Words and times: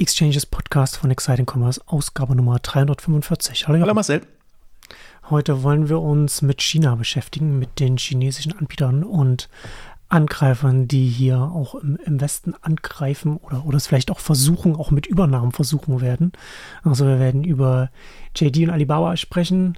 Exchanges 0.00 0.46
Podcast 0.46 0.96
von 0.96 1.10
Exciting 1.10 1.44
Commerce, 1.44 1.78
Ausgabe 1.84 2.34
Nummer 2.34 2.58
345. 2.58 3.68
Hallo, 3.68 3.78
Hallo 3.82 3.92
Marcel. 3.92 4.22
Heute 5.28 5.62
wollen 5.62 5.90
wir 5.90 6.00
uns 6.00 6.40
mit 6.40 6.62
China 6.62 6.94
beschäftigen, 6.94 7.58
mit 7.58 7.80
den 7.80 7.98
chinesischen 7.98 8.56
Anbietern 8.56 9.04
und 9.04 9.50
Angreifern, 10.08 10.88
die 10.88 11.06
hier 11.06 11.38
auch 11.38 11.74
im, 11.74 11.98
im, 12.02 12.18
Westen 12.18 12.54
angreifen 12.62 13.36
oder, 13.36 13.66
oder 13.66 13.76
es 13.76 13.88
vielleicht 13.88 14.10
auch 14.10 14.20
versuchen, 14.20 14.74
auch 14.74 14.90
mit 14.90 15.06
Übernahmen 15.06 15.52
versuchen 15.52 16.00
werden. 16.00 16.32
Also 16.82 17.06
wir 17.06 17.20
werden 17.20 17.44
über 17.44 17.90
JD 18.34 18.68
und 18.68 18.70
Alibaba 18.70 19.18
sprechen, 19.18 19.76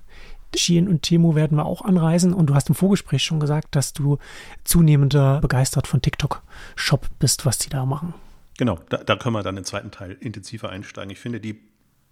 Shein 0.54 0.86
und 0.86 1.02
Temu 1.02 1.34
werden 1.34 1.58
wir 1.58 1.66
auch 1.66 1.82
anreisen. 1.82 2.32
Und 2.32 2.46
du 2.46 2.54
hast 2.54 2.68
im 2.68 2.76
Vorgespräch 2.76 3.24
schon 3.24 3.40
gesagt, 3.40 3.74
dass 3.74 3.92
du 3.92 4.18
zunehmender 4.62 5.40
begeistert 5.40 5.88
von 5.88 6.00
TikTok-Shop 6.00 7.08
bist, 7.18 7.44
was 7.44 7.58
die 7.58 7.70
da 7.70 7.84
machen. 7.86 8.14
Genau, 8.62 8.78
da, 8.90 8.98
da 8.98 9.16
können 9.16 9.34
wir 9.34 9.42
dann 9.42 9.56
im 9.56 9.64
zweiten 9.64 9.90
Teil 9.90 10.16
intensiver 10.20 10.70
einsteigen. 10.70 11.10
Ich 11.10 11.18
finde, 11.18 11.40
die 11.40 11.58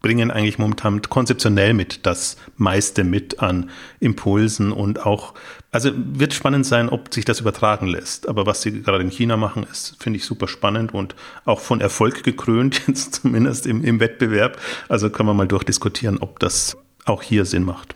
bringen 0.00 0.32
eigentlich 0.32 0.59
momentan 0.59 1.00
konzeptionell 1.00 1.74
mit 1.74 2.06
das 2.06 2.38
meiste 2.56 3.04
mit 3.04 3.38
an 3.38 3.70
Impulsen 4.00 4.73
und 4.73 5.06
auch, 5.06 5.34
also 5.70 5.92
wird 5.95 6.34
spannend 6.34 6.66
sein, 6.66 6.88
ob 6.88 7.14
sich 7.14 7.24
das 7.24 7.38
übertragen 7.38 7.86
lässt. 7.86 8.28
Aber 8.28 8.46
was 8.46 8.62
sie 8.62 8.82
gerade 8.82 9.04
in 9.04 9.10
China 9.10 9.36
machen, 9.36 9.62
ist, 9.62 10.02
finde 10.02 10.16
ich 10.16 10.24
super 10.24 10.48
spannend 10.48 10.92
und 10.92 11.14
auch 11.45 11.60
von 11.60 11.80
Erfolg 11.80 12.24
gekrönt, 12.24 12.84
jetzt 12.88 13.14
zumindest 13.14 13.64
im, 13.66 13.84
im 13.84 14.01
Wettbewerb. 14.01 14.60
Also 14.88 15.09
können 15.09 15.28
wir 15.28 15.34
mal 15.34 15.46
durchdiskutieren, 15.46 16.18
ob 16.18 16.40
das 16.40 16.76
auch 17.04 17.23
hier 17.23 17.45
Sinn 17.45 17.62
macht. 17.62 17.95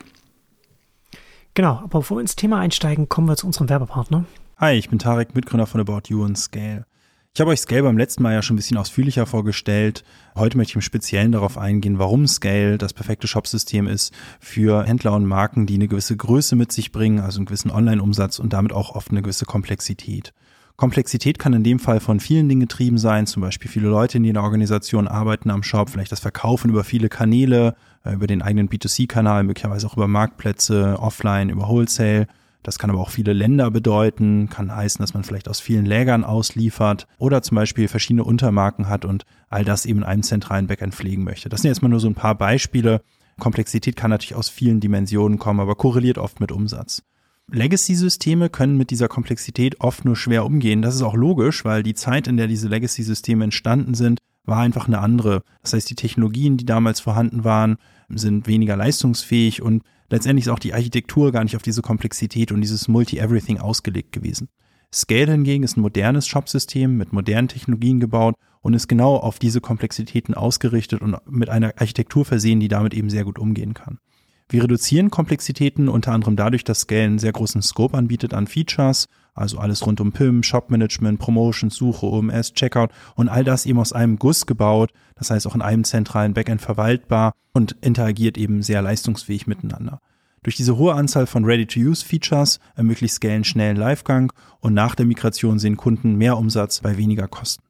Genau, 1.55 1.79
aber 1.83 1.99
bevor 1.99 2.15
wir 2.15 2.21
ins 2.21 2.37
Thema 2.37 2.61
einsteigen, 2.61 3.09
kommen 3.09 3.27
wir 3.27 3.35
zu 3.35 3.47
unserem 3.47 3.67
Werbepartner. 3.67 4.23
Hi, 4.59 4.75
ich 4.75 4.87
bin 4.87 4.97
Tarek, 4.97 5.35
Mitgründer 5.35 5.67
von 5.67 5.81
About 5.81 6.03
You 6.07 6.23
und 6.23 6.37
Scale. 6.37 6.85
Ich 7.35 7.41
habe 7.41 7.51
euch 7.51 7.59
Scale 7.59 7.83
beim 7.83 7.97
letzten 7.97 8.23
Mal 8.23 8.33
ja 8.33 8.41
schon 8.41 8.53
ein 8.53 8.55
bisschen 8.55 8.77
ausführlicher 8.77 9.25
vorgestellt. 9.25 10.05
Heute 10.35 10.55
möchte 10.55 10.71
ich 10.71 10.75
im 10.75 10.81
Speziellen 10.81 11.33
darauf 11.33 11.57
eingehen, 11.57 11.99
warum 11.99 12.27
Scale 12.27 12.77
das 12.77 12.93
perfekte 12.93 13.27
Shopsystem 13.27 13.87
ist 13.87 14.13
für 14.39 14.85
Händler 14.85 15.11
und 15.11 15.25
Marken, 15.25 15.65
die 15.65 15.73
eine 15.73 15.89
gewisse 15.89 16.15
Größe 16.15 16.55
mit 16.55 16.71
sich 16.71 16.93
bringen, 16.93 17.19
also 17.19 17.39
einen 17.39 17.45
gewissen 17.45 17.71
Online-Umsatz 17.71 18.39
und 18.39 18.53
damit 18.53 18.71
auch 18.71 18.95
oft 18.95 19.11
eine 19.11 19.21
gewisse 19.21 19.43
Komplexität. 19.43 20.33
Komplexität 20.77 21.37
kann 21.37 21.51
in 21.51 21.65
dem 21.65 21.79
Fall 21.79 21.99
von 21.99 22.21
vielen 22.21 22.47
Dingen 22.47 22.61
getrieben 22.61 22.97
sein, 22.97 23.27
zum 23.27 23.41
Beispiel 23.41 23.69
viele 23.69 23.89
Leute 23.89 24.17
in 24.17 24.23
jeder 24.23 24.41
Organisation 24.41 25.05
arbeiten 25.05 25.49
am 25.49 25.61
Shop, 25.61 25.89
vielleicht 25.89 26.13
das 26.13 26.21
Verkaufen 26.21 26.69
über 26.69 26.85
viele 26.85 27.09
Kanäle, 27.09 27.75
äh, 28.05 28.13
über 28.13 28.27
den 28.27 28.43
eigenen 28.43 28.69
B2C-Kanal, 28.69 29.43
möglicherweise 29.43 29.87
auch 29.87 29.97
über 29.97 30.07
Marktplätze, 30.07 30.97
offline, 31.01 31.49
über 31.49 31.67
Wholesale. 31.67 32.27
Das 32.65 32.79
kann 32.79 32.89
aber 32.89 32.99
auch 32.99 33.11
viele 33.11 33.33
Länder 33.33 33.69
bedeuten, 33.69 34.49
kann 34.49 34.75
heißen, 34.75 35.01
dass 35.03 35.13
man 35.13 35.23
vielleicht 35.23 35.47
aus 35.47 35.59
vielen 35.59 35.85
Lägern 35.85 36.23
ausliefert 36.23 37.05
oder 37.19 37.43
zum 37.43 37.55
Beispiel 37.55 37.87
verschiedene 37.87 38.23
Untermarken 38.23 38.89
hat 38.89 39.05
und 39.05 39.23
all 39.49 39.63
das 39.63 39.85
eben 39.85 39.99
in 39.99 40.05
einem 40.05 40.23
zentralen 40.23 40.65
Backend 40.65 40.95
pflegen 40.95 41.23
möchte. 41.23 41.47
Das 41.47 41.61
sind 41.61 41.69
jetzt 41.69 41.83
mal 41.83 41.89
nur 41.89 41.99
so 41.99 42.07
ein 42.07 42.15
paar 42.15 42.33
Beispiele. 42.33 43.01
Komplexität 43.39 43.95
kann 43.95 44.09
natürlich 44.09 44.33
aus 44.33 44.49
vielen 44.49 44.79
Dimensionen 44.79 45.37
kommen, 45.37 45.59
aber 45.59 45.75
korreliert 45.75 46.17
oft 46.17 46.39
mit 46.39 46.51
Umsatz. 46.51 47.03
Legacy-Systeme 47.51 48.49
können 48.49 48.77
mit 48.77 48.89
dieser 48.89 49.07
Komplexität 49.07 49.79
oft 49.79 50.03
nur 50.03 50.15
schwer 50.15 50.43
umgehen. 50.43 50.81
Das 50.81 50.95
ist 50.95 51.03
auch 51.03 51.13
logisch, 51.13 51.63
weil 51.65 51.83
die 51.83 51.93
Zeit, 51.93 52.27
in 52.27 52.37
der 52.37 52.47
diese 52.47 52.67
Legacy-Systeme 52.67 53.43
entstanden 53.43 53.93
sind, 53.93 54.19
war 54.45 54.59
einfach 54.59 54.87
eine 54.87 54.99
andere. 54.99 55.43
Das 55.61 55.73
heißt, 55.73 55.87
die 55.87 55.95
Technologien, 55.95 56.57
die 56.57 56.65
damals 56.65 56.99
vorhanden 56.99 57.43
waren, 57.43 57.77
sind 58.09 58.47
weniger 58.47 58.75
leistungsfähig 58.75 59.61
und 59.61 59.83
letztendlich 60.09 60.45
ist 60.45 60.51
auch 60.51 60.59
die 60.59 60.73
Architektur 60.73 61.31
gar 61.31 61.43
nicht 61.43 61.55
auf 61.55 61.61
diese 61.61 61.81
Komplexität 61.81 62.51
und 62.51 62.61
dieses 62.61 62.87
Multi-Everything 62.87 63.59
ausgelegt 63.59 64.11
gewesen. 64.11 64.49
Scale 64.93 65.31
hingegen 65.31 65.63
ist 65.63 65.77
ein 65.77 65.81
modernes 65.81 66.27
Shop-System 66.27 66.95
mit 66.95 67.11
modernen 67.11 67.47
Technologien 67.47 67.99
gebaut 67.99 68.35
und 68.61 68.73
ist 68.73 68.87
genau 68.87 69.17
auf 69.17 69.39
diese 69.39 69.61
Komplexitäten 69.61 70.33
ausgerichtet 70.33 71.01
und 71.01 71.17
mit 71.29 71.49
einer 71.49 71.73
Architektur 71.77 72.25
versehen, 72.25 72.59
die 72.59 72.67
damit 72.67 72.93
eben 72.93 73.09
sehr 73.09 73.25
gut 73.25 73.37
umgehen 73.37 73.73
kann. 73.73 73.99
Wir 74.47 74.63
reduzieren 74.63 75.09
Komplexitäten 75.09 75.89
unter 75.89 76.11
anderem 76.11 76.35
dadurch, 76.35 76.63
dass 76.63 76.81
Scale 76.81 77.03
einen 77.03 77.19
sehr 77.19 77.31
großen 77.31 77.61
Scope 77.61 77.97
anbietet 77.97 78.33
an 78.33 78.47
Features, 78.47 79.07
also 79.35 79.59
alles 79.59 79.85
rund 79.85 80.01
um 80.01 80.11
PIM, 80.11 80.41
Shop-Management, 80.41 81.19
Promotions, 81.19 81.75
Suche, 81.75 82.05
OMS, 82.05 82.53
Checkout 82.53 82.89
und 83.15 83.29
all 83.29 83.43
das 83.43 83.65
eben 83.65 83.79
aus 83.79 83.93
einem 83.93 84.17
Guss 84.17 84.45
gebaut, 84.45 84.91
das 85.15 85.29
heißt 85.29 85.45
auch 85.45 85.55
in 85.55 85.61
einem 85.61 85.83
zentralen 85.83 86.33
Backend 86.33 86.61
verwaltbar 86.61 87.33
und 87.53 87.75
interagiert 87.81 88.37
eben 88.37 88.63
sehr 88.63 88.81
leistungsfähig 88.81 89.45
miteinander. 89.45 89.99
Durch 90.41 90.55
diese 90.55 90.77
hohe 90.77 90.93
Anzahl 90.93 91.25
von 91.25 91.43
Ready-to-Use-Features 91.43 92.59
ermöglicht 92.75 93.15
Scale 93.15 93.33
einen 93.33 93.43
schnellen 93.43 93.77
Livegang 93.77 94.31
und 94.59 94.73
nach 94.73 94.95
der 94.95 95.05
Migration 95.05 95.59
sehen 95.59 95.75
Kunden 95.75 96.15
mehr 96.15 96.37
Umsatz 96.37 96.81
bei 96.81 96.97
weniger 96.97 97.27
Kosten. 97.27 97.63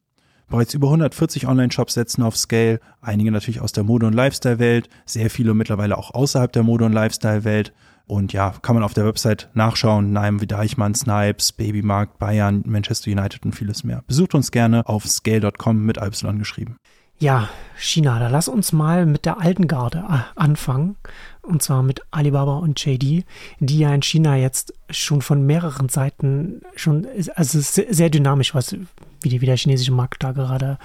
Bereits 0.48 0.74
über 0.76 0.88
140 0.88 1.48
Online-Shops 1.48 1.96
setzen 1.96 2.22
auf 2.22 2.38
Scale, 2.38 2.80
einige 3.02 3.32
natürlich 3.32 3.62
aus 3.62 3.72
der 3.72 3.84
Mode- 3.84 4.06
und 4.06 4.14
Lifestyle-Welt, 4.14 4.90
sehr 5.06 5.30
viele 5.30 5.54
mittlerweile 5.54 5.98
auch 5.98 6.14
außerhalb 6.14 6.52
der 6.52 6.64
Mode- 6.64 6.86
und 6.86 6.94
Lifestyle-Welt. 6.94 7.74
Und 8.08 8.34
ja, 8.34 8.54
kann 8.62 8.76
man 8.76 8.84
auf 8.84 8.94
der 8.94 9.06
Website 9.06 9.50
nachschauen, 9.54 10.16
wie 10.40 10.48
Deichmann, 10.48 10.94
Snipes, 10.94 11.52
Babymarkt, 11.52 12.20
Bayern, 12.20 12.64
Manchester 12.66 13.12
United 13.12 13.44
und 13.46 13.54
vieles 13.54 13.84
mehr. 13.84 14.04
Besucht 14.08 14.36
uns 14.36 14.52
gerne 14.52 14.88
auf 14.88 15.06
scale.com 15.08 15.86
mit 15.86 15.98
Y 15.98 16.38
geschrieben. 16.38 16.78
Ja, 17.18 17.48
China, 17.78 18.20
da 18.20 18.28
lass 18.28 18.50
uns 18.50 18.74
mal 18.74 19.06
mit 19.06 19.26
der 19.26 19.40
alten 19.40 19.68
Garde 19.68 20.04
äh, 20.10 20.20
anfangen. 20.36 20.98
Und 21.42 21.64
zwar 21.64 21.82
mit 21.82 22.02
Alibaba 22.12 22.58
und 22.58 22.84
JD, 22.84 23.24
die 23.60 23.80
ja 23.80 23.94
in 23.94 24.02
China 24.02 24.36
jetzt 24.36 24.74
schon 24.90 25.22
von 25.22 25.46
mehreren 25.46 25.90
Seiten 25.90 26.62
schon, 26.76 27.08
also 27.36 27.60
sehr, 27.60 27.94
sehr 27.94 28.10
dynamisch, 28.10 28.54
was, 28.54 28.76
wie, 29.22 29.30
die, 29.30 29.42
wie 29.42 29.46
der 29.46 29.56
chinesische 29.56 29.94
Markt 29.94 30.24
da 30.24 30.34
gerade 30.34 30.78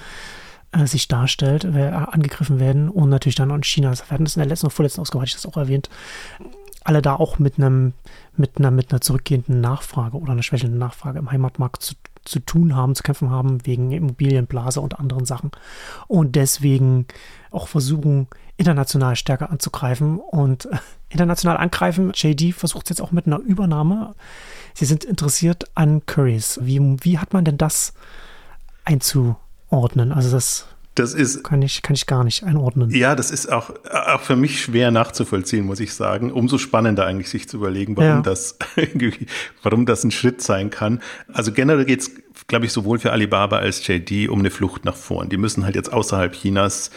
äh, 0.73 0.87
sich 0.87 1.09
darstellt, 1.09 1.65
äh, 1.65 1.89
angegriffen 1.89 2.61
werden. 2.61 2.91
Und 2.91 3.09
natürlich 3.09 3.35
dann 3.35 3.51
auch 3.51 3.57
in 3.57 3.65
China. 3.65 3.91
Wir 3.91 4.11
hatten 4.11 4.25
das 4.25 4.37
in 4.37 4.41
der 4.41 4.49
letzten 4.49 4.67
und 4.67 4.73
vorletzten 4.73 5.01
Ausgabe, 5.01 5.23
hatte 5.23 5.31
ich 5.31 5.35
das 5.35 5.47
auch 5.47 5.57
erwähnt. 5.57 5.91
Alle 6.83 7.03
da 7.03 7.17
auch 7.17 7.39
mit 7.39 7.59
einem, 7.59 7.93
mit 8.37 8.59
einer, 8.59 8.71
mit 8.71 8.91
einer 8.91 9.01
zurückgehenden 9.01 9.61
Nachfrage 9.61 10.17
oder 10.17 10.33
einer 10.33 10.43
schwächelnden 10.43 10.79
Nachfrage 10.79 11.19
im 11.19 11.31
Heimatmarkt 11.31 11.83
zu 11.83 11.95
zu 12.25 12.41
tun 12.41 12.77
haben, 12.77 12.95
zu 12.95 13.03
kämpfen 13.03 13.31
haben, 13.31 13.67
wegen 13.67 13.93
Immobilienblase 13.93 14.81
und 14.81 14.99
anderen 14.99 15.25
Sachen. 15.25 15.51
Und 16.07 16.37
deswegen 16.37 17.07
auch 17.51 17.69
versuchen, 17.69 18.29
international 18.57 19.17
stärker 19.17 19.51
anzugreifen 19.51 20.19
und 20.19 20.67
äh, 20.67 20.79
international 21.09 21.57
angreifen. 21.57 22.13
JD 22.15 22.55
versucht 22.55 22.87
es 22.87 22.91
jetzt 22.91 23.01
auch 23.01 23.13
mit 23.13 23.27
einer 23.27 23.39
Übernahme. 23.39 24.15
Sie 24.75 24.85
sind 24.85 25.05
interessiert 25.05 25.65
an 25.75 26.05
Currys. 26.07 26.61
Wie, 26.63 26.79
wie 27.03 27.19
hat 27.19 27.33
man 27.33 27.45
denn 27.45 27.59
das 27.59 27.95
einzuordnen? 28.85 30.13
Also 30.13 30.31
das 30.31 30.67
das 30.97 31.15
ist, 31.15 31.45
kann, 31.45 31.63
ich, 31.63 31.83
kann 31.83 31.95
ich 31.95 32.07
gar 32.07 32.25
nicht 32.25 32.43
einordnen. 32.43 32.91
Ja, 32.91 33.15
das 33.15 33.31
ist 33.31 33.51
auch, 33.51 33.71
auch 33.91 34.21
für 34.21 34.37
mich 34.37 34.61
schwer 34.61 34.91
nachzuvollziehen, 34.91 35.65
muss 35.65 35.81
ich 35.81 35.95
sagen. 35.95 36.33
Umso 36.33 36.59
spannender 36.59 37.07
eigentlich, 37.07 37.31
sich 37.31 37.49
zu 37.49 37.59
überlegen, 37.59 37.97
warum, 37.97 38.09
ja. 38.09 38.21
das, 38.21 38.59
warum 39.63 39.87
das 39.87 40.05
ein 40.05 40.11
Schritt 40.11 40.43
sein 40.43 40.71
kann. 40.71 41.01
Also 41.33 41.53
generell 41.53 41.85
geht 41.85 42.01
es, 42.01 42.11
glaube 42.49 42.67
ich, 42.67 42.73
sowohl 42.73 42.99
für 42.99 43.13
Alibaba 43.13 43.59
als 43.59 43.87
JD 43.87 44.29
um 44.29 44.41
eine 44.41 44.51
Flucht 44.51 44.85
nach 44.85 44.97
vorn. 44.97 45.29
Die 45.29 45.37
müssen 45.37 45.65
halt 45.65 45.77
jetzt 45.77 45.93
außerhalb 45.93 46.33
Chinas 46.33 46.91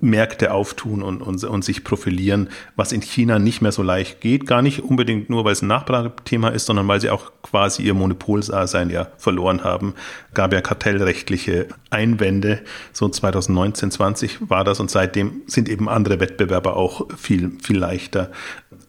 Märkte 0.00 0.52
auftun 0.52 1.02
und, 1.02 1.22
und, 1.22 1.42
und 1.44 1.64
sich 1.64 1.84
profilieren, 1.84 2.48
was 2.76 2.92
in 2.92 3.02
China 3.02 3.38
nicht 3.38 3.60
mehr 3.60 3.72
so 3.72 3.82
leicht 3.82 4.20
geht. 4.20 4.46
Gar 4.46 4.62
nicht 4.62 4.82
unbedingt 4.82 5.30
nur, 5.30 5.44
weil 5.44 5.52
es 5.52 5.62
ein 5.62 5.68
Nachfragethema 5.68 6.48
ist, 6.48 6.66
sondern 6.66 6.88
weil 6.88 7.00
sie 7.00 7.10
auch 7.10 7.32
quasi 7.42 7.82
ihr 7.82 7.94
Monopolsein 7.94 8.90
ja 8.90 9.08
verloren 9.18 9.64
haben. 9.64 9.94
Gab 10.34 10.52
ja 10.52 10.60
kartellrechtliche 10.60 11.68
Einwände. 11.90 12.60
So 12.92 13.08
2019, 13.08 13.90
20 13.90 14.50
war 14.50 14.64
das 14.64 14.80
und 14.80 14.90
seitdem 14.90 15.42
sind 15.46 15.68
eben 15.68 15.88
andere 15.88 16.20
Wettbewerber 16.20 16.76
auch 16.76 17.06
viel, 17.16 17.52
viel 17.62 17.78
leichter, 17.78 18.30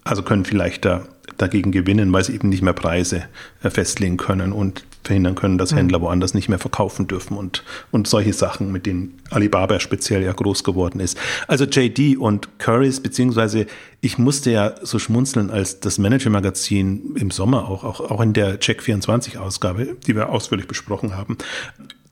also 0.03 0.23
können 0.23 0.45
viel 0.45 0.57
leichter 0.57 1.07
dagegen 1.38 1.72
gewinnen, 1.72 2.12
weil 2.13 2.23
sie 2.23 2.34
eben 2.34 2.50
nicht 2.50 2.62
mehr 2.62 2.73
Preise 2.73 3.23
äh, 3.63 3.69
festlegen 3.69 4.17
können 4.17 4.51
und 4.51 4.84
verhindern 5.03 5.35
können, 5.35 5.57
dass 5.57 5.72
mhm. 5.72 5.78
Händler 5.78 6.01
woanders 6.01 6.34
nicht 6.34 6.50
mehr 6.50 6.59
verkaufen 6.59 7.07
dürfen 7.07 7.35
und, 7.35 7.63
und 7.89 8.07
solche 8.07 8.34
Sachen, 8.34 8.72
mit 8.72 8.85
denen 8.85 9.19
Alibaba 9.31 9.79
speziell 9.79 10.23
ja 10.23 10.31
groß 10.31 10.64
geworden 10.64 10.99
ist. 10.99 11.17
Also 11.47 11.66
JD 11.66 12.17
und 12.17 12.59
Currys, 12.59 12.99
beziehungsweise 12.99 13.66
ich 14.02 14.17
musste 14.17 14.52
ja 14.52 14.75
so 14.84 14.99
schmunzeln, 14.99 15.49
als 15.49 15.79
das 15.79 15.97
Manager-Magazin 15.97 17.16
im 17.16 17.31
Sommer 17.31 17.67
auch, 17.67 17.84
auch, 17.84 17.99
auch 17.99 18.22
in 18.22 18.34
der 18.34 18.59
Check24-Ausgabe, 18.59 19.97
die 20.05 20.16
wir 20.16 20.29
ausführlich 20.29 20.67
besprochen 20.67 21.17
haben, 21.17 21.37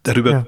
darüber 0.04 0.32
ja 0.32 0.46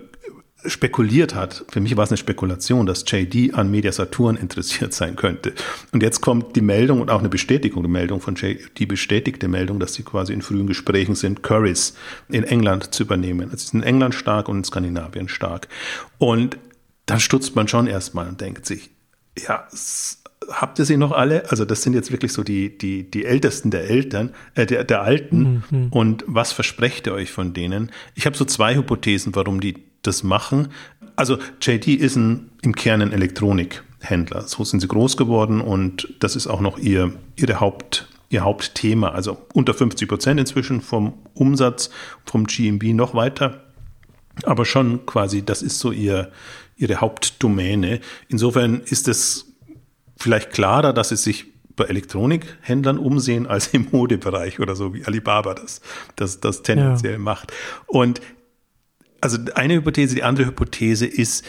spekuliert 0.66 1.36
hat, 1.36 1.66
für 1.70 1.80
mich 1.80 1.98
war 1.98 2.04
es 2.04 2.12
eine 2.12 2.18
Spekulation, 2.18 2.86
dass 2.86 3.04
JD 3.08 3.54
an 3.54 3.72
Media 3.72 3.92
Saturn 3.92 4.36
interessiert 4.36 4.94
sein 4.94 5.16
könnte. 5.16 5.54
Und 5.92 6.04
jetzt 6.04 6.22
kommt 6.22 6.56
die 6.56 6.62
Meldung 6.62 7.02
und 7.02 7.10
auch 7.10 7.20
eine 7.20 7.30
Bestätigung, 7.30 7.84
die 7.84 7.90
Meldung 7.90 8.22
von 8.22 8.36
JD, 8.36 8.78
die 8.78 8.86
bestätigte 8.86 9.48
Meldung, 9.48 9.80
dass 9.80 9.94
sie 9.94 10.04
quasi 10.04 10.34
in 10.34 10.42
frühen 10.42 10.68
Gesprächen 10.68 11.16
sind, 11.16 11.44
Currys 11.44 11.96
in 12.30 12.44
England 12.44 12.94
zu 12.94 13.04
übernehmen. 13.04 13.52
Es 13.54 13.64
ist 13.64 13.74
in 13.74 13.84
England 13.84 14.16
stark 14.16 14.50
und 14.50 14.58
in 14.58 14.64
Skandinavien 14.64 15.30
stark. 15.30 15.68
Und 16.18 16.58
dann 17.06 17.20
stutzt 17.20 17.56
man 17.56 17.68
schon 17.68 17.88
erstmal 17.88 18.28
und 18.28 18.40
denkt 18.42 18.66
sich, 18.66 18.92
ja, 19.48 19.68
habt 20.50 20.80
ihr 20.80 20.86
sie 20.86 20.98
noch 20.98 21.12
alle? 21.12 21.50
Also 21.50 21.66
das 21.66 21.84
sind 21.84 21.94
jetzt 21.94 22.12
wirklich 22.12 22.34
so 22.34 22.44
die, 22.44 22.78
die, 22.78 23.10
die 23.10 23.26
Ältesten 23.26 23.72
der 23.72 23.90
Eltern, 23.90 24.34
äh, 24.56 24.66
der, 24.66 24.84
der 24.84 25.02
Alten. 25.02 25.64
Mhm. 25.70 25.88
Und 25.90 26.24
was 26.28 26.52
versprecht 26.52 27.08
ihr 27.08 27.14
euch 27.14 27.32
von 27.32 27.54
denen? 27.54 27.92
Ich 28.16 28.26
habe 28.26 28.38
so 28.38 28.46
zwei 28.46 28.76
Hypothesen, 28.76 29.36
warum 29.36 29.60
die 29.62 29.91
das 30.02 30.24
machen. 30.24 30.70
Also 31.16 31.38
JD 31.62 31.88
ist 31.88 32.16
ein, 32.16 32.50
im 32.62 32.76
Kern 32.76 33.02
ein 33.02 33.12
Elektronikhändler. 33.12 34.42
So 34.42 34.64
sind 34.64 34.80
sie 34.80 34.88
groß 34.88 35.18
geworden 35.18 35.62
und 35.62 36.14
das 36.20 36.36
ist 36.36 36.48
auch 36.48 36.62
noch 36.62 36.78
ihr, 36.78 37.14
ihre 37.36 37.60
Haupt, 37.60 38.08
ihr 38.30 38.42
Hauptthema. 38.42 39.10
Also 39.10 39.38
unter 39.54 39.74
50 39.74 40.08
Prozent 40.08 40.40
inzwischen 40.40 40.82
vom 40.82 41.14
Umsatz, 41.34 41.90
vom 42.26 42.46
GMB 42.46 42.84
noch 42.94 43.14
weiter. 43.14 43.64
Aber 44.44 44.66
schon 44.66 45.06
quasi, 45.06 45.44
das 45.46 45.62
ist 45.62 45.80
so 45.80 45.92
ihr, 45.92 46.32
ihre 46.78 47.02
Hauptdomäne. 47.02 48.00
Insofern 48.30 48.82
ist 48.82 49.08
es 49.08 49.54
vielleicht 50.18 50.52
klarer, 50.52 50.94
dass 50.94 51.10
sie 51.10 51.18
sich 51.18 51.52
bei 51.76 51.86
Elektronikhändlern 51.86 52.98
umsehen 52.98 53.48
als 53.48 53.68
im 53.68 53.88
Modebereich 53.92 54.60
oder 54.60 54.76
so, 54.76 54.94
wie 54.94 55.06
Alibaba 55.06 55.54
das, 55.54 55.82
das, 56.16 56.40
das 56.40 56.64
tendenziell 56.64 57.14
ja. 57.14 57.20
macht. 57.20 57.52
Und 57.88 58.22
also 59.22 59.38
eine 59.56 59.76
Hypothese, 59.76 60.16
die 60.16 60.24
andere 60.24 60.48
Hypothese 60.48 61.06
ist, 61.06 61.46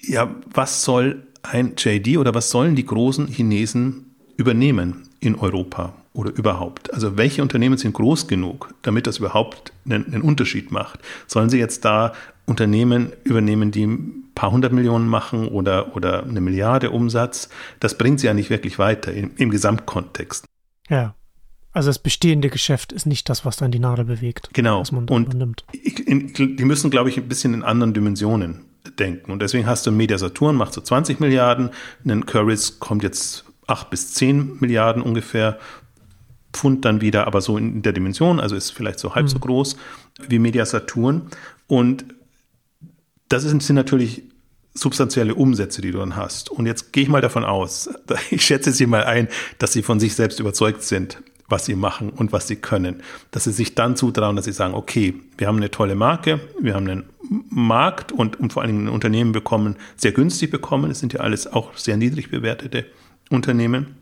ja, 0.00 0.34
was 0.52 0.84
soll 0.84 1.26
ein 1.42 1.74
JD 1.76 2.18
oder 2.18 2.34
was 2.34 2.50
sollen 2.50 2.76
die 2.76 2.86
großen 2.86 3.26
Chinesen 3.26 4.14
übernehmen 4.36 5.08
in 5.20 5.34
Europa 5.34 5.94
oder 6.12 6.30
überhaupt? 6.34 6.92
Also 6.92 7.16
welche 7.16 7.42
Unternehmen 7.42 7.76
sind 7.76 7.92
groß 7.92 8.26
genug, 8.28 8.74
damit 8.82 9.06
das 9.06 9.18
überhaupt 9.18 9.72
einen, 9.84 10.06
einen 10.06 10.22
Unterschied 10.22 10.70
macht? 10.72 11.00
Sollen 11.26 11.50
sie 11.50 11.58
jetzt 11.58 11.84
da 11.84 12.12
Unternehmen 12.46 13.12
übernehmen, 13.24 13.70
die 13.70 13.86
ein 13.86 14.24
paar 14.34 14.50
hundert 14.50 14.72
Millionen 14.72 15.08
machen 15.08 15.48
oder, 15.48 15.94
oder 15.96 16.24
eine 16.24 16.40
Milliarde 16.40 16.90
Umsatz? 16.90 17.48
Das 17.80 17.98
bringt 17.98 18.20
sie 18.20 18.26
ja 18.26 18.34
nicht 18.34 18.50
wirklich 18.50 18.78
weiter 18.78 19.12
im, 19.12 19.32
im 19.36 19.50
Gesamtkontext. 19.50 20.44
Ja. 20.88 21.14
Also 21.78 21.90
das 21.90 22.00
bestehende 22.00 22.50
Geschäft 22.50 22.90
ist 22.90 23.06
nicht 23.06 23.28
das, 23.28 23.44
was 23.44 23.56
dann 23.56 23.70
die 23.70 23.78
Nadel 23.78 24.04
bewegt. 24.04 24.50
Genau. 24.52 24.80
Was 24.80 24.90
man 24.90 25.06
und 25.06 25.26
übernimmt. 25.26 25.64
die 25.72 26.64
müssen, 26.64 26.90
glaube 26.90 27.08
ich, 27.08 27.18
ein 27.18 27.28
bisschen 27.28 27.54
in 27.54 27.62
anderen 27.62 27.94
Dimensionen 27.94 28.64
denken. 28.98 29.30
Und 29.30 29.40
deswegen 29.40 29.64
hast 29.64 29.86
du 29.86 29.92
Media 29.92 30.18
Saturn, 30.18 30.56
macht 30.56 30.72
so 30.72 30.80
20 30.80 31.20
Milliarden, 31.20 31.70
ein 32.04 32.26
Currys 32.26 32.80
kommt 32.80 33.04
jetzt 33.04 33.44
8 33.68 33.90
bis 33.90 34.12
10 34.14 34.56
Milliarden 34.58 35.04
ungefähr, 35.04 35.60
Pfund 36.52 36.84
dann 36.84 37.00
wieder, 37.00 37.28
aber 37.28 37.40
so 37.40 37.56
in 37.56 37.80
der 37.82 37.92
Dimension, 37.92 38.40
also 38.40 38.56
ist 38.56 38.72
vielleicht 38.72 38.98
so 38.98 39.14
halb 39.14 39.26
mhm. 39.26 39.30
so 39.30 39.38
groß 39.38 39.76
wie 40.28 40.40
Media 40.40 40.66
Saturn. 40.66 41.28
Und 41.68 42.06
das 43.28 43.44
sind 43.44 43.70
natürlich 43.70 44.24
substanzielle 44.74 45.36
Umsätze, 45.36 45.80
die 45.80 45.92
du 45.92 45.98
dann 45.98 46.16
hast. 46.16 46.50
Und 46.50 46.66
jetzt 46.66 46.92
gehe 46.92 47.04
ich 47.04 47.08
mal 47.08 47.20
davon 47.20 47.44
aus, 47.44 47.88
ich 48.32 48.44
schätze 48.44 48.72
sie 48.72 48.86
mal 48.86 49.04
ein, 49.04 49.28
dass 49.60 49.72
sie 49.72 49.84
von 49.84 50.00
sich 50.00 50.16
selbst 50.16 50.40
überzeugt 50.40 50.82
sind 50.82 51.22
was 51.48 51.64
sie 51.64 51.74
machen 51.74 52.10
und 52.10 52.32
was 52.32 52.46
sie 52.46 52.56
können. 52.56 53.02
Dass 53.30 53.44
sie 53.44 53.52
sich 53.52 53.74
dann 53.74 53.96
zutrauen, 53.96 54.36
dass 54.36 54.44
sie 54.44 54.52
sagen, 54.52 54.74
okay, 54.74 55.14
wir 55.36 55.46
haben 55.46 55.56
eine 55.56 55.70
tolle 55.70 55.94
Marke, 55.94 56.40
wir 56.60 56.74
haben 56.74 56.88
einen 56.88 57.04
Markt 57.50 58.12
und, 58.12 58.38
und 58.38 58.52
vor 58.52 58.62
allen 58.62 58.72
Dingen 58.72 58.86
ein 58.88 58.92
Unternehmen 58.92 59.32
bekommen, 59.32 59.76
sehr 59.96 60.12
günstig 60.12 60.50
bekommen. 60.50 60.90
Es 60.90 61.00
sind 61.00 61.12
ja 61.12 61.20
alles 61.20 61.46
auch 61.50 61.76
sehr 61.76 61.96
niedrig 61.96 62.30
bewertete 62.30 62.86
Unternehmen 63.30 63.96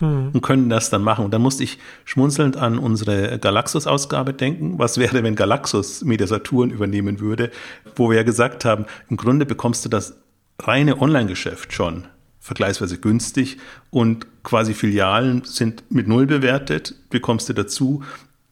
mhm. 0.00 0.30
und 0.32 0.42
können 0.42 0.68
das 0.68 0.90
dann 0.90 1.02
machen. 1.02 1.24
Und 1.24 1.32
dann 1.32 1.42
musste 1.42 1.64
ich 1.64 1.78
schmunzelnd 2.04 2.56
an 2.56 2.78
unsere 2.78 3.38
Galaxus-Ausgabe 3.38 4.34
denken. 4.34 4.78
Was 4.78 4.98
wäre, 4.98 5.22
wenn 5.22 5.36
Galaxus 5.36 6.04
Media 6.04 6.26
Saturn 6.26 6.70
übernehmen 6.70 7.20
würde, 7.20 7.50
wo 7.96 8.10
wir 8.10 8.18
ja 8.18 8.22
gesagt 8.24 8.64
haben, 8.64 8.86
im 9.08 9.16
Grunde 9.16 9.46
bekommst 9.46 9.84
du 9.84 9.88
das 9.88 10.16
reine 10.58 11.00
Online-Geschäft 11.00 11.72
schon 11.72 12.06
vergleichsweise 12.40 12.98
günstig 12.98 13.58
und 13.90 14.26
quasi 14.42 14.74
Filialen 14.74 15.44
sind 15.44 15.84
mit 15.90 16.08
Null 16.08 16.26
bewertet, 16.26 16.96
bekommst 17.10 17.48
du 17.48 17.52
dazu. 17.52 18.02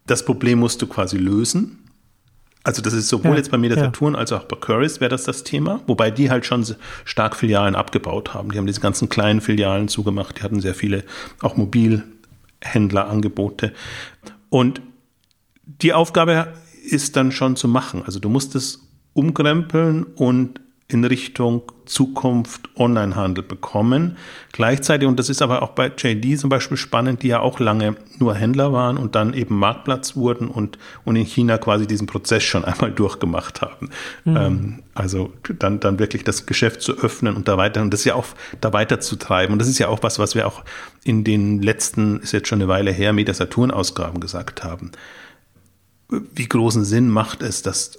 Das 0.07 0.25
Problem 0.25 0.61
musst 0.61 0.81
du 0.83 0.87
quasi 0.87 1.17
lösen. 1.17 1.79
Also 2.65 2.83
das 2.83 2.93
ist 2.93 3.09
sowohl 3.09 3.31
ja, 3.31 3.39
jetzt 3.39 3.51
bei 3.51 3.57
Media 3.57 3.79
Saturn 3.79 4.13
ja. 4.13 4.21
als 4.21 4.31
auch 4.33 4.45
bei 4.45 4.57
Currys 4.57 5.01
wäre 5.01 5.09
das 5.09 5.25
das 5.25 5.43
Thema, 5.43 5.81
wobei 5.87 6.11
die 6.11 6.31
halt 6.31 6.45
schon 6.45 6.67
stark 7.05 7.35
Filialen 7.35 7.75
abgebaut 7.75 8.35
haben. 8.35 8.53
Die 8.53 8.59
haben 8.59 8.67
diese 8.67 8.81
ganzen 8.81 9.09
kleinen 9.09 9.41
Filialen 9.41 9.89
zugemacht, 9.89 10.39
die 10.39 10.43
hatten 10.43 10.61
sehr 10.61 10.75
viele 10.75 11.05
auch 11.41 11.57
Mobilhändlerangebote. 11.57 13.73
Und 14.51 14.83
die 15.65 15.95
Aufgabe 15.95 16.53
ist 16.85 17.17
dann 17.17 17.33
schon 17.33 17.57
zu 17.57 17.69
machen. 17.69 18.03
Also 18.05 18.21
du 18.21 18.29
musst 18.29 18.55
es 18.55 18.87
umkrempeln 19.15 20.05
und 20.05 20.61
in 20.91 21.05
Richtung 21.05 21.71
Zukunft 21.85 22.71
Onlinehandel 22.75 23.45
bekommen. 23.45 24.17
Gleichzeitig, 24.53 25.07
und 25.07 25.19
das 25.19 25.29
ist 25.29 25.43
aber 25.43 25.63
auch 25.63 25.71
bei 25.71 25.93
JD 25.95 26.39
zum 26.39 26.49
Beispiel 26.49 26.79
spannend, 26.79 27.23
die 27.23 27.29
ja 27.29 27.41
auch 27.41 27.61
lange 27.61 27.97
nur 28.19 28.35
Händler 28.35 28.73
waren 28.73 28.97
und 28.97 29.15
dann 29.15 29.35
eben 29.35 29.59
Marktplatz 29.59 30.17
wurden 30.17 30.49
und, 30.49 30.79
und 31.05 31.17
in 31.17 31.27
China 31.27 31.59
quasi 31.59 31.87
diesen 31.87 32.07
Prozess 32.07 32.43
schon 32.43 32.65
einmal 32.65 32.91
durchgemacht 32.91 33.61
haben. 33.61 33.91
Mhm. 34.25 34.37
Ähm, 34.37 34.83
also 34.95 35.33
dann, 35.59 35.79
dann 35.79 35.99
wirklich 35.99 36.25
das 36.25 36.47
Geschäft 36.47 36.81
zu 36.81 36.97
öffnen 36.97 37.37
und 37.37 37.49
da 37.49 37.59
weiter, 37.59 37.83
und 37.83 37.93
das 37.93 38.05
ja 38.05 38.15
auch 38.15 38.27
da 38.63 38.73
weiter 38.73 38.99
zu 39.01 39.17
treiben. 39.17 39.53
Und 39.53 39.59
das 39.59 39.69
ist 39.69 39.79
ja 39.79 39.89
auch 39.89 40.03
was, 40.03 40.19
was 40.19 40.35
wir 40.35 40.47
auch 40.47 40.65
in 41.05 41.23
den 41.23 41.61
letzten, 41.61 42.21
ist 42.21 42.33
jetzt 42.33 42.49
schon 42.49 42.63
eine 42.63 42.69
Weile 42.69 42.93
her, 42.93 43.13
Meta 43.13 43.35
Saturn 43.35 43.71
Ausgaben 43.71 44.21
gesagt 44.21 44.65
haben. 44.65 44.93
Wie 46.09 46.49
großen 46.49 46.87
Sinn 46.87 47.11
macht 47.11 47.43
es, 47.43 47.61
dass 47.61 47.99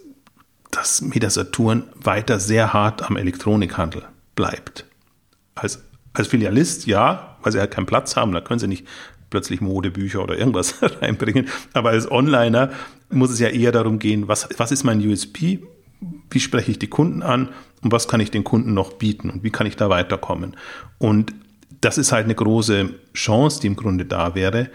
dass 0.72 1.02
Meta 1.02 1.30
Saturn 1.30 1.84
weiter 1.96 2.40
sehr 2.40 2.74
hart 2.74 3.04
am 3.04 3.18
Elektronikhandel 3.18 4.04
bleibt. 4.36 4.86
Als, 5.56 5.84
als 6.14 6.28
Filialist 6.28 6.86
ja, 6.86 7.38
weil 7.42 7.52
sie 7.52 7.60
halt 7.60 7.72
keinen 7.72 7.86
Platz 7.86 8.16
haben, 8.16 8.32
da 8.32 8.42
können 8.42 8.60
sie 8.60 8.68
nicht 8.68 8.86
plötzlich 9.30 9.62
Modebücher 9.62 10.24
oder 10.24 10.38
irgendwas 10.38 10.76
reinbringen. 11.02 11.50
Aber 11.74 11.90
als 11.90 12.10
Onliner 12.10 12.72
muss 13.10 13.32
es 13.32 13.40
ja 13.40 13.50
eher 13.50 13.72
darum 13.72 14.00
gehen, 14.00 14.28
was, 14.28 14.48
was 14.58 14.72
ist 14.72 14.84
mein 14.84 15.06
USP? 15.06 15.60
Wie 16.30 16.40
spreche 16.40 16.72
ich 16.72 16.80
die 16.80 16.88
Kunden 16.88 17.24
an? 17.24 17.50
Und 17.82 17.92
was 17.92 18.08
kann 18.08 18.20
ich 18.20 18.32
den 18.32 18.44
Kunden 18.44 18.74
noch 18.74 18.94
bieten? 18.94 19.30
Und 19.30 19.44
wie 19.44 19.52
kann 19.52 19.68
ich 19.68 19.76
da 19.76 19.90
weiterkommen? 19.90 20.56
Und 20.98 21.34
das 21.82 21.98
ist 21.98 22.12
halt 22.12 22.26
eine 22.26 22.36
große 22.36 22.90
Chance, 23.14 23.62
die 23.62 23.68
im 23.68 23.76
Grunde 23.76 24.06
da 24.06 24.36
wäre, 24.36 24.70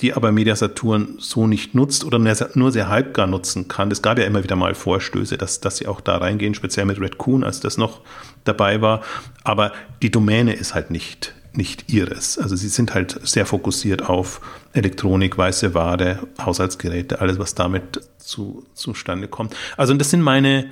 die 0.00 0.14
aber 0.14 0.32
Media 0.32 0.56
Saturn 0.56 1.16
so 1.18 1.46
nicht 1.46 1.74
nutzt 1.74 2.04
oder 2.04 2.18
nur 2.18 2.72
sehr 2.72 2.88
halbgar 2.88 3.26
nutzen 3.26 3.68
kann. 3.68 3.90
Es 3.90 4.02
gab 4.02 4.18
ja 4.18 4.24
immer 4.24 4.42
wieder 4.42 4.56
mal 4.56 4.74
Vorstöße, 4.74 5.38
dass, 5.38 5.60
dass 5.60 5.78
sie 5.78 5.86
auch 5.86 6.00
da 6.00 6.16
reingehen, 6.16 6.54
speziell 6.54 6.86
mit 6.86 7.00
Red 7.00 7.18
Coon, 7.18 7.44
als 7.44 7.60
das 7.60 7.76
noch 7.76 8.00
dabei 8.44 8.80
war. 8.80 9.02
Aber 9.42 9.72
die 10.02 10.10
Domäne 10.10 10.54
ist 10.54 10.74
halt 10.74 10.90
nicht, 10.90 11.34
nicht 11.52 11.92
ihres. 11.92 12.38
Also 12.38 12.56
sie 12.56 12.68
sind 12.68 12.94
halt 12.94 13.18
sehr 13.22 13.46
fokussiert 13.46 14.08
auf 14.08 14.40
Elektronik, 14.72 15.38
weiße 15.38 15.74
Ware, 15.74 16.18
Haushaltsgeräte, 16.40 17.20
alles, 17.20 17.38
was 17.38 17.54
damit 17.54 18.00
zu, 18.18 18.66
zustande 18.74 19.28
kommt. 19.28 19.54
Also 19.76 19.94
das 19.94 20.10
sind 20.10 20.22
meine, 20.22 20.70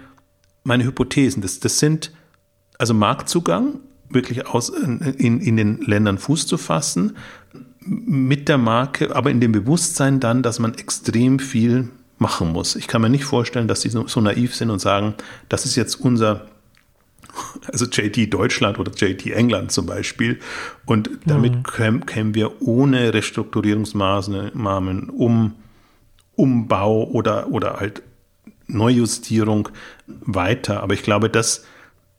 meine 0.65 0.85
Hypothesen. 0.85 1.43
Das, 1.43 1.61
das 1.61 1.79
sind 1.79 2.13
also 2.79 2.95
Marktzugang, 2.95 3.81
wirklich 4.11 4.47
aus, 4.47 4.69
in, 4.69 5.41
in 5.41 5.57
den 5.57 5.79
Ländern 5.79 6.19
Fuß 6.19 6.47
zu 6.47 6.59
fassen, 6.59 7.17
mit 7.85 8.49
der 8.49 8.59
Marke, 8.59 9.15
aber 9.15 9.31
in 9.31 9.41
dem 9.41 9.53
Bewusstsein 9.53 10.21
dann, 10.21 10.43
dass 10.43 10.59
man 10.59 10.75
extrem 10.75 11.39
viel 11.39 11.89
machen 12.19 12.53
muss. 12.53 12.77
Ich 12.77 12.87
kann 12.87 13.03
mir 13.03 13.11
nicht 13.11 13.25
vorstellen, 13.25 13.69
dass 13.69 13.83
sie 13.83 13.91
so, 13.91 14.07
so 14.07 14.21
naiv 14.21 14.55
sind 14.55 14.71
und 14.71 14.79
sagen, 14.79 15.15
das 15.49 15.65
ist 15.65 15.77
jetzt 15.77 15.97
unser, 15.97 16.47
also 17.67 17.87
JT 17.87 18.33
Deutschland 18.33 18.79
oder 18.79 18.93
JT 18.93 19.27
England 19.27 19.73
zum 19.73 19.87
Beispiel. 19.87 20.39
Und 20.87 21.11
damit 21.27 21.55
mhm. 21.55 21.63
kämen, 21.65 22.07
kämen 22.07 22.35
wir 22.35 22.63
ohne 22.63 23.13
Restrukturierungsmaßnahmen 23.13 25.11
um 25.11 25.55
Umbau 26.35 27.05
oder, 27.05 27.49
oder 27.49 27.79
halt 27.79 28.03
Neujustierung 28.67 29.69
weiter. 30.07 30.83
Aber 30.83 30.95
ich 30.95 31.03
glaube, 31.03 31.29
das, 31.29 31.65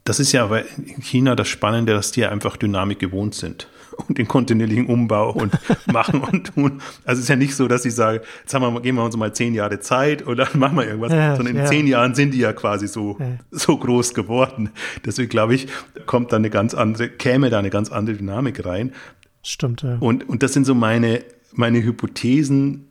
das 0.04 0.20
ist 0.20 0.34
ja 0.34 0.54
in 0.56 1.02
China 1.02 1.36
das 1.36 1.48
Spannende, 1.48 1.94
dass 1.94 2.12
die 2.12 2.26
einfach 2.26 2.58
Dynamik 2.58 3.00
gewohnt 3.00 3.34
sind 3.34 3.68
und 3.94 4.18
den 4.18 4.28
kontinuierlichen 4.28 4.88
Umbau 4.88 5.32
und 5.32 5.54
machen 5.92 6.22
und 6.22 6.54
tun. 6.54 6.82
Also 7.06 7.20
es 7.20 7.24
ist 7.24 7.30
ja 7.30 7.36
nicht 7.36 7.56
so, 7.56 7.68
dass 7.68 7.86
ich 7.86 7.96
sage, 7.96 8.22
jetzt 8.42 8.54
haben 8.54 8.74
wir, 8.74 8.82
geben 8.82 8.98
wir 8.98 9.04
uns 9.04 9.16
mal 9.18 9.34
zehn 9.34 9.54
Jahre 9.54 9.80
Zeit 9.80 10.22
und 10.22 10.38
dann 10.38 10.48
machen 10.54 10.78
wir 10.78 10.86
irgendwas. 10.86 11.12
Ja, 11.12 11.36
Sondern 11.36 11.56
in 11.56 11.62
ja. 11.62 11.68
zehn 11.68 11.88
Jahren 11.88 12.16
sind 12.16 12.34
die 12.34 12.40
ja 12.40 12.54
quasi 12.54 12.88
so, 12.88 13.18
ja. 13.20 13.38
so 13.52 13.78
groß 13.78 14.14
geworden. 14.14 14.72
Deswegen 15.06 15.30
glaube 15.30 15.56
ich, 15.56 15.68
kommt 16.06 16.32
da 16.32 16.38
eine 16.38 16.50
ganz 16.50 16.74
andere, 16.74 17.10
käme 17.10 17.50
da 17.50 17.60
eine 17.60 17.70
ganz 17.70 17.92
andere 17.92 18.18
Dynamik 18.18 18.66
rein. 18.66 18.94
Stimmt, 19.42 19.82
ja. 19.82 19.98
Und, 20.00 20.28
und 20.30 20.44
das 20.44 20.54
sind 20.54 20.66
so 20.66 20.74
meine, 20.74 21.24
meine 21.52 21.84
Hypothesen, 21.84 22.88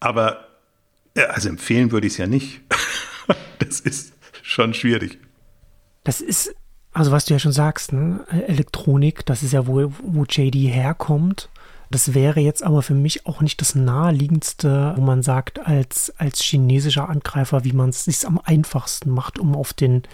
aber 0.00 0.46
also 1.28 1.48
empfehlen 1.48 1.92
würde 1.92 2.06
ich 2.06 2.14
es 2.14 2.18
ja 2.18 2.26
nicht. 2.26 2.60
das 3.58 3.80
ist 3.80 4.12
schon 4.42 4.74
schwierig. 4.74 5.18
Das 6.04 6.20
ist 6.20 6.54
also 6.96 7.12
was 7.12 7.26
du 7.26 7.34
ja 7.34 7.38
schon 7.38 7.52
sagst, 7.52 7.92
ne? 7.92 8.24
Elektronik, 8.46 9.26
das 9.26 9.42
ist 9.42 9.52
ja 9.52 9.66
wohl, 9.66 9.92
wo 10.02 10.24
JD 10.24 10.54
herkommt. 10.72 11.50
Das 11.90 12.14
wäre 12.14 12.40
jetzt 12.40 12.62
aber 12.64 12.80
für 12.80 12.94
mich 12.94 13.26
auch 13.26 13.42
nicht 13.42 13.60
das 13.60 13.74
naheliegendste, 13.74 14.94
wo 14.96 15.02
man 15.02 15.22
sagt, 15.22 15.58
als, 15.64 16.12
als 16.16 16.40
chinesischer 16.40 17.10
Angreifer, 17.10 17.64
wie 17.64 17.74
man 17.74 17.90
es 17.90 18.04
sich 18.04 18.26
am 18.26 18.40
einfachsten 18.42 19.10
macht, 19.10 19.38
um 19.38 19.54
auf 19.54 19.74
den, 19.74 20.04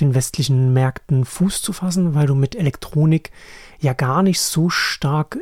den 0.00 0.16
westlichen 0.16 0.72
Märkten 0.72 1.24
Fuß 1.24 1.62
zu 1.62 1.72
fassen, 1.72 2.14
weil 2.14 2.26
du 2.26 2.34
mit 2.34 2.56
Elektronik 2.56 3.30
ja 3.78 3.92
gar 3.92 4.24
nicht 4.24 4.40
so 4.40 4.68
stark 4.68 5.38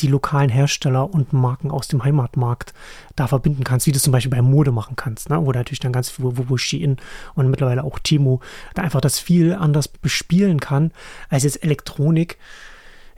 die 0.00 0.08
lokalen 0.08 0.48
Hersteller 0.48 1.12
und 1.12 1.32
Marken 1.32 1.70
aus 1.70 1.88
dem 1.88 2.04
Heimatmarkt 2.04 2.74
da 3.14 3.26
verbinden 3.26 3.64
kannst, 3.64 3.86
wie 3.86 3.92
du 3.92 3.98
zum 3.98 4.12
Beispiel 4.12 4.30
bei 4.30 4.42
Mode 4.42 4.72
machen 4.72 4.96
kannst, 4.96 5.30
ne? 5.30 5.44
wo 5.44 5.52
natürlich 5.52 5.80
dann 5.80 5.92
ganz 5.92 6.10
viel, 6.10 6.24
wo 6.26 6.56
Shein 6.56 6.96
und 7.34 7.50
mittlerweile 7.50 7.84
auch 7.84 7.98
Timo 7.98 8.40
da 8.74 8.82
einfach 8.82 9.00
das 9.00 9.18
viel 9.18 9.54
anders 9.54 9.88
bespielen 9.88 10.60
kann, 10.60 10.92
als 11.28 11.44
jetzt 11.44 11.62
Elektronik. 11.62 12.38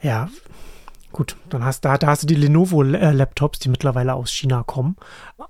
Ja, 0.01 0.29
Gut, 1.11 1.37
dann 1.49 1.65
hast 1.65 1.85
da, 1.85 1.97
da 1.97 2.07
hast 2.07 2.23
du 2.23 2.27
die 2.27 2.35
Lenovo-Laptops, 2.35 3.57
die 3.59 3.69
mittlerweile 3.69 4.13
aus 4.13 4.31
China 4.31 4.63
kommen. 4.63 4.95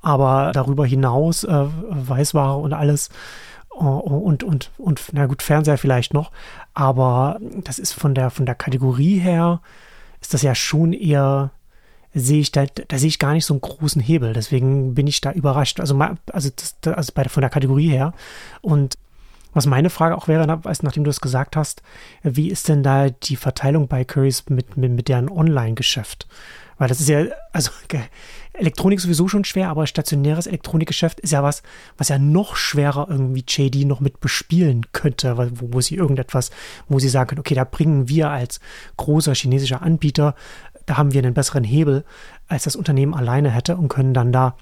Aber 0.01 0.51
darüber 0.53 0.85
hinaus 0.85 1.43
äh, 1.43 1.65
Weißware 1.89 2.55
und 2.55 2.71
alles 2.71 3.09
äh, 3.73 3.83
und, 3.83 4.43
und, 4.43 4.71
und, 4.77 5.01
na 5.11 5.25
gut, 5.25 5.43
Fernseher 5.43 5.77
vielleicht 5.77 6.13
noch. 6.13 6.31
Aber 6.73 7.39
das 7.41 7.77
ist 7.77 7.93
von 7.93 8.15
der, 8.15 8.29
von 8.29 8.45
der 8.45 8.55
Kategorie 8.55 9.19
her, 9.19 9.59
ist 10.21 10.33
das 10.33 10.41
ja 10.41 10.55
schon 10.55 10.93
eher, 10.93 11.51
sehe 12.13 12.41
ich 12.41 12.51
da, 12.51 12.65
da 12.65 12.97
sehe 12.97 13.07
ich 13.07 13.19
gar 13.19 13.33
nicht 13.33 13.45
so 13.45 13.53
einen 13.53 13.61
großen 13.61 14.01
Hebel. 14.01 14.33
Deswegen 14.33 14.95
bin 14.95 15.07
ich 15.07 15.21
da 15.21 15.31
überrascht. 15.31 15.79
Also, 15.79 15.97
also, 15.97 16.49
das, 16.55 16.75
also 16.93 17.11
bei, 17.13 17.25
von 17.25 17.41
der 17.41 17.49
Kategorie 17.49 17.89
her. 17.89 18.13
Und 18.61 18.97
was 19.53 19.65
meine 19.65 19.89
Frage 19.89 20.15
auch 20.15 20.27
wäre, 20.27 20.45
nachdem 20.45 21.03
du 21.03 21.09
es 21.09 21.21
gesagt 21.21 21.55
hast, 21.55 21.81
wie 22.23 22.49
ist 22.49 22.69
denn 22.69 22.83
da 22.83 23.09
die 23.09 23.35
Verteilung 23.35 23.87
bei 23.87 24.03
Currys 24.03 24.45
mit, 24.49 24.77
mit, 24.77 24.91
mit 24.91 25.07
deren 25.07 25.29
Online-Geschäft? 25.29 26.27
Weil 26.79 26.87
das 26.87 26.99
ist 26.99 27.09
ja, 27.09 27.25
also 27.51 27.69
Elektronik 28.53 28.99
sowieso 28.99 29.27
schon 29.27 29.45
schwer, 29.45 29.69
aber 29.69 29.85
stationäres 29.85 30.47
Elektronikgeschäft 30.47 31.19
ist 31.19 31.31
ja 31.31 31.43
was, 31.43 31.61
was 31.97 32.09
ja 32.09 32.17
noch 32.17 32.55
schwerer 32.55 33.07
irgendwie 33.09 33.43
JD 33.47 33.85
noch 33.85 33.99
mit 33.99 34.19
bespielen 34.19 34.87
könnte, 34.91 35.37
wo, 35.37 35.73
wo 35.73 35.81
sie 35.81 35.95
irgendetwas, 35.95 36.49
wo 36.87 36.97
sie 36.99 37.09
sagen 37.09 37.29
können, 37.29 37.39
okay, 37.39 37.55
da 37.55 37.63
bringen 37.63 38.09
wir 38.09 38.31
als 38.31 38.59
großer 38.97 39.35
chinesischer 39.35 39.81
Anbieter, 39.81 40.35
da 40.87 40.97
haben 40.97 41.13
wir 41.13 41.21
einen 41.21 41.35
besseren 41.35 41.63
Hebel, 41.63 42.03
als 42.47 42.63
das 42.63 42.75
Unternehmen 42.75 43.13
alleine 43.13 43.51
hätte 43.51 43.77
und 43.77 43.89
können 43.89 44.13
dann 44.13 44.31
da, 44.31 44.55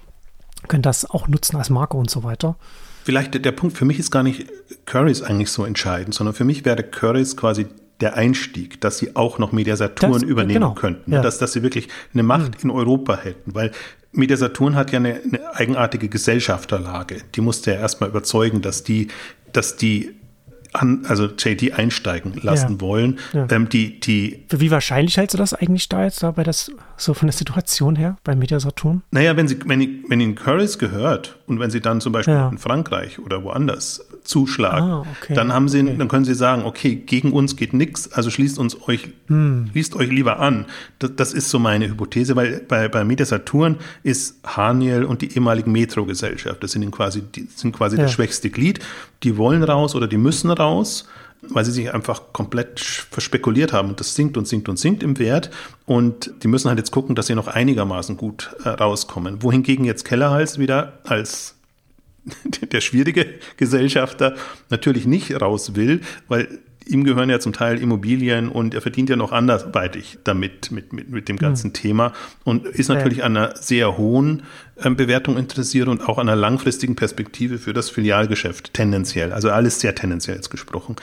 können 0.66 0.82
das 0.82 1.08
auch 1.08 1.26
nutzen 1.26 1.56
als 1.56 1.70
Marke 1.70 1.96
und 1.96 2.10
so 2.10 2.22
weiter. 2.22 2.56
Vielleicht 3.04 3.42
der 3.42 3.52
Punkt 3.52 3.78
für 3.78 3.86
mich 3.86 3.98
ist 3.98 4.10
gar 4.10 4.22
nicht 4.22 4.46
Currys 4.84 5.22
eigentlich 5.22 5.50
so 5.50 5.64
entscheidend, 5.64 6.14
sondern 6.14 6.34
für 6.34 6.44
mich 6.44 6.64
wäre 6.66 6.82
Currys 6.82 7.36
quasi 7.36 7.66
der 8.00 8.14
Einstieg, 8.14 8.80
dass 8.80 8.98
sie 8.98 9.16
auch 9.16 9.38
noch 9.38 9.52
Mediasaturen 9.52 10.22
übernehmen 10.22 10.60
genau. 10.60 10.74
könnten, 10.74 11.12
ja. 11.12 11.22
dass, 11.22 11.38
dass 11.38 11.52
sie 11.52 11.62
wirklich 11.62 11.88
eine 12.14 12.22
Macht 12.22 12.62
mhm. 12.62 12.70
in 12.70 12.76
Europa 12.76 13.16
hätten, 13.16 13.54
weil 13.54 13.72
Mediasaturn 14.12 14.74
hat 14.76 14.92
ja 14.92 14.98
eine, 14.98 15.20
eine 15.22 15.54
eigenartige 15.54 16.08
Gesellschafterlage. 16.08 17.22
Die 17.34 17.40
musste 17.40 17.72
ja 17.72 17.78
erstmal 17.78 18.08
überzeugen, 18.08 18.62
dass 18.62 18.82
die, 18.82 19.08
dass 19.52 19.76
die 19.76 20.14
an, 20.72 21.04
also 21.08 21.26
JD 21.26 21.72
einsteigen 21.74 22.34
lassen 22.42 22.74
ja. 22.74 22.80
wollen. 22.80 23.18
Ja. 23.32 23.46
Ähm, 23.50 23.68
die, 23.68 24.00
die, 24.00 24.44
Wie 24.50 24.70
wahrscheinlich 24.70 25.16
hältst 25.16 25.34
du 25.34 25.38
das 25.38 25.54
eigentlich 25.54 25.88
da 25.88 26.04
jetzt, 26.04 26.22
da 26.22 26.30
bei 26.30 26.42
das, 26.42 26.70
so 26.96 27.14
von 27.14 27.28
der 27.28 27.32
Situation 27.32 27.96
her, 27.96 28.16
bei 28.24 28.34
Media 28.34 28.60
Saturn? 28.60 29.02
Naja, 29.10 29.36
wenn 29.36 29.48
sie, 29.48 29.58
wenn, 29.64 30.04
wenn 30.08 30.20
ihnen 30.20 30.34
Currys 30.34 30.78
gehört 30.78 31.38
und 31.46 31.60
wenn 31.60 31.70
sie 31.70 31.80
dann 31.80 32.00
zum 32.00 32.12
Beispiel 32.12 32.34
ja. 32.34 32.48
in 32.48 32.58
Frankreich 32.58 33.18
oder 33.18 33.42
woanders 33.42 34.07
zuschlagen, 34.28 34.90
ah, 34.90 35.06
okay. 35.20 35.34
dann 35.34 35.52
haben 35.52 35.68
sie, 35.68 35.80
okay. 35.80 35.96
dann 35.96 36.08
können 36.08 36.24
sie 36.24 36.34
sagen, 36.34 36.62
okay, 36.64 36.94
gegen 36.94 37.32
uns 37.32 37.56
geht 37.56 37.72
nichts, 37.72 38.12
also 38.12 38.30
schließt 38.30 38.58
uns 38.58 38.76
euch, 38.86 39.08
hm. 39.28 39.68
schließt 39.72 39.96
euch 39.96 40.10
lieber 40.10 40.38
an. 40.38 40.66
Das, 40.98 41.16
das, 41.16 41.32
ist 41.32 41.48
so 41.48 41.58
meine 41.58 41.88
Hypothese, 41.88 42.36
weil 42.36 42.60
bei, 42.68 42.88
bei 42.88 43.04
Media 43.04 43.24
Saturn 43.24 43.76
ist 44.02 44.36
Haniel 44.44 45.04
und 45.04 45.22
die 45.22 45.32
ehemaligen 45.32 45.72
Metro-Gesellschaft, 45.72 46.62
das 46.62 46.72
sind 46.72 46.90
quasi, 46.90 47.22
die 47.22 47.48
sind 47.54 47.74
quasi 47.74 47.96
das 47.96 48.12
schwächste 48.12 48.50
Glied. 48.50 48.80
Die 49.22 49.36
wollen 49.36 49.62
raus 49.62 49.94
oder 49.94 50.06
die 50.06 50.18
müssen 50.18 50.50
raus 50.50 51.08
weil 51.40 51.64
sie 51.64 51.70
sich 51.70 51.94
einfach 51.94 52.32
komplett 52.32 52.80
verspekuliert 52.80 53.72
haben 53.72 53.90
und 53.90 54.00
das 54.00 54.16
sinkt 54.16 54.36
und 54.36 54.48
sinkt 54.48 54.68
und 54.68 54.76
sinkt 54.76 55.04
im 55.04 55.20
Wert 55.20 55.50
und 55.86 56.32
die 56.42 56.48
müssen 56.48 56.68
halt 56.68 56.78
jetzt 56.78 56.90
gucken, 56.90 57.14
dass 57.14 57.28
sie 57.28 57.36
noch 57.36 57.46
einigermaßen 57.46 58.16
gut 58.16 58.56
äh, 58.64 58.70
rauskommen. 58.70 59.40
Wohingegen 59.42 59.84
jetzt 59.84 60.04
Kellerhals 60.04 60.58
wieder 60.58 60.98
als 61.04 61.57
der 62.72 62.80
schwierige 62.80 63.26
Gesellschafter 63.56 64.34
natürlich 64.70 65.06
nicht 65.06 65.40
raus 65.40 65.74
will, 65.74 66.00
weil 66.28 66.48
ihm 66.88 67.04
gehören 67.04 67.28
ja 67.30 67.38
zum 67.38 67.52
Teil 67.52 67.80
Immobilien 67.80 68.48
und 68.48 68.74
er 68.74 68.80
verdient 68.80 69.10
ja 69.10 69.16
noch 69.16 69.30
anderweitig 69.32 70.18
damit, 70.24 70.70
mit, 70.70 70.92
mit, 70.92 71.10
mit 71.10 71.28
dem 71.28 71.36
ganzen 71.36 71.68
mhm. 71.68 71.72
Thema 71.74 72.12
und 72.44 72.66
ist 72.66 72.88
natürlich 72.88 73.24
an 73.24 73.36
einer 73.36 73.56
sehr 73.56 73.98
hohen 73.98 74.42
ähm, 74.82 74.96
Bewertung 74.96 75.36
interessiert 75.36 75.88
und 75.88 76.08
auch 76.08 76.18
an 76.18 76.28
einer 76.28 76.40
langfristigen 76.40 76.96
Perspektive 76.96 77.58
für 77.58 77.72
das 77.72 77.90
Filialgeschäft 77.90 78.72
tendenziell. 78.74 79.32
Also 79.32 79.50
alles 79.50 79.80
sehr 79.80 79.94
tendenziell 79.94 80.36
jetzt 80.36 80.50
gesprochen. 80.50 80.96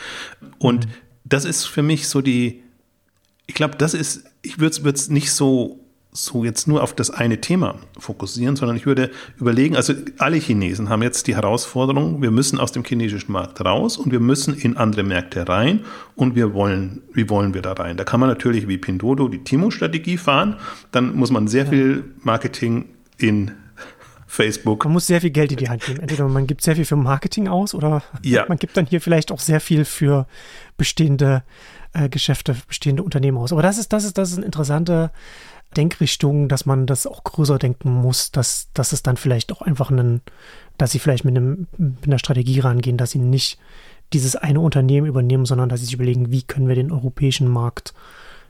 Und 0.57 0.87
mhm. 0.87 0.91
das 1.23 1.45
ist 1.45 1.65
für 1.65 1.83
mich 1.83 2.07
so 2.07 2.21
die, 2.21 2.63
ich 3.45 3.53
glaube, 3.53 3.75
das 3.77 3.93
ist, 3.93 4.25
ich 4.41 4.59
würde 4.59 4.89
es 4.89 5.09
nicht 5.09 5.31
so 5.31 5.84
so 6.15 6.45
jetzt 6.45 6.67
nur 6.67 6.81
auf 6.81 6.93
das 6.93 7.09
eine 7.11 7.41
Thema 7.41 7.75
fokussieren, 7.99 8.55
sondern 8.55 8.77
ich 8.77 8.85
würde 8.85 9.11
überlegen, 9.37 9.75
also 9.75 9.93
alle 10.17 10.37
Chinesen 10.37 10.89
haben 10.89 11.03
jetzt 11.03 11.27
die 11.27 11.35
Herausforderung, 11.35 12.21
wir 12.21 12.31
müssen 12.31 12.59
aus 12.59 12.71
dem 12.71 12.83
chinesischen 12.83 13.31
Markt 13.31 13.63
raus 13.63 13.97
und 13.97 14.11
wir 14.11 14.21
müssen 14.21 14.55
in 14.55 14.77
andere 14.77 15.03
Märkte 15.03 15.47
rein 15.47 15.81
und 16.15 16.35
wir 16.35 16.53
wollen, 16.53 17.01
wie 17.13 17.29
wollen 17.29 17.53
wir 17.53 17.61
da 17.61 17.73
rein? 17.73 17.97
Da 17.97 18.05
kann 18.05 18.19
man 18.19 18.29
natürlich 18.29 18.67
wie 18.67 18.77
Pindodo 18.77 19.27
die 19.27 19.43
Timo-Strategie 19.43 20.17
fahren, 20.17 20.55
dann 20.91 21.15
muss 21.15 21.31
man 21.31 21.47
sehr 21.47 21.67
viel 21.67 22.05
Marketing 22.23 22.85
in 23.17 23.51
Facebook. 24.25 24.85
Man 24.85 24.93
muss 24.93 25.07
sehr 25.07 25.21
viel 25.21 25.29
Geld 25.31 25.51
in 25.51 25.57
die 25.57 25.69
Hand 25.69 25.87
nehmen. 25.87 25.99
Entweder 25.99 26.27
man 26.29 26.47
gibt 26.47 26.61
sehr 26.61 26.75
viel 26.75 26.85
für 26.85 26.95
Marketing 26.95 27.47
aus 27.47 27.73
oder 27.73 28.03
ja. 28.21 28.45
man 28.49 28.57
gibt 28.57 28.77
dann 28.77 28.85
hier 28.85 29.01
vielleicht 29.01 29.31
auch 29.31 29.39
sehr 29.39 29.59
viel 29.59 29.85
für 29.85 30.27
bestehende 30.77 31.43
äh, 31.93 32.09
Geschäfte, 32.09 32.55
bestehende 32.67 33.03
Unternehmen 33.03 33.37
aus. 33.37 33.51
Aber 33.51 33.61
das 33.61 33.77
ist, 33.77 33.93
das 33.93 34.03
ist, 34.03 34.17
das 34.17 34.31
ist 34.31 34.37
ein 34.37 34.43
interessanter 34.43 35.11
Denkrichtung, 35.75 36.47
dass 36.47 36.65
man 36.65 36.85
das 36.85 37.05
auch 37.07 37.23
größer 37.23 37.57
denken 37.57 37.91
muss, 37.91 38.31
dass, 38.31 38.69
dass 38.73 38.91
es 38.91 39.03
dann 39.03 39.17
vielleicht 39.17 39.51
auch 39.51 39.61
einfach 39.61 39.91
einen, 39.91 40.21
dass 40.77 40.91
sie 40.91 40.99
vielleicht 40.99 41.25
mit, 41.25 41.35
einem, 41.35 41.67
mit 41.77 42.05
einer 42.05 42.19
Strategie 42.19 42.59
rangehen, 42.59 42.97
dass 42.97 43.11
sie 43.11 43.19
nicht 43.19 43.59
dieses 44.13 44.35
eine 44.35 44.59
Unternehmen 44.59 45.07
übernehmen, 45.07 45.45
sondern 45.45 45.69
dass 45.69 45.79
sie 45.79 45.85
sich 45.85 45.95
überlegen, 45.95 46.31
wie 46.31 46.43
können 46.43 46.67
wir 46.67 46.75
den 46.75 46.91
europäischen 46.91 47.47
Markt 47.47 47.93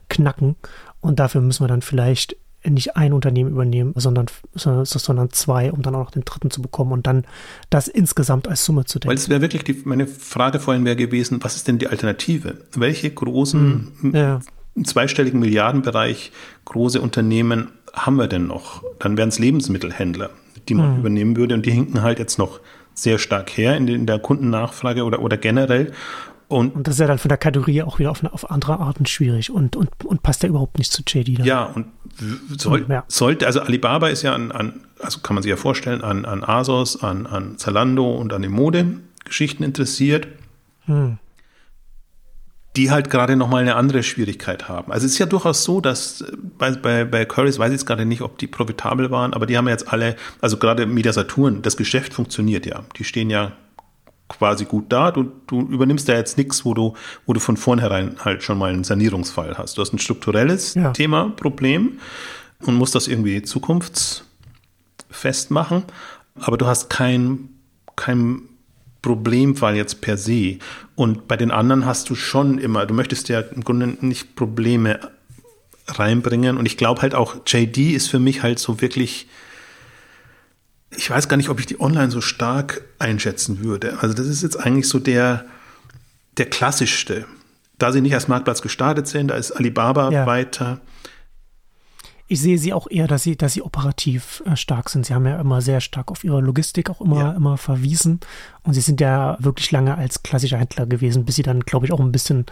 knacken. 0.08 0.56
Und 1.00 1.18
dafür 1.18 1.40
müssen 1.40 1.64
wir 1.64 1.68
dann 1.68 1.82
vielleicht 1.82 2.36
nicht 2.64 2.96
ein 2.96 3.12
Unternehmen 3.12 3.50
übernehmen, 3.50 3.92
sondern, 3.94 4.26
sondern 4.54 5.30
zwei, 5.30 5.70
um 5.70 5.82
dann 5.82 5.94
auch 5.94 6.04
noch 6.04 6.10
den 6.10 6.24
dritten 6.24 6.50
zu 6.50 6.60
bekommen 6.60 6.92
und 6.92 7.06
dann 7.06 7.24
das 7.70 7.86
insgesamt 7.86 8.48
als 8.48 8.64
Summe 8.64 8.86
zu 8.86 8.98
denken. 8.98 9.10
Weil 9.10 9.16
es 9.16 9.28
wäre 9.28 9.40
wirklich 9.40 9.62
die, 9.62 9.82
meine 9.84 10.06
Frage 10.06 10.58
vorhin 10.58 10.84
wäre 10.84 10.96
gewesen, 10.96 11.38
was 11.42 11.54
ist 11.54 11.68
denn 11.68 11.78
die 11.78 11.86
Alternative? 11.86 12.58
Welche 12.74 13.10
großen 13.10 13.92
hm, 14.00 14.14
ja 14.14 14.40
im 14.76 14.84
zweistelligen 14.84 15.40
Milliardenbereich 15.40 16.30
große 16.66 17.00
Unternehmen 17.00 17.68
haben 17.92 18.16
wir 18.16 18.28
denn 18.28 18.46
noch? 18.46 18.84
Dann 18.98 19.16
wären 19.16 19.30
es 19.30 19.38
Lebensmittelhändler, 19.38 20.30
die 20.68 20.74
man 20.74 20.92
mhm. 20.92 20.98
übernehmen 21.00 21.36
würde 21.36 21.54
und 21.54 21.66
die 21.66 21.70
hinken 21.70 22.02
halt 22.02 22.18
jetzt 22.18 22.38
noch 22.38 22.60
sehr 22.94 23.18
stark 23.18 23.56
her 23.56 23.76
in, 23.76 23.88
in 23.88 24.06
der 24.06 24.18
Kundennachfrage 24.18 25.04
oder, 25.04 25.20
oder 25.20 25.36
generell. 25.36 25.92
Und, 26.48 26.76
und, 26.76 26.86
das 26.86 26.94
ist 26.94 27.00
ja 27.00 27.08
dann 27.08 27.18
von 27.18 27.28
der 27.28 27.38
Kategorie 27.38 27.82
auch 27.82 27.98
wieder 27.98 28.10
auf, 28.10 28.22
auf 28.22 28.50
andere 28.50 28.78
Arten 28.78 29.04
schwierig 29.06 29.50
und, 29.50 29.74
und, 29.74 29.90
und 30.04 30.22
passt 30.22 30.44
ja 30.44 30.48
überhaupt 30.48 30.78
nicht 30.78 30.92
zu 30.92 31.02
JD. 31.04 31.40
Dann. 31.40 31.46
Ja, 31.46 31.64
und 31.64 31.86
soll, 32.56 32.86
ja. 32.88 33.04
sollte, 33.08 33.46
also 33.46 33.60
Alibaba 33.60 34.08
ist 34.08 34.22
ja 34.22 34.32
an, 34.32 34.52
an, 34.52 34.80
also 35.00 35.20
kann 35.20 35.34
man 35.34 35.42
sich 35.42 35.50
ja 35.50 35.56
vorstellen, 35.56 36.02
an, 36.02 36.24
an 36.24 36.44
Asos, 36.44 37.02
an, 37.02 37.26
an 37.26 37.58
Zalando 37.58 38.14
und 38.14 38.32
an 38.32 38.42
den 38.42 38.52
Modegeschichten 38.52 39.64
interessiert. 39.64 40.28
Hm 40.84 41.18
die 42.76 42.90
halt 42.90 43.10
gerade 43.10 43.36
nochmal 43.36 43.62
eine 43.62 43.76
andere 43.76 44.02
Schwierigkeit 44.02 44.68
haben. 44.68 44.92
Also 44.92 45.06
es 45.06 45.12
ist 45.12 45.18
ja 45.18 45.26
durchaus 45.26 45.64
so, 45.64 45.80
dass 45.80 46.20
äh, 46.20 46.32
bei, 46.58 46.70
bei, 46.72 47.04
bei 47.04 47.24
Currys 47.24 47.58
weiß 47.58 47.68
ich 47.68 47.78
jetzt 47.78 47.86
gerade 47.86 48.04
nicht, 48.04 48.20
ob 48.20 48.38
die 48.38 48.46
profitabel 48.46 49.10
waren, 49.10 49.34
aber 49.34 49.46
die 49.46 49.56
haben 49.56 49.66
ja 49.66 49.72
jetzt 49.72 49.92
alle, 49.92 50.16
also 50.40 50.58
gerade 50.58 50.86
Media 50.86 51.12
Saturn, 51.12 51.62
das 51.62 51.76
Geschäft 51.76 52.14
funktioniert 52.14 52.66
ja. 52.66 52.84
Die 52.96 53.04
stehen 53.04 53.30
ja 53.30 53.52
quasi 54.28 54.64
gut 54.64 54.86
da. 54.88 55.10
Du, 55.10 55.32
du 55.46 55.62
übernimmst 55.62 56.08
da 56.08 56.14
jetzt 56.14 56.36
nichts, 56.36 56.64
wo 56.64 56.74
du, 56.74 56.94
wo 57.24 57.32
du 57.32 57.40
von 57.40 57.56
vornherein 57.56 58.16
halt 58.24 58.42
schon 58.42 58.58
mal 58.58 58.72
einen 58.72 58.84
Sanierungsfall 58.84 59.56
hast. 59.56 59.78
Du 59.78 59.82
hast 59.82 59.92
ein 59.92 59.98
strukturelles 59.98 60.74
ja. 60.74 60.92
Thema, 60.92 61.30
Problem 61.30 61.98
und 62.60 62.74
musst 62.74 62.94
das 62.94 63.08
irgendwie 63.08 63.42
zukunftsfest 63.42 65.50
machen, 65.50 65.84
aber 66.34 66.58
du 66.58 66.66
hast 66.66 66.90
kein, 66.90 67.50
kein 67.94 68.42
Problemfall 69.06 69.76
jetzt 69.76 70.00
per 70.00 70.18
se. 70.18 70.58
Und 70.96 71.28
bei 71.28 71.36
den 71.36 71.52
anderen 71.52 71.86
hast 71.86 72.10
du 72.10 72.16
schon 72.16 72.58
immer, 72.58 72.86
du 72.86 72.94
möchtest 72.94 73.28
ja 73.28 73.38
im 73.38 73.62
Grunde 73.62 73.96
nicht 74.04 74.34
Probleme 74.34 74.98
reinbringen. 75.86 76.56
Und 76.56 76.66
ich 76.66 76.76
glaube 76.76 77.02
halt 77.02 77.14
auch, 77.14 77.36
JD 77.46 77.92
ist 77.92 78.08
für 78.08 78.18
mich 78.18 78.42
halt 78.42 78.58
so 78.58 78.80
wirklich, 78.80 79.28
ich 80.90 81.08
weiß 81.08 81.28
gar 81.28 81.36
nicht, 81.36 81.50
ob 81.50 81.60
ich 81.60 81.66
die 81.66 81.80
online 81.80 82.10
so 82.10 82.20
stark 82.20 82.82
einschätzen 82.98 83.62
würde. 83.62 83.98
Also 84.00 84.12
das 84.12 84.26
ist 84.26 84.42
jetzt 84.42 84.58
eigentlich 84.58 84.88
so 84.88 84.98
der, 84.98 85.44
der 86.36 86.46
klassischste. 86.46 87.26
Da 87.78 87.92
sie 87.92 88.00
nicht 88.00 88.14
als 88.14 88.26
Marktplatz 88.26 88.60
gestartet 88.60 89.06
sind, 89.06 89.28
da 89.28 89.34
ist 89.34 89.52
Alibaba 89.52 90.10
ja. 90.10 90.26
weiter 90.26 90.80
ich 92.28 92.40
sehe 92.40 92.58
sie 92.58 92.72
auch 92.72 92.88
eher, 92.90 93.06
dass 93.06 93.22
sie, 93.22 93.36
dass 93.36 93.52
sie 93.52 93.62
operativ 93.62 94.42
äh, 94.46 94.56
stark 94.56 94.88
sind. 94.88 95.06
Sie 95.06 95.14
haben 95.14 95.26
ja 95.26 95.40
immer 95.40 95.60
sehr 95.60 95.80
stark 95.80 96.10
auf 96.10 96.24
ihre 96.24 96.40
Logistik 96.40 96.90
auch 96.90 97.00
immer, 97.00 97.18
ja. 97.18 97.32
immer 97.32 97.56
verwiesen. 97.56 98.20
Und 98.64 98.74
sie 98.74 98.80
sind 98.80 99.00
ja 99.00 99.36
wirklich 99.38 99.70
lange 99.70 99.96
als 99.96 100.22
klassischer 100.22 100.58
Händler 100.58 100.86
gewesen, 100.86 101.24
bis 101.24 101.36
sie 101.36 101.44
dann, 101.44 101.60
glaube 101.60 101.86
ich, 101.86 101.92
auch 101.92 102.00
ein 102.00 102.10
bisschen 102.10 102.46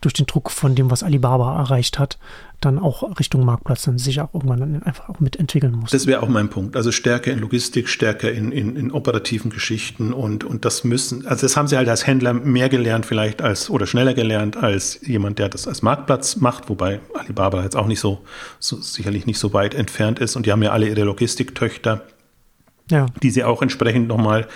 durch 0.00 0.14
den 0.14 0.26
Druck 0.26 0.50
von 0.50 0.74
dem, 0.74 0.90
was 0.90 1.02
Alibaba 1.02 1.58
erreicht 1.58 1.98
hat, 1.98 2.18
dann 2.60 2.78
auch 2.78 3.18
Richtung 3.18 3.44
Marktplatz 3.44 3.84
dann 3.84 3.98
sich 3.98 4.20
auch 4.20 4.34
irgendwann 4.34 4.60
dann 4.60 4.82
einfach 4.82 5.08
auch 5.08 5.20
mitentwickeln 5.20 5.72
muss. 5.72 5.90
Das 5.90 6.06
wäre 6.06 6.22
auch 6.22 6.28
mein 6.28 6.50
Punkt. 6.50 6.76
Also 6.76 6.90
stärker 6.90 7.30
in 7.30 7.38
Logistik, 7.38 7.88
stärker 7.88 8.32
in, 8.32 8.50
in, 8.50 8.74
in 8.74 8.90
operativen 8.90 9.50
Geschichten 9.50 10.12
und, 10.12 10.42
und 10.42 10.64
das 10.64 10.82
müssen, 10.82 11.26
also 11.26 11.42
das 11.42 11.56
haben 11.56 11.68
sie 11.68 11.76
halt 11.76 11.88
als 11.88 12.06
Händler 12.06 12.32
mehr 12.32 12.68
gelernt 12.68 13.06
vielleicht 13.06 13.42
als 13.42 13.70
oder 13.70 13.86
schneller 13.86 14.14
gelernt 14.14 14.56
als 14.56 15.00
jemand, 15.06 15.38
der 15.38 15.48
das 15.48 15.68
als 15.68 15.82
Marktplatz 15.82 16.36
macht, 16.36 16.68
wobei 16.68 17.00
Alibaba 17.14 17.62
jetzt 17.62 17.76
auch 17.76 17.86
nicht 17.86 18.00
so, 18.00 18.24
so 18.58 18.80
sicherlich 18.80 19.26
nicht 19.26 19.38
so 19.38 19.52
weit 19.52 19.74
entfernt 19.74 20.18
ist 20.18 20.34
und 20.34 20.46
die 20.46 20.52
haben 20.52 20.62
ja 20.62 20.72
alle 20.72 20.88
ihre 20.88 21.04
Logistiktöchter, 21.04 22.02
ja. 22.90 23.06
die 23.22 23.30
sie 23.30 23.44
auch 23.44 23.62
entsprechend 23.62 24.08
nochmal 24.08 24.48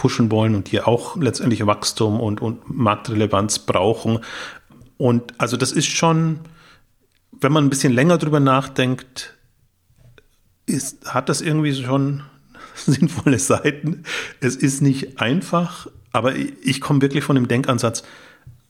pushen 0.00 0.30
wollen 0.30 0.54
und 0.54 0.72
die 0.72 0.80
auch 0.80 1.16
letztendlich 1.16 1.66
Wachstum 1.66 2.20
und, 2.20 2.40
und 2.40 2.62
Marktrelevanz 2.74 3.58
brauchen. 3.58 4.20
Und 5.00 5.32
also 5.38 5.56
das 5.56 5.72
ist 5.72 5.86
schon, 5.86 6.40
wenn 7.40 7.52
man 7.52 7.64
ein 7.64 7.70
bisschen 7.70 7.94
länger 7.94 8.18
drüber 8.18 8.38
nachdenkt, 8.38 9.34
ist, 10.66 11.14
hat 11.14 11.30
das 11.30 11.40
irgendwie 11.40 11.74
schon 11.74 12.22
sinnvolle 12.74 13.38
Seiten. 13.38 14.02
Es 14.40 14.56
ist 14.56 14.82
nicht 14.82 15.18
einfach, 15.18 15.86
aber 16.12 16.34
ich 16.36 16.82
komme 16.82 17.00
wirklich 17.00 17.24
von 17.24 17.34
dem 17.34 17.48
Denkansatz, 17.48 18.02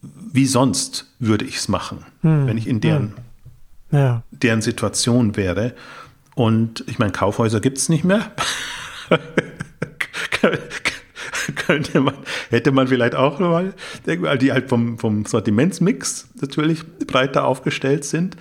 wie 0.02 0.46
sonst 0.46 1.12
würde 1.18 1.44
ich 1.44 1.56
es 1.56 1.66
machen, 1.66 2.06
hm, 2.20 2.46
wenn 2.46 2.58
ich 2.58 2.68
in 2.68 2.80
deren, 2.80 3.14
ja. 3.90 4.22
deren 4.30 4.62
Situation 4.62 5.36
wäre. 5.36 5.74
Und 6.36 6.84
ich 6.86 7.00
meine, 7.00 7.10
Kaufhäuser 7.10 7.58
gibt 7.58 7.78
es 7.78 7.88
nicht 7.88 8.04
mehr. 8.04 8.30
könnte 11.70 12.00
man, 12.00 12.14
hätte 12.50 12.72
man 12.72 12.88
vielleicht 12.88 13.14
auch 13.14 13.38
mal, 13.38 13.74
die 14.04 14.52
halt 14.52 14.68
vom, 14.68 14.98
vom 14.98 15.24
Sortimentsmix 15.24 16.28
natürlich 16.40 16.84
breiter 17.06 17.44
aufgestellt 17.44 18.04
sind. 18.04 18.36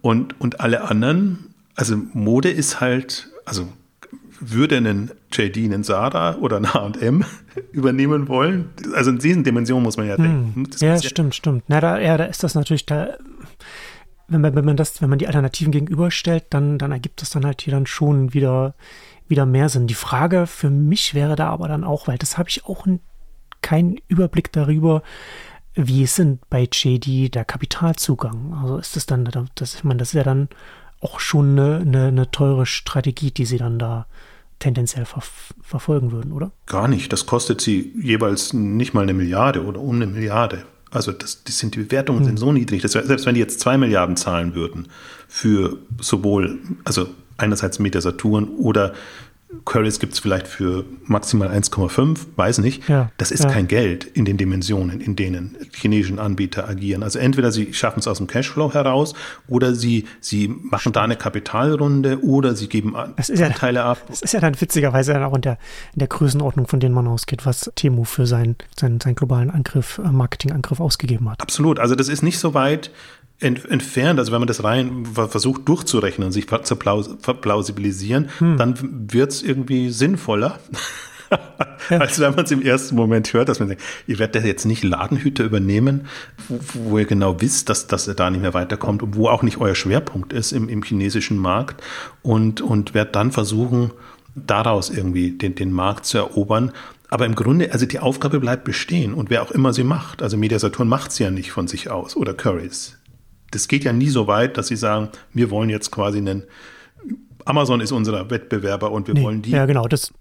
Und, 0.00 0.40
und 0.40 0.60
alle 0.60 0.82
anderen, 0.82 1.54
also 1.76 1.96
Mode 2.12 2.50
ist 2.50 2.80
halt, 2.80 3.30
also 3.44 3.68
würde 4.40 4.78
einen 4.78 5.12
JD, 5.32 5.58
einen 5.58 5.84
Sarah 5.84 6.36
oder 6.38 6.56
ein 6.56 6.74
H&M 6.74 7.24
übernehmen 7.72 8.26
wollen? 8.26 8.70
Also 8.94 9.10
in 9.10 9.18
diesen 9.18 9.44
Dimensionen 9.44 9.84
muss 9.84 9.96
man 9.96 10.08
ja 10.08 10.16
denken. 10.16 10.52
Hm. 10.54 10.68
ja, 10.80 10.94
ja, 10.94 11.02
stimmt, 11.02 11.36
stimmt. 11.36 11.64
Na, 11.68 11.80
da, 11.80 12.00
ja, 12.00 12.16
da 12.16 12.24
ist 12.24 12.42
das 12.42 12.56
natürlich, 12.56 12.84
da, 12.84 13.16
wenn 14.26 14.40
man, 14.40 14.56
wenn 14.56 14.64
man 14.64 14.76
das, 14.76 15.00
wenn 15.00 15.08
man 15.08 15.20
die 15.20 15.28
Alternativen 15.28 15.70
gegenüberstellt, 15.70 16.46
dann, 16.50 16.78
dann 16.78 16.90
ergibt 16.90 17.22
das 17.22 17.30
dann 17.30 17.46
halt 17.46 17.62
hier 17.62 17.72
dann 17.72 17.86
schon 17.86 18.34
wieder 18.34 18.74
wieder 19.28 19.46
mehr 19.46 19.68
Sinn. 19.68 19.86
Die 19.86 19.94
Frage 19.94 20.46
für 20.46 20.70
mich 20.70 21.14
wäre 21.14 21.36
da 21.36 21.48
aber 21.48 21.68
dann 21.68 21.84
auch, 21.84 22.08
weil 22.08 22.18
das 22.18 22.38
habe 22.38 22.48
ich 22.48 22.64
auch 22.66 22.86
keinen 23.62 24.00
Überblick 24.08 24.52
darüber, 24.52 25.02
wie 25.74 26.02
ist 26.02 26.18
denn 26.18 26.38
bei 26.48 26.68
JD 26.72 27.34
der 27.34 27.44
Kapitalzugang? 27.44 28.54
Also 28.54 28.78
ist 28.78 28.96
das 28.96 29.06
dann, 29.06 29.28
das, 29.54 29.74
ich 29.74 29.84
meine, 29.84 29.98
das 29.98 30.08
ist 30.08 30.14
ja 30.14 30.22
dann 30.22 30.48
auch 31.00 31.20
schon 31.20 31.58
eine, 31.58 31.80
eine, 31.80 32.06
eine 32.06 32.30
teure 32.30 32.64
Strategie, 32.64 33.30
die 33.30 33.44
sie 33.44 33.58
dann 33.58 33.78
da 33.78 34.06
tendenziell 34.58 35.04
ver 35.04 35.22
verfolgen 35.60 36.12
würden, 36.12 36.32
oder? 36.32 36.50
Gar 36.64 36.88
nicht. 36.88 37.12
Das 37.12 37.26
kostet 37.26 37.60
sie 37.60 37.92
jeweils 38.00 38.54
nicht 38.54 38.94
mal 38.94 39.02
eine 39.02 39.12
Milliarde 39.12 39.64
oder 39.64 39.80
um 39.80 39.96
eine 39.96 40.06
Milliarde. 40.06 40.64
Also 40.90 41.12
das, 41.12 41.44
das 41.44 41.58
sind 41.58 41.74
die 41.74 41.80
Bewertungen 41.80 42.20
hm. 42.20 42.26
sind 42.26 42.38
so 42.38 42.52
niedrig, 42.52 42.80
dass 42.80 42.92
selbst 42.92 43.26
wenn 43.26 43.34
die 43.34 43.40
jetzt 43.40 43.60
zwei 43.60 43.76
Milliarden 43.76 44.16
zahlen 44.16 44.54
würden 44.54 44.88
für 45.28 45.78
sowohl, 46.00 46.58
also 46.84 47.08
einerseits 47.36 47.78
Media 47.78 48.00
Saturn 48.00 48.48
oder 48.48 48.92
Queries 49.64 50.00
gibt 50.00 50.14
es 50.14 50.18
vielleicht 50.18 50.48
für 50.48 50.84
maximal 51.04 51.48
1,5, 51.48 52.18
weiß 52.34 52.58
nicht. 52.58 52.88
Ja, 52.88 53.10
das 53.16 53.30
ist 53.30 53.44
ja. 53.44 53.50
kein 53.50 53.68
Geld 53.68 54.04
in 54.04 54.24
den 54.24 54.36
Dimensionen, 54.36 55.00
in 55.00 55.14
denen 55.14 55.56
chinesischen 55.72 56.18
Anbieter 56.18 56.68
agieren. 56.68 57.04
Also 57.04 57.20
entweder 57.20 57.52
sie 57.52 57.72
schaffen 57.72 58.00
es 58.00 58.08
aus 58.08 58.18
dem 58.18 58.26
Cashflow 58.26 58.74
heraus 58.74 59.14
oder 59.46 59.74
sie, 59.74 60.04
sie 60.20 60.48
machen 60.48 60.92
da 60.92 61.02
eine 61.02 61.14
Kapitalrunde 61.14 62.24
oder 62.24 62.56
sie 62.56 62.68
geben 62.68 62.96
Anteile 62.96 63.80
ja, 63.80 63.90
ab. 63.92 64.02
Das 64.08 64.22
ist 64.22 64.34
ja 64.34 64.40
dann 64.40 64.60
witzigerweise 64.60 65.24
auch 65.24 65.34
in 65.36 65.42
der, 65.42 65.58
in 65.92 66.00
der 66.00 66.08
Größenordnung, 66.08 66.66
von 66.66 66.80
denen 66.80 66.94
man 66.94 67.06
ausgeht, 67.06 67.46
was 67.46 67.70
Temu 67.76 68.02
für 68.02 68.26
seinen, 68.26 68.56
seinen, 68.78 69.00
seinen 69.00 69.14
globalen 69.14 69.50
Angriff, 69.50 69.98
äh, 69.98 70.10
Marketingangriff 70.10 70.80
ausgegeben 70.80 71.30
hat. 71.30 71.40
Absolut. 71.40 71.78
Also 71.78 71.94
das 71.94 72.08
ist 72.08 72.22
nicht 72.22 72.40
so 72.40 72.54
weit 72.54 72.90
ent, 73.40 73.64
entfernt, 73.66 74.18
also 74.18 74.32
wenn 74.32 74.40
man 74.40 74.48
das 74.48 74.64
rein 74.64 75.06
versucht 75.14 75.68
durchzurechnen 75.68 76.26
und 76.26 76.32
sich 76.32 76.46
zu 76.46 76.76
plausibilisieren, 76.76 78.28
hm. 78.38 78.56
dann 78.56 79.06
wird 79.12 79.32
es 79.32 79.42
irgendwie 79.42 79.90
sinnvoller. 79.90 80.58
ja. 81.90 81.98
als 81.98 82.20
wenn 82.20 82.34
man 82.34 82.44
es 82.44 82.50
im 82.50 82.62
ersten 82.62 82.94
Moment 82.94 83.32
hört, 83.32 83.48
dass 83.48 83.58
man 83.58 83.68
denkt, 83.68 83.82
ihr 84.06 84.18
werdet 84.18 84.44
jetzt 84.44 84.64
nicht 84.64 84.84
Ladenhüter 84.84 85.44
übernehmen, 85.44 86.06
wo, 86.48 86.60
wo, 86.74 86.98
ihr 86.98 87.04
genau 87.04 87.40
wisst, 87.40 87.68
dass, 87.68 87.86
dass 87.86 88.06
ihr 88.06 88.14
da 88.14 88.30
nicht 88.30 88.42
mehr 88.42 88.54
weiterkommt 88.54 89.02
und 89.02 89.16
wo 89.16 89.28
auch 89.28 89.42
nicht 89.42 89.58
euer 89.58 89.74
Schwerpunkt 89.74 90.32
ist 90.32 90.52
im, 90.52 90.68
im 90.68 90.82
chinesischen 90.82 91.36
Markt 91.36 91.82
und, 92.22 92.60
und 92.60 92.94
werdet 92.94 93.16
dann 93.16 93.32
versuchen, 93.32 93.90
daraus 94.34 94.90
irgendwie 94.90 95.32
den, 95.32 95.54
den 95.54 95.72
Markt 95.72 96.06
zu 96.06 96.18
erobern. 96.18 96.72
Aber 97.08 97.24
im 97.24 97.34
Grunde, 97.34 97.72
also 97.72 97.86
die 97.86 98.00
Aufgabe 98.00 98.40
bleibt 98.40 98.64
bestehen 98.64 99.14
und 99.14 99.30
wer 99.30 99.42
auch 99.42 99.50
immer 99.50 99.72
sie 99.72 99.84
macht. 99.84 100.22
Also 100.22 100.36
Mediasaturn 100.36 100.88
macht 100.88 101.12
sie 101.12 101.24
ja 101.24 101.30
nicht 101.30 101.52
von 101.52 101.68
sich 101.68 101.90
aus 101.90 102.16
oder 102.16 102.34
Currys 102.34 102.98
das 103.50 103.68
geht 103.68 103.84
ja 103.84 103.92
nie 103.92 104.08
so 104.08 104.26
weit, 104.26 104.56
dass 104.56 104.68
sie 104.68 104.76
sagen, 104.76 105.10
wir 105.32 105.50
wollen 105.50 105.70
jetzt 105.70 105.90
quasi 105.90 106.18
einen, 106.18 106.44
Amazon 107.44 107.80
ist 107.80 107.92
unser 107.92 108.28
Wettbewerber 108.30 108.90
und 108.90 109.06
wir 109.06 109.14
nee, 109.14 109.22
wollen 109.22 109.42
die. 109.42 109.50
Ja, 109.50 109.66
genau, 109.66 109.86
das, 109.86 110.12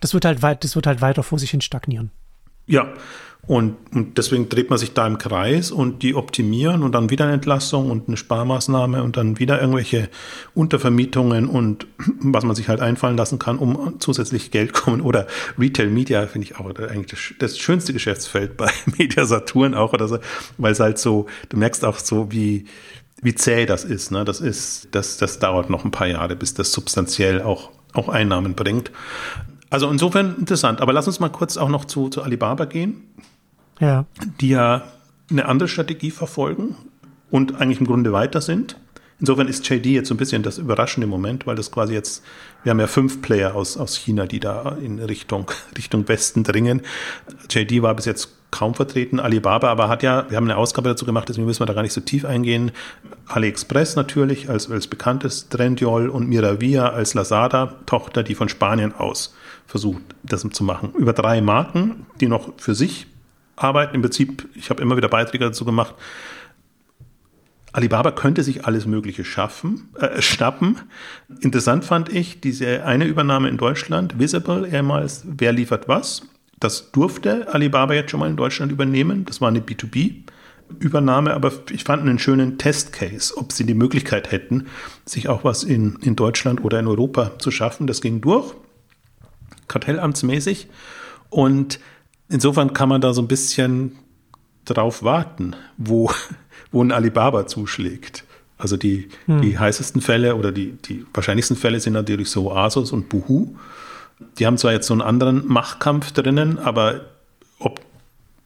das 0.00 0.14
wird 0.14 0.24
halt 0.24 0.42
weit, 0.42 0.64
das 0.64 0.74
wird 0.74 0.86
halt 0.86 1.00
weiter 1.00 1.22
vor 1.22 1.38
sich 1.38 1.50
hin 1.50 1.60
stagnieren. 1.60 2.10
Ja, 2.66 2.92
und, 3.46 3.76
und, 3.94 4.18
deswegen 4.18 4.48
dreht 4.48 4.70
man 4.70 4.78
sich 4.78 4.92
da 4.92 5.06
im 5.06 5.18
Kreis 5.18 5.70
und 5.70 6.02
die 6.02 6.14
optimieren 6.14 6.82
und 6.82 6.92
dann 6.92 7.10
wieder 7.10 7.24
eine 7.24 7.34
Entlassung 7.34 7.90
und 7.90 8.06
eine 8.06 8.16
Sparmaßnahme 8.16 9.02
und 9.02 9.16
dann 9.16 9.38
wieder 9.38 9.60
irgendwelche 9.60 10.08
Untervermietungen 10.54 11.48
und 11.48 11.86
was 12.20 12.44
man 12.44 12.54
sich 12.54 12.68
halt 12.68 12.80
einfallen 12.80 13.16
lassen 13.16 13.38
kann, 13.38 13.58
um 13.58 13.96
zusätzlich 13.98 14.50
Geld 14.50 14.72
kommen. 14.72 15.00
Oder 15.00 15.26
Retail 15.58 15.88
Media 15.88 16.26
finde 16.26 16.46
ich 16.46 16.56
auch 16.58 16.66
eigentlich 16.66 17.10
das, 17.10 17.34
das, 17.38 17.58
schönste 17.58 17.92
Geschäftsfeld 17.92 18.56
bei 18.56 18.70
Media 18.98 19.24
Saturn 19.24 19.74
auch 19.74 19.92
oder 19.94 20.06
so, 20.06 20.18
weil 20.58 20.72
es 20.72 20.80
halt 20.80 20.98
so, 20.98 21.26
du 21.48 21.56
merkst 21.56 21.84
auch 21.84 21.98
so, 21.98 22.30
wie, 22.30 22.66
wie 23.22 23.34
zäh 23.34 23.66
das 23.66 23.84
ist. 23.84 24.12
Ne? 24.12 24.24
Das 24.24 24.40
ist, 24.40 24.88
das, 24.92 25.16
das 25.16 25.38
dauert 25.38 25.70
noch 25.70 25.84
ein 25.84 25.90
paar 25.90 26.06
Jahre, 26.06 26.36
bis 26.36 26.54
das 26.54 26.72
substanziell 26.72 27.42
auch, 27.42 27.70
auch 27.94 28.08
Einnahmen 28.08 28.54
bringt. 28.54 28.92
Also 29.70 29.88
insofern 29.88 30.36
interessant. 30.38 30.80
Aber 30.80 30.92
lass 30.92 31.06
uns 31.06 31.20
mal 31.20 31.30
kurz 31.30 31.56
auch 31.56 31.68
noch 31.68 31.84
zu, 31.84 32.08
zu 32.08 32.22
Alibaba 32.22 32.64
gehen 32.64 33.09
ja. 33.80 34.04
die 34.40 34.50
ja 34.50 34.84
eine 35.30 35.46
andere 35.46 35.68
Strategie 35.68 36.10
verfolgen 36.10 36.76
und 37.30 37.60
eigentlich 37.60 37.80
im 37.80 37.86
Grunde 37.86 38.12
weiter 38.12 38.40
sind. 38.40 38.76
Insofern 39.20 39.48
ist 39.48 39.68
JD 39.68 39.86
jetzt 39.86 40.08
so 40.08 40.14
ein 40.14 40.16
bisschen 40.16 40.42
das 40.42 40.56
überraschende 40.56 41.06
Moment, 41.06 41.46
weil 41.46 41.54
das 41.54 41.70
quasi 41.70 41.92
jetzt, 41.92 42.24
wir 42.62 42.70
haben 42.70 42.80
ja 42.80 42.86
fünf 42.86 43.20
Player 43.20 43.54
aus, 43.54 43.76
aus 43.76 43.96
China, 43.96 44.26
die 44.26 44.40
da 44.40 44.76
in 44.82 44.98
Richtung, 44.98 45.50
Richtung 45.76 46.08
Westen 46.08 46.42
dringen. 46.42 46.82
JD 47.50 47.82
war 47.82 47.94
bis 47.94 48.06
jetzt 48.06 48.30
kaum 48.50 48.74
vertreten, 48.74 49.20
Alibaba 49.20 49.70
aber 49.70 49.88
hat 49.88 50.02
ja, 50.02 50.28
wir 50.28 50.36
haben 50.36 50.44
eine 50.44 50.56
Ausgabe 50.56 50.88
dazu 50.88 51.04
gemacht, 51.04 51.28
deswegen 51.28 51.46
müssen 51.46 51.60
wir 51.60 51.66
da 51.66 51.74
gar 51.74 51.82
nicht 51.82 51.92
so 51.92 52.00
tief 52.00 52.24
eingehen. 52.24 52.72
AliExpress 53.28 53.94
natürlich 53.94 54.48
als, 54.48 54.68
als 54.70 54.88
bekanntes, 54.88 55.50
Trendyol 55.50 56.08
und 56.08 56.28
Miravia 56.28 56.88
als 56.88 57.14
Lazada-Tochter, 57.14 58.24
die 58.24 58.34
von 58.34 58.48
Spanien 58.48 58.92
aus 58.94 59.34
versucht, 59.66 60.02
das 60.24 60.44
zu 60.50 60.64
machen. 60.64 60.92
Über 60.98 61.12
drei 61.12 61.40
Marken, 61.40 62.06
die 62.20 62.26
noch 62.26 62.54
für 62.56 62.74
sich 62.74 63.06
arbeiten. 63.62 63.94
Im 63.94 64.02
Prinzip, 64.02 64.48
ich 64.54 64.70
habe 64.70 64.82
immer 64.82 64.96
wieder 64.96 65.08
Beiträge 65.08 65.44
dazu 65.44 65.64
gemacht. 65.64 65.94
Alibaba 67.72 68.10
könnte 68.10 68.42
sich 68.42 68.64
alles 68.64 68.86
Mögliche 68.86 69.24
schaffen, 69.24 69.90
äh, 69.98 70.20
schnappen. 70.20 70.78
Interessant 71.40 71.84
fand 71.84 72.08
ich 72.08 72.40
diese 72.40 72.84
eine 72.84 73.04
Übernahme 73.04 73.48
in 73.48 73.58
Deutschland, 73.58 74.18
Visible, 74.18 74.66
ehemals 74.66 75.24
Wer 75.24 75.52
liefert 75.52 75.86
was. 75.86 76.22
Das 76.58 76.90
durfte 76.90 77.52
Alibaba 77.54 77.94
jetzt 77.94 78.10
schon 78.10 78.20
mal 78.20 78.28
in 78.28 78.36
Deutschland 78.36 78.72
übernehmen. 78.72 79.24
Das 79.24 79.40
war 79.40 79.48
eine 79.48 79.60
B2B-Übernahme, 79.60 81.32
aber 81.32 81.52
ich 81.70 81.84
fand 81.84 82.02
einen 82.02 82.18
schönen 82.18 82.58
Testcase, 82.58 83.36
ob 83.36 83.52
sie 83.52 83.64
die 83.64 83.74
Möglichkeit 83.74 84.32
hätten, 84.32 84.66
sich 85.06 85.28
auch 85.28 85.44
was 85.44 85.62
in, 85.62 85.96
in 86.02 86.16
Deutschland 86.16 86.62
oder 86.64 86.80
in 86.80 86.88
Europa 86.88 87.38
zu 87.38 87.50
schaffen. 87.50 87.86
Das 87.86 88.00
ging 88.00 88.20
durch, 88.20 88.52
kartellamtsmäßig. 89.68 90.68
Und 91.30 91.78
insofern 92.30 92.72
kann 92.72 92.88
man 92.88 93.00
da 93.00 93.12
so 93.12 93.20
ein 93.20 93.28
bisschen 93.28 93.96
drauf 94.64 95.02
warten, 95.02 95.56
wo, 95.76 96.10
wo 96.72 96.82
ein 96.82 96.92
Alibaba 96.92 97.46
zuschlägt. 97.46 98.24
Also 98.56 98.76
die, 98.76 99.08
hm. 99.26 99.42
die 99.42 99.58
heißesten 99.58 100.00
Fälle 100.00 100.36
oder 100.36 100.52
die, 100.52 100.72
die 100.72 101.04
wahrscheinlichsten 101.12 101.56
Fälle 101.56 101.80
sind 101.80 101.94
natürlich 101.94 102.30
so 102.30 102.52
Asos 102.52 102.92
und 102.92 103.08
Buhu. 103.08 103.54
Die 104.38 104.46
haben 104.46 104.58
zwar 104.58 104.72
jetzt 104.72 104.86
so 104.86 104.94
einen 104.94 105.02
anderen 105.02 105.46
Machtkampf 105.46 106.12
drinnen, 106.12 106.58
aber 106.58 107.06
ob, 107.58 107.80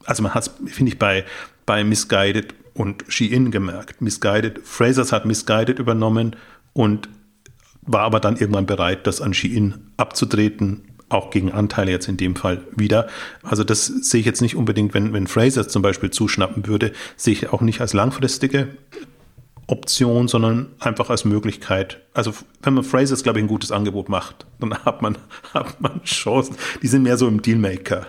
also 0.05 0.23
man 0.23 0.33
hat 0.33 0.47
es, 0.47 0.73
finde 0.73 0.93
ich, 0.93 0.99
bei, 0.99 1.25
bei 1.65 1.83
Misguided 1.83 2.53
und 2.73 3.03
Shein 3.09 3.51
gemerkt. 3.51 4.01
Misguided, 4.01 4.59
Frasers 4.63 5.11
hat 5.11 5.25
Misguided 5.25 5.79
übernommen 5.79 6.37
und 6.73 7.09
war 7.81 8.01
aber 8.01 8.19
dann 8.21 8.37
irgendwann 8.37 8.65
bereit, 8.65 9.05
das 9.07 9.21
an 9.21 9.33
Shein 9.33 9.91
abzutreten, 9.97 10.83
auch 11.09 11.29
gegen 11.29 11.51
Anteile 11.51 11.91
jetzt 11.91 12.07
in 12.07 12.17
dem 12.17 12.35
Fall 12.35 12.61
wieder. 12.75 13.07
Also 13.43 13.63
das 13.63 13.85
sehe 13.85 14.19
ich 14.19 14.25
jetzt 14.25 14.41
nicht 14.41 14.55
unbedingt, 14.55 14.93
wenn, 14.93 15.13
wenn 15.13 15.27
Fraser 15.27 15.67
zum 15.67 15.81
Beispiel 15.81 16.09
zuschnappen 16.09 16.67
würde, 16.67 16.93
sehe 17.15 17.33
ich 17.33 17.53
auch 17.53 17.61
nicht 17.61 17.81
als 17.81 17.93
langfristige 17.93 18.69
Option, 19.67 20.27
sondern 20.27 20.67
einfach 20.79 21.09
als 21.09 21.25
Möglichkeit. 21.25 21.99
Also 22.13 22.33
wenn 22.61 22.75
man 22.75 22.83
Phrases, 22.83 23.23
glaube 23.23 23.39
ich, 23.39 23.45
ein 23.45 23.47
gutes 23.47 23.71
Angebot 23.71 24.09
macht, 24.09 24.45
dann 24.59 24.73
hat 24.85 25.01
man, 25.01 25.17
hat 25.53 25.81
man 25.81 26.03
Chancen. 26.03 26.55
Die 26.81 26.87
sind 26.87 27.03
mehr 27.03 27.17
so 27.17 27.27
im 27.27 27.41
Dealmaker 27.41 28.05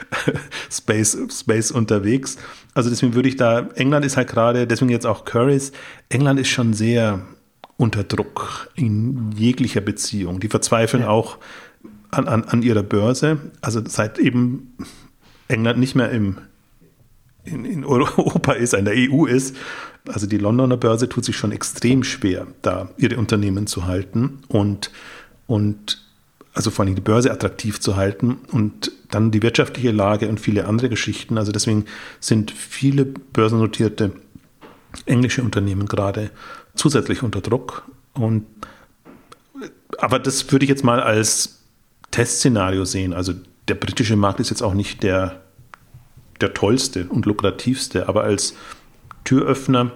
Space, 0.70 1.16
Space 1.30 1.70
unterwegs. 1.70 2.36
Also 2.74 2.90
deswegen 2.90 3.14
würde 3.14 3.28
ich 3.28 3.36
da, 3.36 3.68
England 3.74 4.04
ist 4.04 4.16
halt 4.16 4.28
gerade, 4.28 4.66
deswegen 4.66 4.90
jetzt 4.90 5.06
auch 5.06 5.24
Currys, 5.24 5.72
England 6.08 6.40
ist 6.40 6.48
schon 6.48 6.72
sehr 6.74 7.22
unter 7.76 8.04
Druck 8.04 8.70
in 8.74 9.32
jeglicher 9.32 9.80
Beziehung. 9.80 10.40
Die 10.40 10.48
verzweifeln 10.48 11.04
ja. 11.04 11.08
auch 11.08 11.38
an, 12.12 12.28
an, 12.28 12.44
an 12.44 12.62
ihrer 12.62 12.84
Börse. 12.84 13.38
Also 13.60 13.82
seit 13.84 14.20
eben 14.20 14.76
England 15.48 15.80
nicht 15.80 15.96
mehr 15.96 16.10
im, 16.10 16.38
in, 17.44 17.64
in 17.64 17.84
Europa 17.84 18.52
ist, 18.52 18.74
in 18.74 18.84
der 18.84 18.94
EU 18.96 19.26
ist, 19.26 19.56
also 20.08 20.26
die 20.26 20.38
Londoner 20.38 20.76
Börse 20.76 21.08
tut 21.08 21.24
sich 21.24 21.36
schon 21.36 21.52
extrem 21.52 22.04
schwer, 22.04 22.46
da 22.62 22.90
ihre 22.96 23.16
Unternehmen 23.18 23.66
zu 23.66 23.86
halten 23.86 24.40
und, 24.48 24.90
und 25.46 26.02
also 26.54 26.70
vor 26.70 26.84
allem 26.84 26.94
die 26.94 27.00
Börse 27.00 27.30
attraktiv 27.30 27.80
zu 27.80 27.96
halten 27.96 28.38
und 28.50 28.92
dann 29.10 29.30
die 29.30 29.42
wirtschaftliche 29.42 29.92
Lage 29.92 30.28
und 30.28 30.40
viele 30.40 30.66
andere 30.66 30.88
Geschichten. 30.88 31.38
Also 31.38 31.52
deswegen 31.52 31.84
sind 32.20 32.50
viele 32.50 33.04
börsennotierte 33.04 34.12
englische 35.06 35.42
Unternehmen 35.42 35.86
gerade 35.86 36.30
zusätzlich 36.74 37.22
unter 37.22 37.40
Druck. 37.40 37.84
Und 38.12 38.44
aber 39.98 40.18
das 40.18 40.50
würde 40.50 40.64
ich 40.64 40.68
jetzt 40.68 40.84
mal 40.84 41.00
als 41.00 41.61
Testszenario 42.12 42.84
sehen. 42.84 43.12
Also 43.12 43.34
der 43.66 43.74
britische 43.74 44.14
Markt 44.16 44.38
ist 44.38 44.50
jetzt 44.50 44.62
auch 44.62 44.74
nicht 44.74 45.02
der, 45.02 45.40
der 46.40 46.54
tollste 46.54 47.08
und 47.08 47.26
lukrativste, 47.26 48.08
aber 48.08 48.22
als 48.22 48.54
Türöffner 49.24 49.90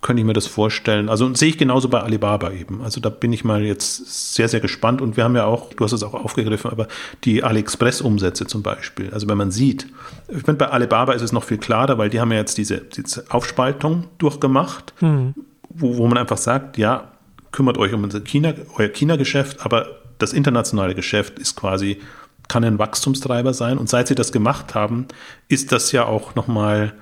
könnte 0.00 0.20
ich 0.20 0.26
mir 0.26 0.32
das 0.32 0.46
vorstellen. 0.46 1.08
Also 1.08 1.32
sehe 1.34 1.48
ich 1.48 1.58
genauso 1.58 1.88
bei 1.88 2.00
Alibaba 2.00 2.52
eben. 2.52 2.82
Also 2.82 3.00
da 3.00 3.08
bin 3.08 3.32
ich 3.32 3.44
mal 3.44 3.64
jetzt 3.64 4.34
sehr, 4.34 4.48
sehr 4.48 4.60
gespannt. 4.60 5.00
Und 5.02 5.16
wir 5.16 5.24
haben 5.24 5.34
ja 5.34 5.44
auch, 5.44 5.74
du 5.74 5.84
hast 5.84 5.92
es 5.92 6.04
auch 6.04 6.14
aufgegriffen, 6.14 6.70
aber 6.70 6.86
die 7.24 7.42
AliExpress-Umsätze 7.42 8.46
zum 8.46 8.62
Beispiel. 8.62 9.10
Also 9.12 9.28
wenn 9.28 9.36
man 9.36 9.50
sieht, 9.50 9.88
ich 10.28 10.36
finde, 10.36 10.54
bei 10.54 10.68
Alibaba 10.68 11.14
ist 11.14 11.22
es 11.22 11.32
noch 11.32 11.42
viel 11.42 11.58
klarer, 11.58 11.98
weil 11.98 12.10
die 12.10 12.20
haben 12.20 12.30
ja 12.30 12.38
jetzt 12.38 12.58
diese, 12.58 12.78
diese 12.78 13.24
Aufspaltung 13.30 14.04
durchgemacht, 14.18 14.94
mhm. 15.00 15.34
wo, 15.68 15.96
wo 15.96 16.06
man 16.06 16.16
einfach 16.16 16.38
sagt, 16.38 16.78
ja, 16.78 17.10
kümmert 17.50 17.76
euch 17.76 17.92
um 17.92 18.04
unser 18.04 18.20
China, 18.20 18.54
euer 18.76 18.88
China-Geschäft, 18.88 19.64
aber 19.64 19.97
das 20.18 20.32
internationale 20.32 20.94
Geschäft 20.94 21.38
ist 21.38 21.56
quasi, 21.56 22.00
kann 22.48 22.64
ein 22.64 22.78
Wachstumstreiber 22.78 23.54
sein. 23.54 23.78
Und 23.78 23.88
seit 23.88 24.08
sie 24.08 24.14
das 24.14 24.32
gemacht 24.32 24.74
haben, 24.74 25.06
ist 25.48 25.72
das 25.72 25.92
ja 25.92 26.04
auch 26.04 26.34
nochmal, 26.34 26.94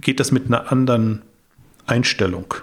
geht 0.00 0.20
das 0.20 0.30
mit 0.30 0.46
einer 0.46 0.70
anderen 0.70 1.22
Einstellung 1.86 2.54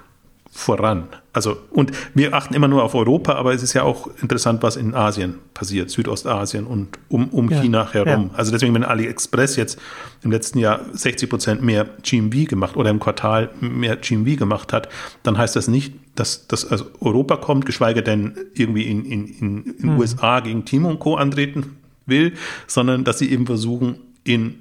voran. 0.51 1.07
Also, 1.31 1.57
und 1.71 1.93
wir 2.13 2.33
achten 2.33 2.53
immer 2.53 2.67
nur 2.67 2.83
auf 2.83 2.93
Europa, 2.93 3.33
aber 3.35 3.53
es 3.53 3.63
ist 3.63 3.73
ja 3.73 3.83
auch 3.83 4.09
interessant, 4.21 4.61
was 4.61 4.75
in 4.75 4.93
Asien 4.93 5.35
passiert, 5.53 5.89
Südostasien 5.89 6.67
und 6.67 6.99
um, 7.07 7.29
um 7.29 7.49
ja, 7.49 7.61
China 7.61 7.93
herum. 7.93 8.31
Ja. 8.31 8.37
Also 8.37 8.51
deswegen, 8.51 8.73
wenn 8.73 8.83
AliExpress 8.83 9.55
jetzt 9.55 9.79
im 10.23 10.31
letzten 10.31 10.59
Jahr 10.59 10.81
60 10.91 11.29
Prozent 11.29 11.63
mehr 11.63 11.87
GMV 12.03 12.49
gemacht 12.49 12.75
oder 12.75 12.89
im 12.89 12.99
Quartal 12.99 13.49
mehr 13.61 13.95
GMV 13.95 14.37
gemacht 14.37 14.73
hat, 14.73 14.89
dann 15.23 15.37
heißt 15.37 15.55
das 15.55 15.69
nicht, 15.69 15.93
dass 16.15 16.47
das 16.47 16.69
also 16.69 16.85
Europa 16.99 17.37
kommt, 17.37 17.65
geschweige 17.65 18.03
denn 18.03 18.35
irgendwie 18.53 18.83
in, 18.83 19.05
in, 19.05 19.27
in, 19.27 19.63
in 19.63 19.89
hm. 19.91 19.99
USA 19.99 20.41
gegen 20.41 20.65
Timo 20.65 20.89
und 20.89 20.99
Co. 20.99 21.15
antreten 21.15 21.77
will, 22.05 22.33
sondern 22.67 23.05
dass 23.05 23.19
sie 23.19 23.31
eben 23.31 23.45
versuchen, 23.45 23.99
in 24.25 24.59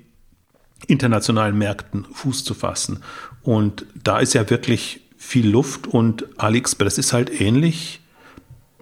internationalen 0.86 1.58
Märkten 1.58 2.06
Fuß 2.12 2.44
zu 2.44 2.54
fassen. 2.54 3.00
Und 3.42 3.86
da 4.02 4.20
ist 4.20 4.34
ja 4.34 4.48
wirklich 4.48 5.00
viel 5.22 5.48
Luft 5.48 5.86
und 5.86 6.26
AliExpress 6.38 6.96
ist 6.96 7.12
halt 7.12 7.42
ähnlich, 7.42 8.00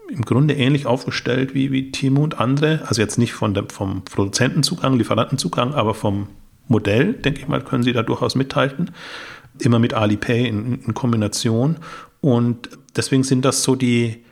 im 0.09 0.24
Grunde 0.24 0.55
ähnlich 0.55 0.87
aufgestellt 0.87 1.53
wie, 1.53 1.72
wie 1.72 1.90
Timo 1.90 2.22
und 2.22 2.38
andere. 2.38 2.81
Also 2.87 3.03
jetzt 3.03 3.18
nicht 3.18 3.33
von 3.33 3.55
dem, 3.55 3.68
vom 3.68 4.05
Produzentenzugang, 4.05 4.96
Lieferantenzugang, 4.96 5.74
aber 5.74 5.94
vom 5.94 6.29
Modell, 6.68 7.14
denke 7.14 7.40
ich 7.40 7.48
mal, 7.48 7.61
können 7.61 7.83
sie 7.83 7.92
da 7.92 8.05
durchaus 8.05 8.37
mithalten. 8.37 8.92
Immer 9.59 9.81
mit 9.81 9.94
Alipay 9.94 10.46
in, 10.46 10.81
in 10.81 10.94
Kombination. 10.94 11.79
Und 12.20 12.70
deswegen 12.94 13.24
sind 13.24 13.44
das 13.44 13.64
so 13.64 13.74
die, 13.74 14.24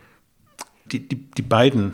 die, 0.93 1.09
die, 1.09 1.17
die 1.17 1.43
beiden 1.43 1.93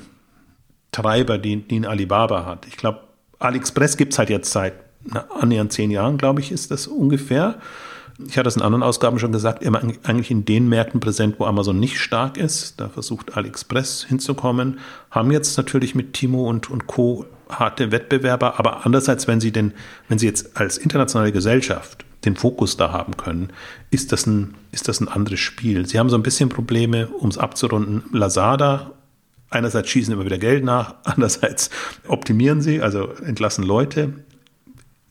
Treiber, 0.92 1.38
die, 1.38 1.56
die 1.56 1.80
ein 1.80 1.86
Alibaba 1.86 2.44
hat. 2.44 2.66
Ich 2.66 2.76
glaube, 2.76 3.00
AliExpress 3.38 3.96
gibt 3.96 4.12
es 4.12 4.18
halt 4.18 4.28
jetzt 4.28 4.52
seit 4.52 4.74
na, 5.04 5.24
annähernd 5.40 5.72
zehn 5.72 5.90
Jahren, 5.90 6.18
glaube 6.18 6.40
ich, 6.40 6.52
ist 6.52 6.70
das 6.70 6.86
ungefähr. 6.86 7.58
Ich 8.26 8.38
hatte 8.38 8.48
es 8.48 8.56
in 8.56 8.62
anderen 8.62 8.82
Ausgaben 8.82 9.18
schon 9.18 9.32
gesagt, 9.32 9.62
immer 9.62 9.80
eigentlich 9.80 10.30
in 10.30 10.44
den 10.44 10.68
Märkten 10.68 11.00
präsent, 11.00 11.36
wo 11.38 11.46
Amazon 11.46 11.78
nicht 11.78 11.98
stark 11.98 12.36
ist. 12.36 12.80
Da 12.80 12.88
versucht 12.88 13.36
AliExpress 13.36 14.04
hinzukommen. 14.04 14.78
Haben 15.10 15.32
jetzt 15.32 15.56
natürlich 15.56 15.94
mit 15.94 16.12
Timo 16.12 16.48
und, 16.48 16.70
und 16.70 16.86
Co. 16.86 17.26
harte 17.48 17.90
Wettbewerber, 17.90 18.58
aber 18.58 18.84
andererseits, 18.84 19.26
wenn 19.28 19.40
sie 19.40 19.52
denn, 19.52 19.72
wenn 20.08 20.18
sie 20.18 20.26
jetzt 20.26 20.56
als 20.56 20.78
internationale 20.78 21.32
Gesellschaft 21.32 22.04
den 22.24 22.36
Fokus 22.36 22.76
da 22.76 22.92
haben 22.92 23.16
können, 23.16 23.50
ist 23.90 24.12
das 24.12 24.26
ein, 24.26 24.54
ist 24.70 24.88
das 24.88 25.00
ein 25.00 25.08
anderes 25.08 25.40
Spiel. 25.40 25.86
Sie 25.86 25.98
haben 25.98 26.08
so 26.08 26.16
ein 26.16 26.22
bisschen 26.22 26.48
Probleme, 26.48 27.08
um 27.08 27.28
es 27.28 27.38
abzurunden. 27.38 28.04
Lazada 28.12 28.92
einerseits 29.50 29.90
schießen 29.90 30.14
immer 30.14 30.24
wieder 30.24 30.38
Geld 30.38 30.64
nach, 30.64 30.94
andererseits 31.04 31.70
optimieren 32.06 32.62
sie, 32.62 32.80
also 32.80 33.08
entlassen 33.24 33.64
Leute 33.64 34.12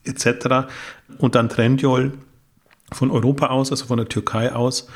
etc. 0.04 0.68
Und 1.18 1.34
dann 1.34 1.48
Trendyol 1.48 2.12
von 2.92 3.10
Europa 3.10 3.48
aus, 3.48 3.70
also 3.70 3.86
von 3.86 3.98
der 3.98 4.08
Türkei 4.08 4.52
aus, 4.52 4.88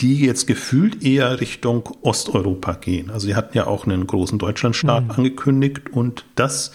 die 0.00 0.18
jetzt 0.20 0.46
gefühlt 0.46 1.04
eher 1.04 1.40
Richtung 1.40 1.88
Osteuropa 2.02 2.72
gehen. 2.72 3.10
Also 3.10 3.26
sie 3.26 3.36
hatten 3.36 3.56
ja 3.56 3.66
auch 3.66 3.86
einen 3.86 4.06
großen 4.06 4.38
Deutschlandstaat 4.38 5.04
mhm. 5.04 5.10
angekündigt 5.12 5.90
und 5.92 6.24
das, 6.34 6.72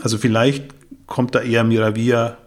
also 0.00 0.16
vielleicht 0.18 0.64
kommt 1.06 1.34
da 1.34 1.40
eher 1.40 1.64
Miravia 1.64 2.38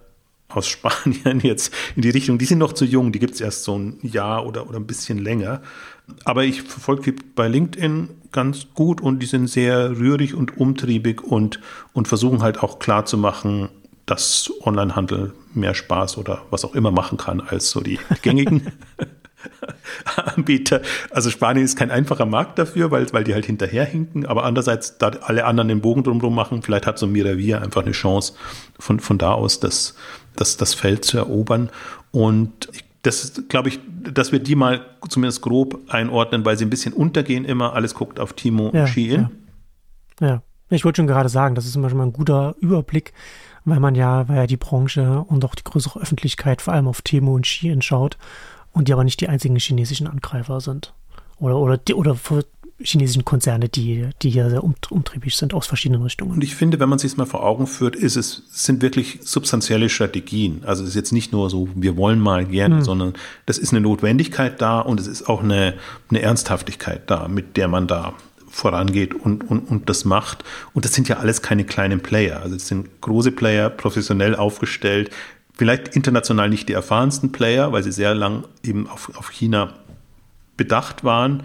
aus 0.50 0.68
Spanien 0.70 1.40
jetzt 1.42 1.74
in 1.96 2.02
die 2.02 2.10
Richtung. 2.10 2.38
Die 2.38 2.46
sind 2.46 2.60
noch 2.60 2.74
zu 2.74 2.86
jung, 2.86 3.12
die 3.12 3.20
gibt 3.20 3.36
es 3.36 3.42
erst 3.42 3.64
so 3.64 3.78
ein 3.78 4.00
Jahr 4.02 4.46
oder, 4.46 4.68
oder 4.68 4.80
ein 4.80 4.88
bisschen 4.88 5.20
länger. 5.20 5.62
Aber 6.26 6.44
ich 6.44 6.64
verfolge 6.64 7.12
die 7.12 7.24
bei 7.36 7.48
LinkedIn 7.48 8.10
ganz 8.32 8.68
gut 8.74 9.02
und 9.02 9.20
die 9.20 9.26
sind 9.26 9.48
sehr 9.48 9.98
rührig 9.98 10.34
und 10.34 10.58
umtriebig 10.58 11.22
und, 11.24 11.60
und 11.94 12.08
versuchen 12.08 12.42
halt 12.42 12.62
auch 12.62 12.80
klar 12.80 13.06
zu 13.06 13.18
machen, 13.18 13.70
dass 14.06 14.52
Onlinehandel 14.62 15.34
mehr 15.56 15.74
Spaß 15.74 16.18
oder 16.18 16.44
was 16.50 16.66
auch 16.66 16.76
immer 16.76 16.92
machen 16.92 17.18
kann 17.18 17.42
als 17.42 17.70
so 17.70 17.82
die 17.82 18.00
gängigen 18.22 18.72
Anbieter. 20.16 20.82
Also 21.12 21.30
Spanien 21.30 21.66
ist 21.66 21.78
kein 21.78 21.92
einfacher 21.92 22.26
Markt 22.26 22.60
dafür, 22.60 22.92
weil, 22.92 23.12
weil 23.14 23.24
die 23.24 23.34
halt 23.34 23.46
hinterherhinken, 23.46 24.26
aber 24.26 24.44
andererseits, 24.44 24.98
da 24.98 25.10
alle 25.22 25.46
anderen 25.46 25.68
den 25.68 25.82
Bogen 25.82 26.04
drumherum 26.04 26.36
machen, 26.36 26.62
vielleicht 26.62 26.88
hat 26.88 26.98
so 26.98 27.08
Miravia 27.08 27.60
einfach 27.60 27.84
eine 27.84 27.92
Chance, 27.92 28.34
von, 28.80 29.00
von 29.00 29.18
da 29.18 29.34
aus 29.34 29.60
das, 29.60 29.96
das, 30.36 30.58
das 30.58 30.74
Feld 30.74 31.06
zu 31.06 31.18
erobern. 31.18 31.70
Und 32.12 32.70
ich, 32.74 32.86
das 33.02 33.44
glaube 33.50 33.70
ich, 33.70 33.80
dass 34.14 34.32
wir 34.32 34.40
die 34.40 34.56
mal 34.56 34.86
zumindest 35.10 35.42
grob 35.42 35.80
einordnen, 35.90 36.46
weil 36.46 36.58
sie 36.58 36.66
ein 36.66 36.70
bisschen 36.70 36.94
untergehen 36.94 37.44
immer. 37.44 37.74
Alles 37.74 37.96
guckt 37.96 38.20
auf 38.20 38.34
Timo 38.34 38.72
ja, 38.74 38.82
und 38.82 38.88
Shein. 38.88 39.30
Ja. 40.22 40.28
ja. 40.28 40.42
ich 40.70 40.86
wollte 40.86 40.98
schon 40.98 41.08
gerade 41.08 41.30
sagen, 41.30 41.56
das 41.56 41.66
ist 41.66 41.76
immer 41.76 41.90
schon 41.90 41.98
mal 41.98 42.06
ein 42.06 42.14
guter 42.14 42.56
Überblick 42.62 43.12
weil 43.66 43.80
man 43.80 43.96
ja, 43.96 44.28
weil 44.28 44.38
ja 44.38 44.48
die 44.48 44.58
Branche 44.58 45.24
und 45.28 45.46
auch 45.46 45.56
die 45.56 45.64
größere 45.64 46.00
Öffentlichkeit 46.00 46.62
vor 46.62 46.74
allem 46.74 46.88
auf 46.88 47.02
Temo 47.02 47.34
und 47.34 47.48
Shein 47.48 47.82
schaut 47.82 48.18
und 48.72 48.88
die 48.88 48.94
aber 48.94 49.04
nicht 49.04 49.22
die 49.22 49.30
einzigen 49.30 49.56
chinesischen 49.56 50.08
Angreifer 50.08 50.62
sind. 50.62 50.94
Oder, 51.40 51.58
oder, 51.58 51.78
die, 51.78 51.94
oder 51.94 52.16
chinesischen 52.80 53.26
Konzerne, 53.26 53.70
die, 53.70 54.10
die 54.22 54.30
hier 54.30 54.50
sehr 54.50 54.64
umtriebig 54.64 55.36
sind 55.36 55.54
aus 55.54 55.68
verschiedenen 55.68 56.02
Richtungen. 56.02 56.32
Und 56.32 56.44
ich 56.44 56.56
finde, 56.56 56.80
wenn 56.80 56.90
man 56.90 57.00
sich 57.00 57.12
es 57.12 57.18
mal 57.18 57.26
vor 57.26 57.44
Augen 57.44 57.68
führt, 57.68 57.96
ist 57.96 58.16
es, 58.16 58.44
sind 58.50 58.82
wirklich 58.82 59.20
substanzielle 59.24 59.90
Strategien. 59.90 60.64
Also 60.66 60.84
es 60.84 60.90
ist 60.90 60.96
jetzt 60.96 61.12
nicht 61.12 61.32
nur 61.32 61.50
so, 61.50 61.70
wir 61.76 61.98
wollen 61.98 62.20
mal 62.20 62.46
gerne, 62.46 62.78
hm. 62.78 62.84
sondern 62.84 63.14
das 63.46 63.58
ist 63.58 63.72
eine 63.72 63.82
Notwendigkeit 63.82 64.62
da 64.62 64.80
und 64.80 65.00
es 65.00 65.08
ist 65.08 65.30
auch 65.30 65.44
eine, 65.44 65.76
eine 66.10 66.22
Ernsthaftigkeit 66.22 67.10
da, 67.10 67.28
mit 67.28 67.58
der 67.58 67.68
man 67.68 67.88
da 67.88 68.14
vorangeht 68.54 69.16
und, 69.16 69.50
und, 69.50 69.70
und 69.70 69.90
das 69.90 70.06
macht. 70.06 70.44
Und 70.74 70.86
das 70.86 70.94
sind 70.94 71.10
ja 71.10 71.18
alles 71.18 71.42
keine 71.42 71.66
kleinen 71.66 72.02
Player. 72.02 72.42
Also 72.42 72.56
es 72.56 72.68
sind 72.68 73.02
große 73.02 73.32
Player, 73.32 73.70
professionell 73.70 74.36
aufgestellt, 74.36 75.10
vielleicht 75.56 75.96
international 75.96 76.50
nicht 76.50 76.70
die 76.70 76.74
erfahrensten 76.74 77.32
Player, 77.32 77.72
weil 77.72 77.84
sie 77.84 77.92
sehr 77.92 78.14
lang 78.14 78.46
eben 78.64 78.88
auf, 78.88 79.12
auf 79.18 79.30
China 79.30 79.74
bedacht 80.56 81.04
waren. 81.04 81.44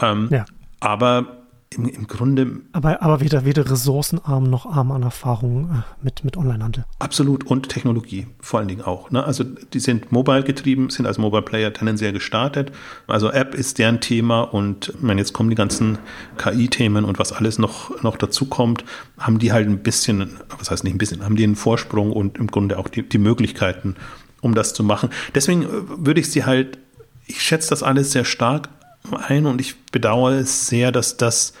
Ähm, 0.00 0.28
ja. 0.30 0.44
Aber 0.78 1.43
im, 1.76 1.86
im 1.86 2.06
Grunde. 2.06 2.60
Aber, 2.72 3.02
aber 3.02 3.20
weder, 3.20 3.44
weder 3.44 3.70
ressourcenarm 3.70 4.44
noch 4.44 4.66
arm 4.66 4.90
an 4.92 5.02
Erfahrung 5.02 5.70
äh, 5.70 6.04
mit, 6.04 6.24
mit 6.24 6.36
Onlinehandel. 6.36 6.84
Absolut 6.98 7.46
und 7.46 7.68
Technologie 7.68 8.26
vor 8.40 8.60
allen 8.60 8.68
Dingen 8.68 8.82
auch. 8.82 9.10
Ne? 9.10 9.24
Also 9.24 9.44
die 9.44 9.80
sind 9.80 10.12
mobile 10.12 10.42
getrieben, 10.42 10.90
sind 10.90 11.06
als 11.06 11.18
Mobile 11.18 11.42
Player 11.42 11.72
tendenziell 11.72 12.12
gestartet. 12.12 12.72
Also 13.06 13.30
App 13.30 13.54
ist 13.54 13.78
deren 13.78 14.00
Thema 14.00 14.42
und 14.42 14.88
ich 14.88 15.02
meine, 15.02 15.20
jetzt 15.20 15.32
kommen 15.32 15.50
die 15.50 15.56
ganzen 15.56 15.98
KI-Themen 16.38 17.04
und 17.04 17.18
was 17.18 17.32
alles 17.32 17.58
noch, 17.58 18.02
noch 18.02 18.16
dazu 18.16 18.46
kommt, 18.46 18.84
haben 19.18 19.38
die 19.38 19.52
halt 19.52 19.68
ein 19.68 19.82
bisschen, 19.82 20.30
was 20.58 20.70
heißt 20.70 20.84
nicht 20.84 20.94
ein 20.94 20.98
bisschen, 20.98 21.24
haben 21.24 21.36
die 21.36 21.44
einen 21.44 21.56
Vorsprung 21.56 22.12
und 22.12 22.38
im 22.38 22.48
Grunde 22.48 22.78
auch 22.78 22.88
die, 22.88 23.02
die 23.08 23.18
Möglichkeiten, 23.18 23.96
um 24.40 24.54
das 24.54 24.74
zu 24.74 24.84
machen. 24.84 25.10
Deswegen 25.34 25.62
äh, 25.62 25.66
würde 25.68 26.20
ich 26.20 26.30
sie 26.30 26.44
halt, 26.44 26.78
ich 27.26 27.40
schätze 27.40 27.70
das 27.70 27.82
alles 27.82 28.12
sehr 28.12 28.24
stark 28.24 28.68
ein 29.12 29.46
und 29.46 29.60
ich 29.60 29.80
bedauere 29.86 30.34
es 30.34 30.66
sehr, 30.66 30.92
dass 30.92 31.16
das, 31.16 31.54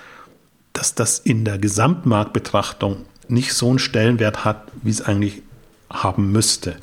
dass 0.72 0.94
das 0.94 1.18
in 1.18 1.44
der 1.44 1.58
Gesamtmarktbetrachtung 1.58 3.04
nicht 3.28 3.52
so 3.52 3.68
einen 3.70 3.78
Stellenwert 3.78 4.44
hat, 4.44 4.68
wie 4.82 4.90
es 4.90 5.02
eigentlich 5.02 5.42
haben 5.90 6.32
müsste. 6.32 6.76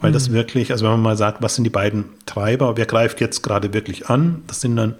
Weil 0.00 0.10
mhm. 0.10 0.14
das 0.14 0.32
wirklich, 0.32 0.70
also 0.70 0.84
wenn 0.84 0.92
man 0.92 1.02
mal 1.02 1.16
sagt, 1.16 1.42
was 1.42 1.54
sind 1.54 1.64
die 1.64 1.70
beiden 1.70 2.04
Treiber, 2.26 2.76
wer 2.76 2.86
greift 2.86 3.20
jetzt 3.20 3.42
gerade 3.42 3.72
wirklich 3.72 4.08
an, 4.08 4.42
das 4.46 4.60
sind 4.60 4.76
dann 4.76 4.94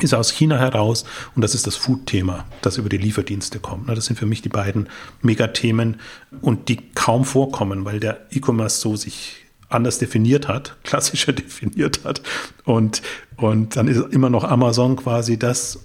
ist 0.00 0.12
aus 0.12 0.32
China 0.32 0.58
heraus 0.58 1.04
und 1.36 1.42
das 1.42 1.54
ist 1.54 1.68
das 1.68 1.76
Food-Thema, 1.76 2.44
das 2.62 2.78
über 2.78 2.88
die 2.88 2.98
Lieferdienste 2.98 3.60
kommt. 3.60 3.88
Das 3.88 4.06
sind 4.06 4.18
für 4.18 4.26
mich 4.26 4.42
die 4.42 4.48
beiden 4.48 4.88
Megathemen 5.22 6.00
und 6.40 6.68
die 6.68 6.80
kaum 6.94 7.24
vorkommen, 7.24 7.84
weil 7.84 8.00
der 8.00 8.26
E-Commerce 8.32 8.80
so 8.80 8.96
sich 8.96 9.43
anders 9.74 9.98
definiert 9.98 10.48
hat, 10.48 10.76
klassischer 10.84 11.32
definiert 11.32 12.04
hat. 12.04 12.22
Und, 12.64 13.02
und 13.36 13.76
dann 13.76 13.88
ist 13.88 14.00
immer 14.12 14.30
noch 14.30 14.44
Amazon 14.44 14.96
quasi 14.96 15.38
das, 15.38 15.80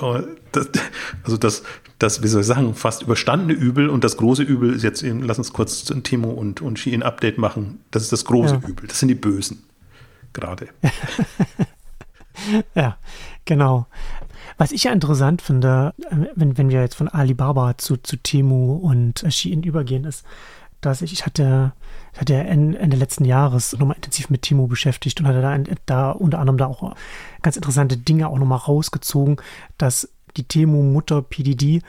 äh, 0.00 0.22
das 0.52 0.68
also 1.24 1.36
das, 1.36 1.62
das, 1.98 2.22
wie 2.22 2.28
soll 2.28 2.40
ich 2.40 2.46
sagen, 2.46 2.74
fast 2.74 3.02
überstandene 3.02 3.52
Übel 3.52 3.88
und 3.88 4.04
das 4.04 4.16
große 4.16 4.42
Übel 4.42 4.74
ist 4.74 4.82
jetzt, 4.82 5.02
lass 5.02 5.38
uns 5.38 5.52
kurz 5.52 5.84
Timo 6.02 6.30
und, 6.30 6.60
und 6.62 6.78
Ski 6.78 6.94
ein 6.94 7.02
Update 7.02 7.38
machen. 7.38 7.80
Das 7.90 8.02
ist 8.02 8.12
das 8.12 8.24
große 8.24 8.60
ja. 8.62 8.68
Übel. 8.68 8.86
Das 8.86 8.98
sind 8.98 9.08
die 9.08 9.14
Bösen. 9.14 9.64
Gerade. 10.32 10.68
ja, 12.74 12.96
genau. 13.44 13.86
Was 14.56 14.72
ich 14.72 14.84
ja 14.84 14.92
interessant 14.92 15.42
finde, 15.42 15.94
wenn, 16.34 16.56
wenn 16.56 16.68
wir 16.68 16.80
jetzt 16.80 16.94
von 16.94 17.08
Alibaba 17.08 17.76
zu, 17.78 17.96
zu 17.96 18.16
Temu 18.16 18.74
und 18.74 19.24
Shein 19.28 19.62
übergehen, 19.62 20.04
ist, 20.04 20.24
dass 20.80 21.02
ich, 21.02 21.12
ich 21.12 21.26
hatte, 21.26 21.72
ich 22.12 22.20
hatte 22.20 22.34
Ende 22.34 22.96
letzten 22.96 23.24
Jahres 23.24 23.72
nochmal 23.72 23.96
intensiv 23.96 24.30
mit 24.30 24.42
Timo 24.42 24.66
beschäftigt 24.66 25.20
und 25.20 25.26
hatte 25.26 25.40
da, 25.40 25.56
da 25.86 26.10
unter 26.10 26.38
anderem 26.38 26.58
da 26.58 26.66
auch 26.66 26.94
ganz 27.42 27.56
interessante 27.56 27.96
Dinge 27.96 28.28
auch 28.28 28.38
nochmal 28.38 28.58
rausgezogen, 28.58 29.36
dass 29.78 30.08
die 30.36 30.44
Temu-Mutter 30.44 31.22
PDD 31.22 31.82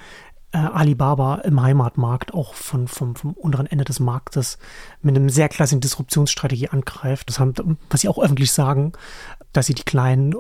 äh, 0.54 0.58
Alibaba 0.58 1.36
im 1.36 1.62
Heimatmarkt 1.62 2.34
auch 2.34 2.54
von, 2.54 2.88
vom, 2.88 3.16
vom 3.16 3.34
unteren 3.34 3.68
Ende 3.68 3.86
des 3.86 4.00
Marktes 4.00 4.58
mit 5.02 5.16
einem 5.16 5.30
sehr 5.30 5.50
klassischen 5.50 5.82
Disruptionsstrategie 5.82 6.70
angreift. 6.70 7.30
Das 7.30 7.40
haben, 7.40 7.78
was 7.90 8.02
sie 8.02 8.10
auch 8.10 8.20
öffentlich 8.20 8.52
sagen, 8.52 8.94
dass 9.54 9.68
sie 9.68 9.74
die 9.74 9.84
kleinen 9.84 10.36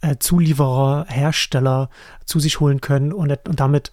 äh, 0.00 0.16
Zulieferer, 0.18 1.06
Hersteller 1.08 1.88
zu 2.24 2.40
sich 2.40 2.60
holen 2.60 2.80
können 2.80 3.12
und, 3.12 3.30
und 3.48 3.60
damit 3.60 3.92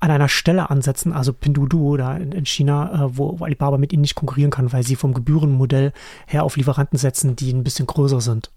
an 0.00 0.10
einer 0.10 0.28
Stelle 0.28 0.70
ansetzen, 0.70 1.12
also 1.12 1.32
Pinduoduo 1.32 1.96
da 1.96 2.16
in, 2.16 2.32
in 2.32 2.46
China, 2.46 2.92
äh, 2.92 3.18
wo, 3.18 3.38
wo 3.38 3.44
Alibaba 3.44 3.78
mit 3.78 3.92
ihnen 3.92 4.00
nicht 4.00 4.14
konkurrieren 4.14 4.50
kann, 4.50 4.72
weil 4.72 4.82
sie 4.82 4.96
vom 4.96 5.14
Gebührenmodell 5.14 5.92
her 6.26 6.44
auf 6.44 6.56
Lieferanten 6.56 6.98
setzen, 6.98 7.36
die 7.36 7.52
ein 7.52 7.64
bisschen 7.64 7.86
größer 7.86 8.20
sind 8.20 8.50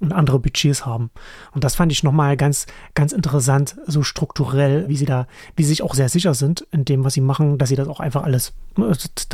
und 0.00 0.12
andere 0.12 0.38
Budgets 0.38 0.84
haben. 0.84 1.10
Und 1.52 1.64
das 1.64 1.74
fand 1.74 1.90
ich 1.92 2.02
nochmal 2.02 2.36
ganz, 2.36 2.66
ganz 2.94 3.12
interessant, 3.12 3.76
so 3.86 4.02
strukturell, 4.02 4.88
wie 4.88 4.96
sie 4.96 5.06
da, 5.06 5.26
wie 5.54 5.62
sie 5.62 5.70
sich 5.70 5.82
auch 5.82 5.94
sehr 5.94 6.08
sicher 6.08 6.34
sind 6.34 6.66
in 6.70 6.84
dem, 6.84 7.04
was 7.04 7.14
sie 7.14 7.20
machen, 7.20 7.58
dass 7.58 7.70
sie 7.70 7.76
das 7.76 7.88
auch 7.88 8.00
einfach 8.00 8.24
alles 8.24 8.52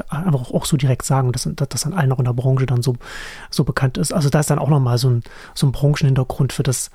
einfach 0.08 0.50
auch 0.52 0.64
so 0.64 0.76
direkt 0.76 1.04
sagen, 1.04 1.32
dass, 1.32 1.48
das 1.68 1.86
an 1.86 1.94
allen 1.94 2.12
auch 2.12 2.18
in 2.20 2.24
der 2.24 2.32
Branche 2.32 2.66
dann 2.66 2.82
so, 2.82 2.94
so 3.50 3.64
bekannt 3.64 3.98
ist. 3.98 4.12
Also 4.12 4.28
da 4.28 4.40
ist 4.40 4.50
dann 4.50 4.60
auch 4.60 4.68
nochmal 4.68 4.98
so 4.98 5.10
ein, 5.10 5.22
so 5.54 5.66
ein 5.66 5.72
Branchenhintergrund 5.72 6.52
für 6.52 6.62
das, 6.62 6.90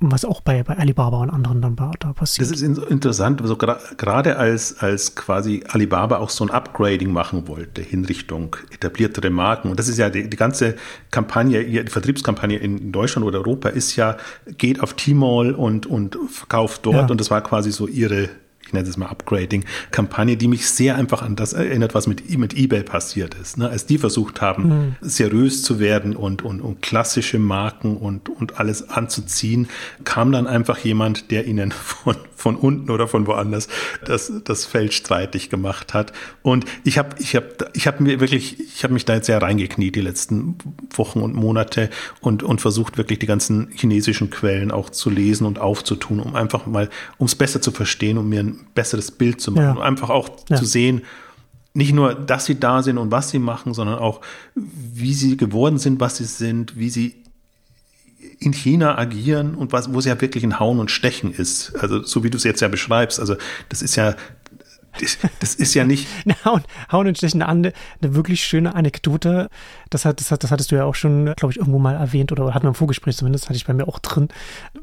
was 0.00 0.24
auch 0.24 0.40
bei, 0.40 0.62
bei 0.62 0.76
Alibaba 0.78 1.18
und 1.18 1.30
anderen 1.30 1.60
dann 1.60 1.76
da 1.76 2.12
passiert. 2.14 2.50
Das 2.50 2.60
ist 2.60 2.62
interessant, 2.62 3.42
also 3.42 3.56
gerade 3.56 4.36
als, 4.36 4.78
als 4.78 5.14
quasi 5.14 5.62
Alibaba 5.68 6.16
auch 6.16 6.30
so 6.30 6.44
ein 6.44 6.50
Upgrading 6.50 7.12
machen 7.12 7.46
wollte 7.48 7.82
in 7.82 8.06
Richtung 8.06 8.56
etabliertere 8.72 9.28
Marken. 9.28 9.68
Und 9.68 9.78
das 9.78 9.88
ist 9.88 9.98
ja 9.98 10.08
die, 10.08 10.28
die 10.28 10.36
ganze 10.36 10.76
Kampagne, 11.10 11.64
die 11.64 11.90
Vertriebskampagne 11.90 12.58
in 12.58 12.92
Deutschland 12.92 13.26
oder 13.26 13.40
Europa 13.40 13.68
ist 13.68 13.94
ja, 13.96 14.16
geht 14.56 14.82
auf 14.82 14.94
Tmall 14.94 15.52
und, 15.52 15.86
und 15.86 16.18
verkauft 16.30 16.86
dort. 16.86 16.96
Ja. 16.96 17.06
Und 17.06 17.20
das 17.20 17.30
war 17.30 17.42
quasi 17.42 17.70
so 17.70 17.86
ihre 17.86 18.30
ich 18.70 18.74
nenne 18.74 18.88
es 18.88 18.96
mal 18.96 19.08
Upgrading-Kampagne, 19.08 20.36
die 20.36 20.46
mich 20.46 20.68
sehr 20.70 20.94
einfach 20.94 21.22
an 21.22 21.34
das 21.34 21.54
erinnert, 21.54 21.92
was 21.92 22.06
mit, 22.06 22.38
mit 22.38 22.56
eBay 22.56 22.84
passiert 22.84 23.34
ist. 23.34 23.58
Ne? 23.58 23.68
Als 23.68 23.84
die 23.84 23.98
versucht 23.98 24.40
haben, 24.40 24.68
mhm. 24.68 24.96
seriös 25.00 25.64
zu 25.64 25.80
werden 25.80 26.14
und, 26.14 26.42
und, 26.42 26.60
und 26.60 26.80
klassische 26.80 27.40
Marken 27.40 27.96
und, 27.96 28.28
und 28.28 28.60
alles 28.60 28.88
anzuziehen, 28.88 29.68
kam 30.04 30.30
dann 30.30 30.46
einfach 30.46 30.78
jemand, 30.78 31.32
der 31.32 31.48
ihnen 31.48 31.72
von, 31.72 32.14
von 32.36 32.54
unten 32.54 32.90
oder 32.90 33.08
von 33.08 33.26
woanders 33.26 33.66
das, 34.04 34.32
das 34.44 34.66
Feld 34.66 34.94
streitig 34.94 35.50
gemacht 35.50 35.92
hat. 35.92 36.12
Und 36.42 36.64
ich 36.84 36.96
habe 36.96 37.16
ich 37.18 37.34
hab, 37.34 37.76
ich 37.76 37.88
hab 37.88 37.98
mir 37.98 38.20
wirklich, 38.20 38.60
ich 38.60 38.84
habe 38.84 38.94
mich 38.94 39.04
da 39.04 39.14
jetzt 39.14 39.26
sehr 39.26 39.42
reingekniet 39.42 39.96
die 39.96 40.00
letzten 40.00 40.56
Wochen 40.94 41.20
und 41.20 41.34
Monate 41.34 41.90
und, 42.20 42.44
und 42.44 42.60
versucht 42.60 42.98
wirklich 42.98 43.18
die 43.18 43.26
ganzen 43.26 43.68
chinesischen 43.74 44.30
Quellen 44.30 44.70
auch 44.70 44.90
zu 44.90 45.10
lesen 45.10 45.44
und 45.44 45.58
aufzutun, 45.58 46.20
um 46.20 46.36
einfach 46.36 46.66
mal, 46.66 46.88
um 47.18 47.26
es 47.26 47.34
besser 47.34 47.60
zu 47.60 47.72
verstehen, 47.72 48.16
um 48.16 48.28
mir 48.28 48.40
ein 48.40 48.59
besseres 48.74 49.10
Bild 49.10 49.40
zu 49.40 49.52
machen. 49.52 49.78
Ja. 49.78 49.82
Einfach 49.82 50.10
auch 50.10 50.30
ja. 50.48 50.56
zu 50.56 50.64
sehen, 50.64 51.02
nicht 51.72 51.92
nur, 51.92 52.14
dass 52.14 52.46
sie 52.46 52.58
da 52.58 52.82
sind 52.82 52.98
und 52.98 53.10
was 53.10 53.30
sie 53.30 53.38
machen, 53.38 53.74
sondern 53.74 53.98
auch, 53.98 54.20
wie 54.54 55.14
sie 55.14 55.36
geworden 55.36 55.78
sind, 55.78 56.00
was 56.00 56.16
sie 56.16 56.24
sind, 56.24 56.76
wie 56.76 56.90
sie 56.90 57.14
in 58.38 58.52
China 58.52 58.98
agieren 58.98 59.54
und 59.54 59.72
was, 59.72 59.92
wo 59.92 59.98
es 59.98 60.06
ja 60.06 60.20
wirklich 60.20 60.42
ein 60.44 60.58
Hauen 60.58 60.78
und 60.78 60.90
Stechen 60.90 61.32
ist. 61.32 61.74
Also 61.78 62.02
so 62.02 62.24
wie 62.24 62.30
du 62.30 62.38
es 62.38 62.44
jetzt 62.44 62.60
ja 62.60 62.68
beschreibst. 62.68 63.20
Also 63.20 63.36
das 63.68 63.82
ist 63.82 63.96
ja 63.96 64.16
das, 64.98 65.18
das 65.38 65.54
ist 65.54 65.74
ja 65.74 65.84
nicht. 65.84 66.06
Hauen, 66.44 66.62
Hauen 66.90 67.06
und 67.06 67.18
Stechen 67.18 67.42
eine, 67.42 67.72
eine 68.02 68.14
wirklich 68.14 68.42
schöne 68.42 68.74
Anekdote. 68.74 69.48
Das, 69.88 70.04
hat, 70.04 70.20
das, 70.20 70.30
hat, 70.30 70.42
das 70.42 70.50
hattest 70.50 70.72
du 70.72 70.76
ja 70.76 70.84
auch 70.84 70.94
schon, 70.94 71.26
glaube 71.36 71.52
ich, 71.52 71.58
irgendwo 71.58 71.78
mal 71.78 71.94
erwähnt 71.94 72.32
oder 72.32 72.52
hatten 72.54 72.64
wir 72.64 72.70
im 72.70 72.74
Vorgespräch 72.74 73.16
zumindest, 73.16 73.48
hatte 73.48 73.56
ich 73.56 73.66
bei 73.66 73.72
mir 73.72 73.88
auch 73.88 73.98
drin, 73.98 74.28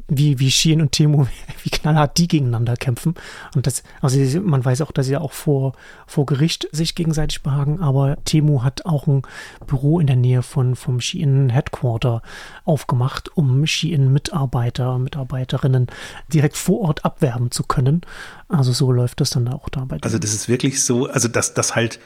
wie, 0.08 0.39
wie 0.39 0.52
Schien 0.52 0.82
und 0.82 0.91
Temo, 0.91 1.28
wie 1.63 1.70
knallhart 1.70 2.17
die 2.17 2.28
gegeneinander 2.28 2.76
kämpfen. 2.76 3.15
Und 3.56 3.67
das, 3.67 3.84
also 4.02 4.17
man 4.41 4.63
weiß 4.63 4.82
auch, 4.82 4.91
dass 4.91 5.08
sie 5.08 5.13
ja 5.13 5.22
auch 5.22 5.34
vor, 5.34 5.74
vor 6.06 6.26
Gericht 6.26 6.67
sich 6.72 6.96
gegenseitig 6.96 7.43
behagen, 7.43 7.80
aber 7.82 8.17
Temo 8.26 8.63
hat 8.63 8.86
auch 8.86 9.08
ein 9.08 9.24
Büro 9.65 10.00
in 10.00 10.08
der 10.08 10.15
Nähe 10.15 10.43
von, 10.43 10.76
vom 10.76 11.02
Schien 11.02 11.50
Headquarter 11.50 12.22
aufgemacht, 12.65 13.36
um 13.36 13.65
Schien 13.65 14.12
Mitarbeiter, 14.12 14.98
Mitarbeiterinnen 14.98 15.88
direkt 16.34 16.58
vor 16.58 16.82
Ort 16.82 17.06
abwerben 17.06 17.52
zu 17.52 17.63
können. 17.63 18.02
Also 18.49 18.71
so 18.71 18.91
läuft 18.91 19.19
das 19.21 19.31
dann 19.31 19.47
auch 19.47 19.69
dabei. 19.69 19.97
Also 20.01 20.19
das 20.19 20.33
ist 20.33 20.47
wirklich 20.47 20.83
so, 20.83 21.07
also 21.07 21.27
dass 21.27 21.53
das 21.53 21.75
halt 21.75 21.99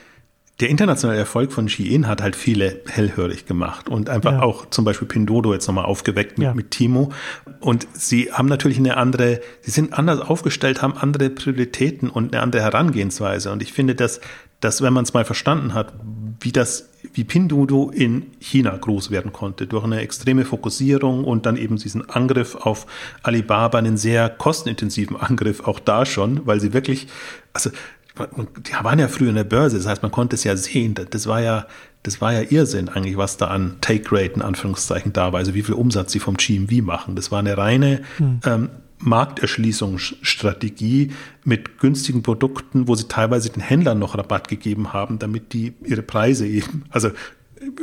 der 0.61 0.69
internationale 0.69 1.19
Erfolg 1.19 1.51
von 1.51 1.67
Shein 1.67 2.07
hat 2.07 2.21
halt 2.21 2.35
viele 2.35 2.81
hellhörig 2.87 3.47
gemacht 3.47 3.89
und 3.89 4.09
einfach 4.09 4.33
ja. 4.33 4.41
auch 4.43 4.69
zum 4.69 4.85
Beispiel 4.85 5.07
Pindodo 5.07 5.53
jetzt 5.53 5.65
nochmal 5.67 5.85
aufgeweckt 5.85 6.37
mit, 6.37 6.45
ja. 6.45 6.53
mit 6.53 6.69
Timo. 6.69 7.11
Und 7.59 7.87
sie 7.93 8.31
haben 8.31 8.47
natürlich 8.47 8.77
eine 8.77 8.97
andere, 8.97 9.41
sie 9.61 9.71
sind 9.71 9.93
anders 9.93 10.19
aufgestellt, 10.19 10.81
haben 10.83 10.95
andere 10.95 11.31
Prioritäten 11.31 12.09
und 12.09 12.33
eine 12.33 12.43
andere 12.43 12.61
Herangehensweise. 12.61 13.51
Und 13.51 13.63
ich 13.63 13.73
finde, 13.73 13.95
dass, 13.95 14.21
dass 14.59 14.83
wenn 14.83 14.93
man 14.93 15.03
es 15.03 15.13
mal 15.13 15.25
verstanden 15.25 15.73
hat, 15.73 15.93
wie 16.41 16.51
das, 16.51 16.90
wie 17.13 17.23
Pinduoduo 17.23 17.89
in 17.89 18.27
China 18.39 18.75
groß 18.75 19.11
werden 19.11 19.33
konnte, 19.33 19.67
durch 19.67 19.83
eine 19.83 19.99
extreme 19.99 20.45
Fokussierung 20.45 21.23
und 21.23 21.45
dann 21.45 21.57
eben 21.57 21.77
diesen 21.77 22.09
Angriff 22.09 22.55
auf 22.55 22.87
Alibaba, 23.23 23.77
einen 23.77 23.97
sehr 23.97 24.29
kostenintensiven 24.29 25.15
Angriff 25.15 25.61
auch 25.61 25.79
da 25.79 26.05
schon, 26.05 26.45
weil 26.45 26.59
sie 26.59 26.73
wirklich, 26.73 27.07
also 27.53 27.71
die 28.17 28.73
waren 28.83 28.99
ja 28.99 29.07
früher 29.07 29.29
in 29.29 29.35
der 29.35 29.43
Börse, 29.43 29.77
das 29.77 29.87
heißt, 29.87 30.01
man 30.01 30.11
konnte 30.11 30.35
es 30.35 30.43
ja 30.43 30.55
sehen. 30.57 30.95
Das 31.09 31.27
war 31.27 31.41
ja, 31.41 31.65
das 32.03 32.21
war 32.21 32.33
ja 32.33 32.41
Irrsinn 32.49 32.89
eigentlich, 32.89 33.17
was 33.17 33.37
da 33.37 33.47
an 33.47 33.77
Take 33.81 34.11
Rate 34.11 34.33
in 34.33 34.41
Anführungszeichen 34.41 35.13
da 35.13 35.31
war, 35.31 35.39
also 35.39 35.53
wie 35.53 35.63
viel 35.63 35.75
Umsatz 35.75 36.11
sie 36.11 36.19
vom 36.19 36.35
GMV 36.35 36.83
machen. 36.83 37.15
Das 37.15 37.31
war 37.31 37.39
eine 37.39 37.57
reine 37.57 38.01
hm. 38.17 38.39
ähm, 38.45 38.69
Markterschließungsstrategie 39.01 41.11
mit 41.43 41.79
günstigen 41.79 42.23
Produkten, 42.23 42.87
wo 42.87 42.95
sie 42.95 43.07
teilweise 43.07 43.49
den 43.49 43.61
Händlern 43.61 43.99
noch 43.99 44.17
Rabatt 44.17 44.47
gegeben 44.47 44.93
haben, 44.93 45.19
damit 45.19 45.53
die 45.53 45.73
ihre 45.85 46.01
Preise 46.01 46.47
eben, 46.47 46.85
also 46.89 47.11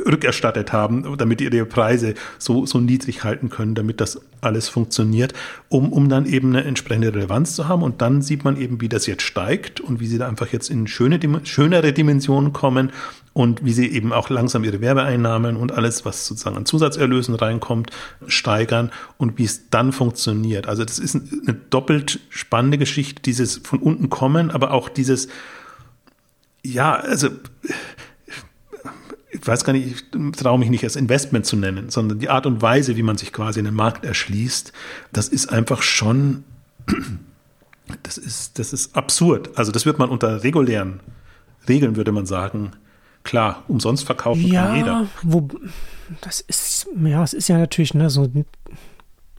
rückerstattet 0.07 0.73
haben, 0.73 1.17
damit 1.17 1.41
die 1.41 1.45
ihre 1.45 1.67
Preise 1.67 2.14
so, 2.38 2.67
so 2.67 2.81
niedrig 2.81 3.25
halten 3.25 3.49
können, 3.49 3.75
damit 3.75 4.01
das 4.01 4.21
alles 4.41 4.69
funktioniert, 4.69 5.35
um, 5.69 5.93
um 5.93 6.09
dann 6.09 6.27
eben 6.27 6.49
eine 6.49 6.64
entsprechende 6.64 7.14
Relevanz 7.14 7.55
zu 7.55 7.69
haben. 7.69 7.83
Und 7.83 8.03
dann 8.03 8.23
sieht 8.23 8.45
man 8.45 8.57
eben, 8.57 8.81
wie 8.81 8.88
das 8.88 9.07
jetzt 9.07 9.23
steigt 9.23 9.81
und 9.81 10.01
wie 10.01 10.07
sie 10.07 10.19
da 10.19 10.29
einfach 10.29 10.49
jetzt 10.49 10.71
in 10.71 10.87
schöne, 10.87 11.21
schönere 11.45 11.93
Dimensionen 11.93 12.53
kommen 12.53 12.91
und 13.33 13.64
wie 13.64 13.73
sie 13.73 13.87
eben 13.87 14.12
auch 14.12 14.31
langsam 14.31 14.64
ihre 14.64 14.81
Werbeeinnahmen 14.81 15.57
und 15.57 15.73
alles, 15.73 16.05
was 16.05 16.27
sozusagen 16.27 16.57
an 16.57 16.67
Zusatzerlösen 16.67 17.35
reinkommt, 17.35 17.91
steigern 18.27 18.91
und 19.17 19.38
wie 19.38 19.45
es 19.45 19.71
dann 19.71 19.93
funktioniert. 19.93 20.67
Also 20.67 20.85
das 20.85 20.99
ist 20.99 21.14
eine 21.14 21.55
doppelt 21.55 22.21
spannende 22.31 22.79
Geschichte, 22.79 23.23
dieses 23.23 23.59
von 23.59 23.79
unten 23.79 24.11
kommen, 24.11 24.51
aber 24.51 24.73
auch 24.73 24.88
dieses, 24.88 25.29
ja, 26.64 26.95
also 26.95 27.29
ich 29.40 29.46
weiß 29.46 29.64
gar 29.64 29.72
nicht, 29.72 29.87
ich 29.87 30.37
traue 30.37 30.59
mich 30.59 30.70
nicht 30.70 30.85
als 30.85 30.96
Investment 30.96 31.46
zu 31.46 31.57
nennen, 31.57 31.90
sondern 31.90 32.18
die 32.18 32.29
Art 32.29 32.46
und 32.46 32.62
Weise, 32.62 32.96
wie 32.96 33.03
man 33.03 33.16
sich 33.16 33.33
quasi 33.33 33.59
in 33.59 33.64
den 33.64 33.74
Markt 33.74 34.05
erschließt, 34.05 34.72
das 35.12 35.29
ist 35.29 35.48
einfach 35.48 35.83
schon, 35.83 36.44
das 38.03 38.18
ist, 38.18 38.59
das 38.59 38.72
ist 38.72 38.96
absurd. 38.96 39.57
Also 39.57 39.72
das 39.72 39.87
wird 39.87 39.98
man 39.98 40.11
unter 40.11 40.42
regulären 40.42 41.01
Regeln, 41.68 41.96
würde 41.96 42.12
man 42.12 42.27
sagen, 42.27 42.72
klar, 43.22 43.62
umsonst 43.68 44.05
verkaufen 44.05 44.46
ja, 44.46 44.66
kann 44.66 44.77
jeder. 44.77 45.07
Wo, 45.22 45.48
das 46.20 46.40
ist, 46.40 46.88
ja, 47.05 47.22
es 47.22 47.33
ist 47.33 47.48
ja 47.48 47.59
natürlich, 47.59 47.94
ne, 47.94 48.11
so, 48.11 48.29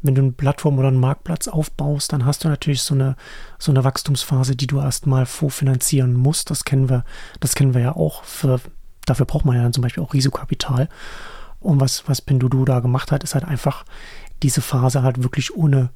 wenn 0.02 0.16
du 0.16 0.22
eine 0.22 0.32
Plattform 0.32 0.78
oder 0.80 0.88
einen 0.88 1.00
Marktplatz 1.00 1.48
aufbaust, 1.48 2.14
dann 2.14 2.26
hast 2.26 2.44
du 2.44 2.48
natürlich 2.48 2.84
so 2.84 2.94
eine, 2.94 3.16
so 3.58 3.72
eine 3.72 3.84
Wachstumsphase, 3.84 4.56
die 4.56 4.68
du 4.68 4.80
erstmal 4.80 5.26
vorfinanzieren 5.26 6.14
musst. 6.14 6.52
Das 6.52 6.64
kennen 6.64 6.90
wir, 6.90 7.04
das 7.40 7.56
kennen 7.56 7.74
wir 7.74 7.82
ja 7.82 7.96
auch 7.96 8.24
für 8.24 8.62
Dafür 9.10 9.26
braucht 9.26 9.46
man 9.46 9.56
ja 9.56 9.64
dann 9.64 9.74
zum 9.74 9.82
Beispiel 9.82 10.04
auch 10.04 10.14
Risikokapital. 10.14 10.90
Und 11.60 11.82
was, 11.82 12.08
was 12.08 12.22
Pinduoduo 12.22 12.66
da 12.66 12.80
gemacht 12.80 13.12
hat, 13.12 13.24
ist 13.24 13.34
halt 13.34 13.46
einfach 13.46 13.86
diese 14.44 14.62
Phase 14.62 15.04
halt 15.04 15.24
wirklich 15.24 15.56
ohne, 15.56 15.90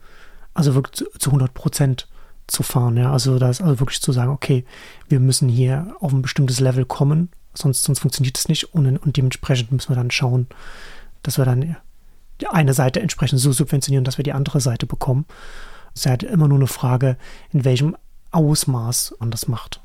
also 0.53 0.75
wirklich 0.75 0.95
zu, 0.95 1.05
zu 1.17 1.29
100 1.29 1.53
Prozent 1.53 2.07
zu 2.47 2.63
fahren. 2.63 2.97
Ja, 2.97 3.11
also 3.11 3.39
das 3.39 3.61
also 3.61 3.79
wirklich 3.79 4.01
zu 4.01 4.11
sagen, 4.11 4.31
okay, 4.31 4.65
wir 5.07 5.19
müssen 5.19 5.47
hier 5.47 5.95
auf 5.99 6.11
ein 6.11 6.21
bestimmtes 6.21 6.59
Level 6.59 6.85
kommen, 6.85 7.29
sonst, 7.53 7.83
sonst 7.83 7.99
funktioniert 7.99 8.37
es 8.37 8.49
nicht. 8.49 8.73
Und, 8.73 8.97
und 8.97 9.17
dementsprechend 9.17 9.71
müssen 9.71 9.89
wir 9.89 9.95
dann 9.95 10.11
schauen, 10.11 10.47
dass 11.21 11.37
wir 11.37 11.45
dann 11.45 11.77
die 12.41 12.47
eine 12.47 12.73
Seite 12.73 12.99
entsprechend 12.99 13.39
so 13.39 13.51
subventionieren, 13.51 14.03
dass 14.03 14.17
wir 14.17 14.23
die 14.23 14.33
andere 14.33 14.59
Seite 14.59 14.85
bekommen. 14.85 15.25
Es 15.93 16.01
ist 16.01 16.09
halt 16.09 16.23
immer 16.23 16.47
nur 16.47 16.57
eine 16.57 16.67
Frage, 16.67 17.17
in 17.51 17.63
welchem 17.63 17.95
Ausmaß 18.31 19.15
man 19.19 19.31
das 19.31 19.47
macht. 19.47 19.79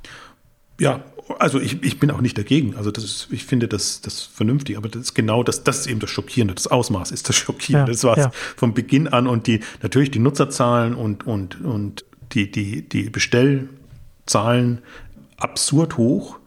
Ja, 0.81 1.01
also 1.39 1.61
ich, 1.61 1.83
ich 1.83 2.01
bin 2.01 2.11
auch 2.11 2.21
nicht 2.21 2.39
dagegen. 2.39 2.75
Also 2.77 2.91
das 2.91 3.05
ist, 3.05 3.29
ich 3.31 3.45
finde 3.45 3.69
das, 3.69 4.01
das 4.01 4.23
vernünftig, 4.23 4.77
aber 4.77 4.89
das 4.89 5.03
ist 5.03 5.15
genau 5.15 5.43
das, 5.43 5.65
das 5.65 5.81
ist 5.81 5.87
eben 5.87 6.01
das 6.01 6.11
Schockierende. 6.11 6.55
Das 6.55 6.67
Ausmaß 6.67 7.11
ist 7.11 7.29
das 7.29 7.37
Schockierende. 7.37 7.91
Ja, 7.91 7.95
das 7.95 8.05
war 8.05 8.17
es 8.17 8.25
ja. 8.25 8.31
von 8.57 8.75
Beginn 8.75 9.09
an 9.09 9.27
und 9.27 9.47
die, 9.47 9.61
natürlich 9.83 10.11
die 10.11 10.19
Nutzerzahlen 10.19 10.95
und, 10.95 11.27
und, 11.27 11.61
und 11.61 12.05
die, 12.33 12.51
die, 12.51 12.89
die 12.89 13.11
Bestellzahlen 13.11 14.79
absurd 15.37 15.97
hoch. 15.97 16.39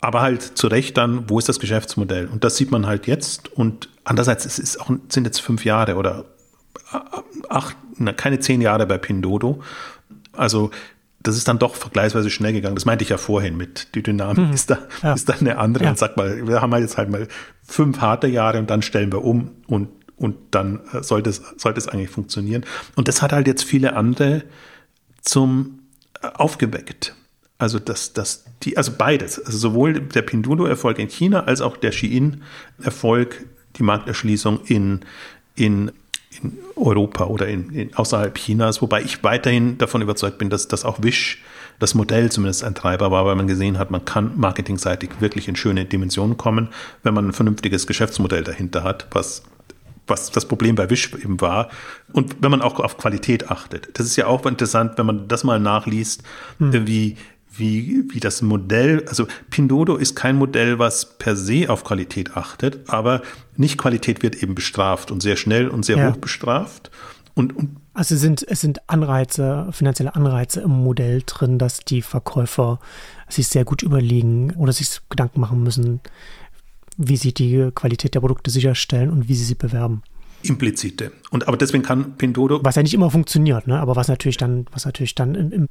Aber 0.00 0.20
halt 0.20 0.42
zu 0.42 0.66
Recht 0.66 0.96
dann, 0.96 1.28
wo 1.28 1.38
ist 1.38 1.48
das 1.48 1.58
Geschäftsmodell? 1.58 2.26
Und 2.26 2.44
das 2.44 2.56
sieht 2.56 2.70
man 2.70 2.86
halt 2.86 3.06
jetzt. 3.06 3.52
Und 3.52 3.88
andererseits, 4.04 4.44
es 4.44 4.58
ist 4.58 4.80
auch, 4.80 4.90
sind 5.08 5.24
jetzt 5.24 5.40
fünf 5.40 5.64
Jahre 5.64 5.96
oder 5.96 6.26
acht, 7.48 7.76
keine 8.16 8.38
zehn 8.40 8.60
Jahre 8.60 8.86
bei 8.86 8.98
Pindodo. 8.98 9.62
Also 10.32 10.70
das 11.26 11.36
ist 11.36 11.48
dann 11.48 11.58
doch 11.58 11.74
vergleichsweise 11.74 12.30
schnell 12.30 12.52
gegangen. 12.52 12.76
Das 12.76 12.84
meinte 12.84 13.02
ich 13.02 13.10
ja 13.10 13.18
vorhin 13.18 13.56
mit, 13.56 13.94
die 13.94 14.02
Dynamik 14.02 14.46
mhm. 14.46 14.52
ist, 14.52 14.70
da, 14.70 14.78
ja. 15.02 15.14
ist 15.14 15.28
da 15.28 15.34
eine 15.34 15.58
andere. 15.58 15.84
Ja. 15.84 15.90
Und 15.90 15.98
sag 15.98 16.16
mal, 16.16 16.46
wir 16.46 16.62
haben 16.62 16.72
halt 16.72 16.82
jetzt 16.82 16.96
halt 16.96 17.10
mal 17.10 17.26
fünf 17.66 18.00
harte 18.00 18.28
Jahre 18.28 18.58
und 18.58 18.70
dann 18.70 18.82
stellen 18.82 19.10
wir 19.12 19.24
um 19.24 19.50
und, 19.66 19.88
und 20.16 20.36
dann 20.52 20.80
äh, 20.92 21.02
sollte 21.02 21.30
es, 21.30 21.42
sollte 21.56 21.78
es 21.78 21.88
eigentlich 21.88 22.10
funktionieren. 22.10 22.64
Und 22.94 23.08
das 23.08 23.22
hat 23.22 23.32
halt 23.32 23.48
jetzt 23.48 23.64
viele 23.64 23.96
andere 23.96 24.44
zum 25.20 25.80
äh, 26.22 26.28
aufgeweckt. 26.28 27.16
Also 27.58 27.80
das, 27.80 28.12
das, 28.12 28.44
die, 28.62 28.76
also 28.76 28.92
beides. 28.96 29.44
Also 29.44 29.58
sowohl 29.58 29.94
der 29.94 30.22
Pinduoduo-Erfolg 30.22 30.98
in 31.00 31.08
China 31.08 31.44
als 31.44 31.60
auch 31.60 31.76
der 31.76 31.90
Shein-Erfolg, 31.90 33.46
die 33.76 33.82
Markterschließung 33.82 34.60
in, 34.66 35.00
in 35.56 35.90
in 36.42 36.58
Europa 36.76 37.24
oder 37.24 37.48
in, 37.48 37.70
in, 37.70 37.94
außerhalb 37.94 38.34
Chinas, 38.34 38.82
wobei 38.82 39.02
ich 39.02 39.22
weiterhin 39.22 39.78
davon 39.78 40.02
überzeugt 40.02 40.38
bin, 40.38 40.50
dass, 40.50 40.68
dass 40.68 40.84
auch 40.84 41.02
Wish 41.02 41.42
das 41.78 41.94
Modell 41.94 42.30
zumindest 42.30 42.64
ein 42.64 42.74
Treiber 42.74 43.10
war, 43.10 43.26
weil 43.26 43.34
man 43.34 43.46
gesehen 43.46 43.78
hat, 43.78 43.90
man 43.90 44.04
kann 44.04 44.32
marketingseitig 44.36 45.10
wirklich 45.20 45.48
in 45.48 45.56
schöne 45.56 45.84
Dimensionen 45.84 46.36
kommen, 46.36 46.68
wenn 47.02 47.14
man 47.14 47.28
ein 47.28 47.32
vernünftiges 47.32 47.86
Geschäftsmodell 47.86 48.44
dahinter 48.44 48.82
hat, 48.82 49.06
was 49.10 49.42
was 50.06 50.30
das 50.30 50.46
Problem 50.46 50.76
bei 50.76 50.88
Wish 50.88 51.12
eben 51.14 51.40
war. 51.40 51.68
Und 52.12 52.36
wenn 52.40 52.50
man 52.50 52.62
auch 52.62 52.78
auf 52.78 52.96
Qualität 52.96 53.50
achtet. 53.50 53.98
Das 53.98 54.06
ist 54.06 54.16
ja 54.16 54.26
auch 54.26 54.46
interessant, 54.46 54.98
wenn 54.98 55.06
man 55.06 55.28
das 55.28 55.44
mal 55.44 55.58
nachliest, 55.58 56.22
hm. 56.58 56.86
wie, 56.86 57.16
wie, 57.58 58.04
wie 58.12 58.20
das 58.20 58.42
Modell, 58.42 59.04
also 59.08 59.26
Pindodo 59.50 59.96
ist 59.96 60.14
kein 60.14 60.36
Modell, 60.36 60.78
was 60.78 61.18
per 61.18 61.36
se 61.36 61.68
auf 61.68 61.84
Qualität 61.84 62.36
achtet, 62.36 62.88
aber 62.88 63.22
Nicht-Qualität 63.56 64.22
wird 64.22 64.42
eben 64.42 64.54
bestraft 64.54 65.10
und 65.10 65.22
sehr 65.22 65.36
schnell 65.36 65.68
und 65.68 65.84
sehr 65.84 65.98
ja. 65.98 66.10
hoch 66.10 66.16
bestraft. 66.16 66.90
Und, 67.34 67.54
und 67.56 67.76
also 67.92 68.14
es 68.14 68.20
sind, 68.20 68.46
es 68.48 68.60
sind 68.60 68.88
Anreize, 68.88 69.68
finanzielle 69.72 70.14
Anreize 70.14 70.60
im 70.60 70.70
Modell 70.70 71.22
drin, 71.24 71.58
dass 71.58 71.80
die 71.80 72.02
Verkäufer 72.02 72.80
sich 73.28 73.48
sehr 73.48 73.64
gut 73.64 73.82
überlegen 73.82 74.54
oder 74.56 74.72
sich 74.72 75.00
Gedanken 75.08 75.40
machen 75.40 75.62
müssen, 75.62 76.00
wie 76.96 77.16
sie 77.16 77.34
die 77.34 77.70
Qualität 77.74 78.14
der 78.14 78.20
Produkte 78.20 78.50
sicherstellen 78.50 79.10
und 79.10 79.28
wie 79.28 79.34
sie 79.34 79.44
sie 79.44 79.54
bewerben 79.54 80.02
implizite. 80.42 81.12
Und 81.30 81.48
aber 81.48 81.56
deswegen 81.56 81.82
kann 81.82 82.16
Pindodo. 82.16 82.60
Was 82.62 82.76
ja 82.76 82.82
nicht 82.82 82.94
immer 82.94 83.10
funktioniert, 83.10 83.66
ne? 83.66 83.80
Aber 83.80 83.96
was 83.96 84.06
natürlich 84.06 84.36
dann, 84.36 84.66
was 84.70 84.84
natürlich 84.84 85.14
dann 85.14 85.34
im, 85.34 85.50
im 85.50 85.68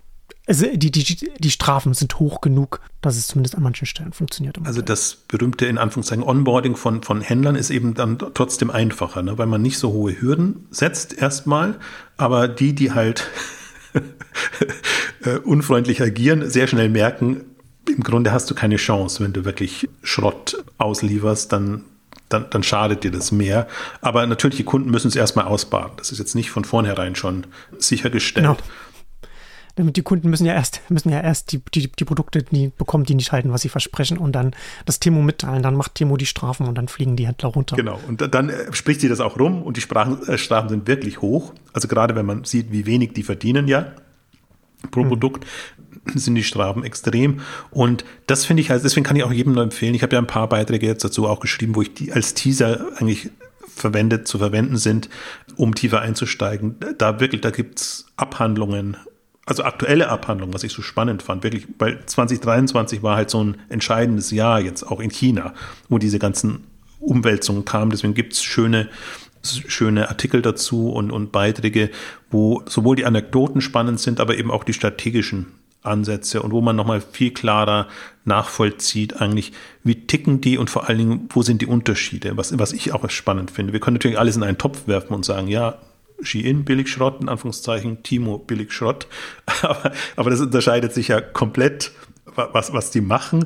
also 0.48 0.68
die, 0.74 0.92
die, 0.92 1.32
die 1.40 1.52
Strafen 1.52 1.94
sind 1.94 2.20
hoch 2.20 2.40
genug, 2.42 2.80
dass 3.02 3.18
es 3.18 3.28
zumindest 3.28 3.56
an 3.56 3.64
manchen 3.64 3.88
Stellen 3.88 4.14
funktioniert. 4.14 4.58
Also 4.64 4.82
das 4.82 5.16
berühmte 5.16 5.66
in 5.66 5.78
Anführungszeichen 5.78 6.24
Onboarding 6.24 6.76
von, 6.76 7.02
von 7.02 7.22
Händlern 7.22 7.56
ist 7.56 7.72
eben 7.72 7.96
dann 7.96 8.20
trotzdem 8.20 8.70
einfacher, 8.70 9.24
ne? 9.24 9.38
weil 9.38 9.48
man 9.48 9.62
nicht 9.62 9.80
so 9.80 9.92
hohe 9.92 10.20
Hürden 10.20 10.68
setzt 10.70 11.18
erstmal, 11.18 11.80
aber 12.18 12.48
die, 12.48 12.74
die 12.74 12.92
halt 12.92 13.28
äh, 15.24 15.38
unfreundlich 15.40 16.02
agieren, 16.02 16.48
sehr 16.48 16.68
schnell 16.68 16.90
merken, 16.90 17.42
im 17.88 18.04
Grunde 18.04 18.32
hast 18.32 18.50
du 18.50 18.56
keine 18.56 18.78
Chance, 18.78 19.24
wenn 19.24 19.34
du 19.34 19.46
wirklich 19.46 19.90
Schrott 20.04 20.64
auslieferst, 20.78 21.52
dann 21.52 21.86
dann, 22.28 22.48
dann 22.50 22.64
schadet 22.64 23.04
dir 23.04 23.12
das 23.12 23.32
mehr. 23.32 23.68
Aber 24.02 24.26
natürlich, 24.26 24.58
die 24.58 24.64
Kunden 24.64 24.90
müssen 24.90 25.10
es 25.10 25.16
erstmal 25.16 25.46
ausbaden. 25.46 25.92
Das 25.98 26.12
ist 26.12 26.18
jetzt 26.18 26.34
nicht 26.34 26.50
von 26.50 26.66
vornherein 26.66 27.16
schon 27.16 27.46
sichergestellt. 27.78 28.48
Genau 28.48 28.58
die 29.78 30.02
Kunden 30.02 30.30
müssen 30.30 30.46
ja 30.46 30.54
erst, 30.54 30.82
müssen 30.90 31.10
ja 31.10 31.22
erst 31.22 31.52
die, 31.52 31.62
die, 31.74 31.92
die 31.92 32.06
Produkte 32.06 32.44
die 32.44 32.72
bekommen, 32.78 33.04
die 33.04 33.16
nicht 33.16 33.32
halten, 33.32 33.52
was 33.52 33.62
sie 33.62 33.70
versprechen 33.70 34.18
und 34.18 34.34
dann 34.34 34.56
das 34.86 35.00
Timo 35.00 35.22
mitteilen, 35.22 35.64
dann 35.64 35.76
macht 35.76 35.96
Timo 35.96 36.18
die 36.18 36.26
Strafen 36.26 36.68
und 36.68 36.76
dann 36.76 36.88
fliegen 36.88 37.16
die 37.16 37.28
Händler 37.28 37.50
runter. 37.50 37.76
Genau, 37.76 38.00
und 38.08 38.34
dann 38.34 38.50
äh, 38.50 38.74
spricht 38.74 39.02
sie 39.02 39.10
das 39.10 39.20
auch 39.20 39.38
rum 39.40 39.64
und 39.64 39.78
die 39.78 39.82
Sprachen, 39.82 40.26
äh, 40.28 40.38
Strafen 40.38 40.70
sind 40.70 40.88
wirklich 40.88 41.22
hoch. 41.22 41.54
Also 41.74 41.88
gerade 41.88 42.16
wenn 42.16 42.26
man 42.26 42.46
sieht, 42.46 42.72
wie 42.72 42.86
wenig 42.86 43.14
die 43.14 43.24
verdienen 43.24 43.68
ja 43.68 43.92
pro 44.92 45.02
hm. 45.02 45.10
Produkt, 45.10 45.46
sind 46.14 46.36
die 46.36 46.44
Strafen 46.44 46.84
extrem. 46.84 47.42
Und 47.72 48.06
das 48.28 48.46
finde 48.46 48.62
ich 48.62 48.70
halt, 48.70 48.84
deswegen 48.84 49.06
kann 49.06 49.16
ich 49.16 49.24
auch 49.24 49.32
jedem 49.32 49.54
nur 49.54 49.64
empfehlen. 49.64 49.96
Ich 49.96 50.04
habe 50.04 50.14
ja 50.16 50.22
ein 50.22 50.28
paar 50.28 50.48
Beiträge 50.48 50.86
jetzt 50.86 51.04
dazu 51.04 51.28
auch 51.28 51.40
geschrieben, 51.40 51.76
wo 51.76 51.82
ich 51.82 51.94
die 51.94 52.12
als 52.14 52.34
Teaser 52.34 52.86
eigentlich 52.98 53.32
verwendet, 53.68 54.28
zu 54.28 54.38
verwenden 54.38 54.78
sind, 54.78 55.10
um 55.58 55.76
tiefer 55.76 56.02
einzusteigen. 56.02 56.76
Da 56.98 57.20
wirklich, 57.20 57.42
da 57.42 57.50
gibt's 57.50 58.06
Abhandlungen 58.16 58.98
also 59.46 59.64
aktuelle 59.64 60.10
Abhandlung, 60.10 60.54
was 60.54 60.64
ich 60.64 60.74
so 60.74 60.82
spannend 60.82 61.22
fand, 61.22 61.44
wirklich, 61.44 61.68
weil 61.78 62.04
2023 62.06 63.04
war 63.04 63.16
halt 63.16 63.30
so 63.30 63.44
ein 63.44 63.58
entscheidendes 63.70 64.32
Jahr 64.32 64.60
jetzt 64.60 64.84
auch 64.84 65.00
in 65.00 65.12
China, 65.12 65.54
wo 65.88 66.00
diese 66.00 66.18
ganzen 66.20 66.66
Umwälzungen 67.00 67.64
kamen. 67.64 67.92
Deswegen 67.92 68.16
gibt's 68.16 68.42
schöne, 68.42 68.90
schöne 69.44 70.10
Artikel 70.10 70.42
dazu 70.42 70.90
und, 70.90 71.12
und 71.12 71.32
Beiträge, 71.32 71.92
wo 72.32 72.64
sowohl 72.68 72.96
die 72.96 73.06
Anekdoten 73.06 73.62
spannend 73.62 74.00
sind, 74.00 74.20
aber 74.20 74.36
eben 74.36 74.50
auch 74.50 74.64
die 74.64 74.74
strategischen 74.74 75.48
Ansätze 75.84 76.42
und 76.42 76.52
wo 76.52 76.62
man 76.62 76.76
nochmal 76.76 77.00
viel 77.00 77.32
klarer 77.32 77.88
nachvollzieht, 78.24 79.22
eigentlich, 79.22 79.54
wie 79.84 80.08
ticken 80.08 80.42
die 80.42 80.58
und 80.58 80.72
vor 80.72 80.90
allen 80.90 80.98
Dingen, 80.98 81.30
wo 81.30 81.44
sind 81.44 81.62
die 81.62 81.68
Unterschiede, 81.68 82.36
was, 82.38 82.58
was 82.58 82.74
ich 82.74 82.94
auch 82.94 83.08
spannend 83.12 83.52
finde. 83.52 83.74
Wir 83.74 83.80
können 83.80 83.96
natürlich 83.96 84.18
alles 84.18 84.36
in 84.36 84.42
einen 84.42 84.58
Topf 84.58 84.88
werfen 84.88 85.14
und 85.14 85.24
sagen, 85.24 85.48
ja, 85.48 85.78
Ski-In 86.21 86.65
Billigschrott, 86.65 87.21
in 87.21 87.30
Anführungszeichen, 87.30 88.04
Timo 88.04 88.38
Billigschrott. 88.38 89.08
Aber, 89.62 89.91
aber 90.15 90.30
das 90.30 90.41
unterscheidet 90.41 90.93
sich 90.93 91.08
ja 91.08 91.21
komplett, 91.21 91.91
was, 92.36 92.73
was 92.73 92.91
die 92.91 93.01
machen. 93.01 93.45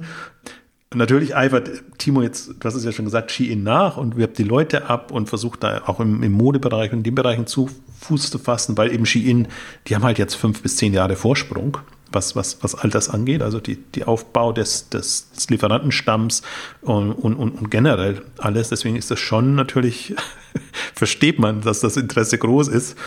Natürlich 0.94 1.36
eifert 1.36 1.70
Timo 1.98 2.24
jetzt, 2.24 2.50
du 2.50 2.64
hast 2.64 2.74
es 2.74 2.84
ja 2.84 2.92
schon 2.92 3.06
gesagt, 3.06 3.32
Ski-In 3.32 3.64
nach 3.64 3.98
und 3.98 4.18
wirbt 4.18 4.38
die 4.38 4.44
Leute 4.44 4.90
ab 4.90 5.12
und 5.12 5.30
versucht 5.30 5.64
da 5.64 5.84
auch 5.86 6.00
im, 6.00 6.24
im 6.24 6.32
Modebereich 6.32 6.92
und 6.92 7.00
in 7.00 7.04
den 7.04 7.16
Bereichen 7.16 7.46
zu 7.46 7.70
Fuß 8.02 8.32
zu 8.32 8.40
fassen, 8.40 8.78
weil 8.78 8.92
eben 8.92 9.06
Ski-In, 9.06 9.48
die 9.88 9.96
haben 9.96 10.04
halt 10.04 10.18
jetzt 10.18 10.36
fünf 10.36 10.62
bis 10.64 10.78
zehn 10.78 10.94
Jahre 10.94 11.16
Vorsprung 11.16 11.78
was, 12.12 12.36
was, 12.36 12.64
was 12.64 12.76
all 12.76 12.90
das 12.90 13.10
angeht, 13.10 13.42
also 13.42 13.60
die, 13.60 13.78
die 13.78 14.04
Aufbau 14.04 14.52
des, 14.52 14.90
des, 14.90 15.32
des 15.32 15.50
Lieferantenstamms 15.50 16.42
und, 16.82 17.12
und, 17.14 17.36
und 17.36 17.72
generell 17.72 18.22
alles. 18.38 18.70
Deswegen 18.70 18.96
ist 18.96 19.12
das 19.12 19.20
schon 19.20 19.56
natürlich, 19.56 20.16
versteht 20.94 21.40
man, 21.40 21.62
dass 21.62 21.80
das 21.82 21.98
Interesse 21.98 22.38
groß 22.38 22.68
ist, 22.68 22.98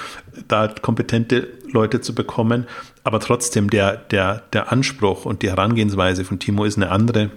da 0.49 0.69
kompetente 0.69 1.49
Leute 1.71 2.01
zu 2.01 2.15
bekommen. 2.15 2.67
Aber 3.05 3.21
trotzdem, 3.21 3.71
der, 3.71 3.97
der, 3.97 4.43
der 4.53 4.73
Anspruch 4.73 5.25
und 5.25 5.43
die 5.43 5.51
Herangehensweise 5.51 6.25
von 6.25 6.39
Timo 6.39 6.65
ist 6.65 6.77
eine 6.77 6.91
andere 6.91 7.31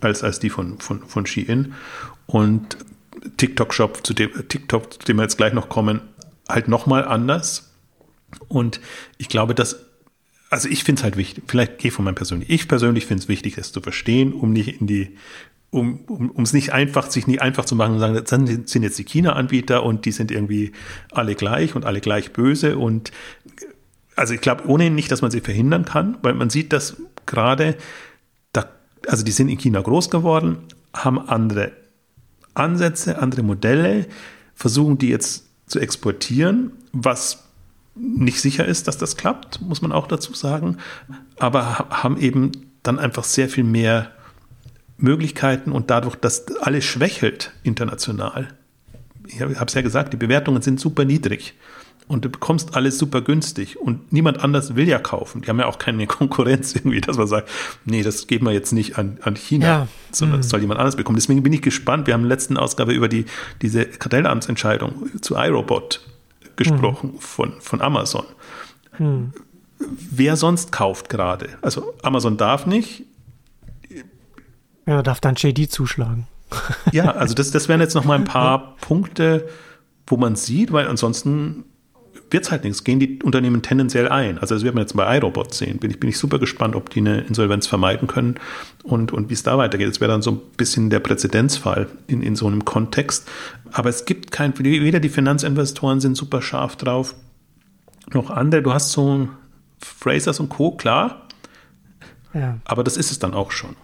als, 0.00 0.22
als 0.22 0.38
die 0.38 0.50
von, 0.50 0.78
von, 0.80 1.02
von 1.06 1.26
Shein. 1.26 1.74
Und 2.26 2.76
TikTok-Shop, 3.36 4.06
zu 4.06 4.14
dem, 4.14 4.30
TikTok, 4.48 4.92
zu 4.92 4.98
dem 5.00 5.16
wir 5.16 5.22
jetzt 5.22 5.36
gleich 5.36 5.52
noch 5.52 5.68
kommen, 5.68 6.00
halt 6.48 6.68
nochmal 6.68 7.04
anders. 7.04 7.72
Und 8.48 8.80
ich 9.18 9.28
glaube, 9.28 9.54
dass 9.54 9.85
also 10.50 10.68
ich 10.68 10.84
finde 10.84 11.00
es 11.00 11.04
halt 11.04 11.16
wichtig, 11.16 11.44
vielleicht 11.46 11.78
gehe 11.78 11.90
von 11.90 12.04
meinem 12.04 12.14
persönlich, 12.14 12.50
ich 12.50 12.68
persönlich 12.68 13.06
finde 13.06 13.22
es 13.22 13.28
wichtig, 13.28 13.56
das 13.56 13.72
zu 13.72 13.80
verstehen, 13.80 14.32
um 14.32 14.52
nicht 14.52 14.80
in 14.80 14.86
die, 14.86 15.16
um 15.70 16.00
um 16.06 16.30
um, 16.30 16.42
es 16.44 16.52
nicht 16.52 16.72
einfach, 16.72 17.10
sich 17.10 17.26
nicht 17.26 17.42
einfach 17.42 17.64
zu 17.64 17.74
machen 17.74 17.94
und 17.94 18.00
sagen, 18.00 18.22
dann 18.24 18.66
sind 18.66 18.82
jetzt 18.82 18.98
die 18.98 19.04
China-Anbieter 19.04 19.82
und 19.82 20.04
die 20.04 20.12
sind 20.12 20.30
irgendwie 20.30 20.72
alle 21.10 21.34
gleich 21.34 21.74
und 21.74 21.84
alle 21.84 22.00
gleich 22.00 22.32
böse 22.32 22.78
und 22.78 23.10
also 24.14 24.34
ich 24.34 24.40
glaube 24.40 24.66
ohnehin 24.66 24.94
nicht, 24.94 25.10
dass 25.10 25.22
man 25.22 25.30
sie 25.30 25.40
verhindern 25.40 25.84
kann, 25.84 26.16
weil 26.22 26.34
man 26.34 26.48
sieht, 26.48 26.72
dass 26.72 26.96
gerade 27.26 27.76
da, 28.52 28.66
also 29.06 29.24
die 29.24 29.32
sind 29.32 29.48
in 29.48 29.58
China 29.58 29.80
groß 29.80 30.10
geworden, 30.10 30.58
haben 30.94 31.18
andere 31.28 31.72
Ansätze, 32.54 33.20
andere 33.20 33.42
Modelle, 33.42 34.06
versuchen 34.54 34.96
die 34.96 35.08
jetzt 35.08 35.44
zu 35.66 35.78
exportieren, 35.80 36.72
was 36.92 37.45
nicht 37.96 38.40
sicher 38.40 38.64
ist, 38.64 38.88
dass 38.88 38.98
das 38.98 39.16
klappt, 39.16 39.60
muss 39.62 39.82
man 39.82 39.92
auch 39.92 40.06
dazu 40.06 40.34
sagen, 40.34 40.76
aber 41.38 41.86
haben 41.90 42.18
eben 42.18 42.52
dann 42.82 42.98
einfach 42.98 43.24
sehr 43.24 43.48
viel 43.48 43.64
mehr 43.64 44.10
Möglichkeiten 44.98 45.72
und 45.72 45.90
dadurch, 45.90 46.16
dass 46.16 46.46
alles 46.58 46.84
schwächelt 46.84 47.52
international. 47.62 48.48
Ich 49.26 49.40
habe 49.40 49.54
es 49.66 49.74
ja 49.74 49.82
gesagt, 49.82 50.12
die 50.12 50.16
Bewertungen 50.16 50.62
sind 50.62 50.78
super 50.78 51.04
niedrig 51.04 51.54
und 52.06 52.24
du 52.24 52.28
bekommst 52.28 52.76
alles 52.76 52.98
super 52.98 53.20
günstig 53.20 53.78
und 53.78 54.12
niemand 54.12 54.42
anders 54.42 54.76
will 54.76 54.88
ja 54.88 54.98
kaufen. 54.98 55.42
Die 55.42 55.48
haben 55.48 55.58
ja 55.58 55.66
auch 55.66 55.78
keine 55.78 56.06
Konkurrenz 56.06 56.74
irgendwie, 56.74 57.00
dass 57.00 57.16
man 57.16 57.26
sagt, 57.26 57.48
nee, 57.84 58.02
das 58.02 58.26
geben 58.26 58.46
wir 58.46 58.52
jetzt 58.52 58.72
nicht 58.72 58.98
an, 58.98 59.18
an 59.22 59.36
China, 59.36 59.66
ja. 59.66 59.88
sondern 60.12 60.38
das 60.38 60.46
mhm. 60.46 60.50
soll 60.50 60.60
jemand 60.60 60.80
anders 60.80 60.96
bekommen. 60.96 61.16
Deswegen 61.16 61.42
bin 61.42 61.52
ich 61.52 61.62
gespannt. 61.62 62.06
Wir 62.06 62.14
haben 62.14 62.22
in 62.22 62.28
der 62.28 62.36
letzten 62.36 62.56
Ausgabe 62.56 62.92
über 62.92 63.08
die, 63.08 63.26
diese 63.62 63.84
Kartellamtsentscheidung 63.84 65.20
zu 65.20 65.34
iRobot 65.34 66.00
gesprochen 66.56 67.12
hm. 67.12 67.18
von, 67.18 67.60
von 67.60 67.80
Amazon. 67.80 68.24
Hm. 68.92 69.32
Wer 69.78 70.36
sonst 70.36 70.72
kauft 70.72 71.08
gerade? 71.08 71.50
Also 71.62 71.94
Amazon 72.02 72.36
darf 72.36 72.66
nicht. 72.66 73.04
Ja, 74.86 75.02
darf 75.02 75.20
dann 75.20 75.34
JD 75.34 75.70
zuschlagen. 75.70 76.26
ja, 76.92 77.10
also 77.10 77.34
das, 77.34 77.50
das 77.50 77.68
wären 77.68 77.80
jetzt 77.80 77.94
noch 77.94 78.04
mal 78.04 78.14
ein 78.14 78.24
paar 78.24 78.76
Punkte, 78.80 79.48
wo 80.06 80.16
man 80.16 80.36
sieht, 80.36 80.72
weil 80.72 80.86
ansonsten 80.86 81.64
wird 82.30 82.44
es 82.44 82.50
halt 82.50 82.64
nichts. 82.64 82.84
Gehen 82.84 82.98
die 82.98 83.22
Unternehmen 83.22 83.62
tendenziell 83.62 84.08
ein. 84.08 84.38
Also 84.38 84.54
das 84.54 84.64
wird 84.64 84.74
man 84.74 84.82
jetzt 84.82 84.96
bei 84.96 85.16
iRobot 85.16 85.54
sehen. 85.54 85.78
Bin 85.78 85.90
ich, 85.90 86.00
bin 86.00 86.10
ich 86.10 86.18
super 86.18 86.38
gespannt, 86.38 86.74
ob 86.74 86.90
die 86.90 87.00
eine 87.00 87.20
Insolvenz 87.20 87.66
vermeiden 87.66 88.08
können 88.08 88.36
und, 88.82 89.12
und 89.12 89.30
wie 89.30 89.34
es 89.34 89.42
da 89.42 89.58
weitergeht. 89.58 89.88
Das 89.88 90.00
wäre 90.00 90.10
dann 90.10 90.22
so 90.22 90.32
ein 90.32 90.40
bisschen 90.56 90.90
der 90.90 91.00
Präzedenzfall 91.00 91.88
in, 92.06 92.22
in 92.22 92.36
so 92.36 92.46
einem 92.46 92.64
Kontext. 92.64 93.28
Aber 93.72 93.88
es 93.88 94.04
gibt 94.04 94.32
kein, 94.32 94.58
weder 94.58 95.00
die 95.00 95.08
Finanzinvestoren 95.08 96.00
sind 96.00 96.16
super 96.16 96.42
scharf 96.42 96.76
drauf, 96.76 97.14
noch 98.12 98.30
andere. 98.30 98.62
Du 98.62 98.72
hast 98.72 98.92
so 98.92 99.28
Frasers 99.78 100.40
und 100.40 100.48
Co., 100.48 100.72
klar. 100.72 101.26
Ja. 102.34 102.58
Aber 102.64 102.84
das 102.84 102.96
ist 102.96 103.10
es 103.10 103.18
dann 103.18 103.34
auch 103.34 103.50
schon. 103.50 103.76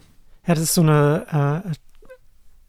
Ja, 0.46 0.54
das 0.54 0.64
ist 0.64 0.74
so 0.74 0.82
eine, 0.82 1.64
äh, 1.64 1.70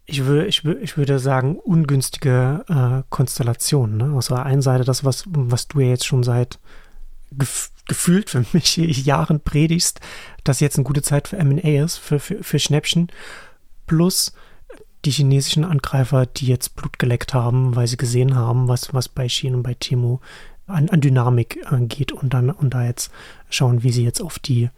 ich, 0.05 0.25
würde, 0.25 0.47
ich, 0.47 0.65
ich 0.65 0.97
würde 0.97 1.19
sagen, 1.19 1.57
ungünstige 1.57 2.65
äh, 2.67 3.03
Konstellation. 3.09 3.97
Ne? 3.97 4.13
Auf 4.13 4.27
der 4.27 4.45
einen 4.45 4.61
Seite 4.61 4.83
das, 4.83 5.03
was, 5.03 5.23
was 5.27 5.67
du 5.67 5.79
ja 5.79 5.87
jetzt 5.87 6.05
schon 6.05 6.23
seit 6.23 6.59
gef 7.31 7.71
gefühlt 7.85 8.29
für 8.29 8.45
mich 8.53 8.77
Jahren 8.77 9.41
predigst, 9.41 9.99
dass 10.45 10.61
jetzt 10.61 10.77
eine 10.77 10.85
gute 10.85 11.01
Zeit 11.01 11.27
für 11.27 11.37
M&A 11.37 11.83
ist, 11.83 11.97
für, 11.97 12.17
für, 12.17 12.41
für 12.41 12.57
Schnäppchen, 12.57 13.11
plus 13.87 14.33
die 15.03 15.11
chinesischen 15.11 15.65
Angreifer, 15.65 16.25
die 16.25 16.47
jetzt 16.47 16.77
Blut 16.77 16.97
geleckt 16.97 17.33
haben, 17.33 17.75
weil 17.75 17.87
sie 17.87 17.97
gesehen 17.97 18.35
haben, 18.35 18.69
was, 18.69 18.93
was 18.93 19.09
bei 19.09 19.27
Schien 19.27 19.53
und 19.53 19.63
bei 19.63 19.73
Timo 19.73 20.21
an, 20.65 20.89
an 20.89 21.01
Dynamik 21.01 21.59
äh, 21.69 21.85
geht 21.85 22.13
und 22.13 22.33
dann 22.33 22.49
und 22.49 22.73
da 22.73 22.85
jetzt 22.85 23.11
schauen, 23.49 23.83
wie 23.83 23.91
sie 23.91 24.05
jetzt 24.05 24.21
auf 24.21 24.39
die 24.39 24.69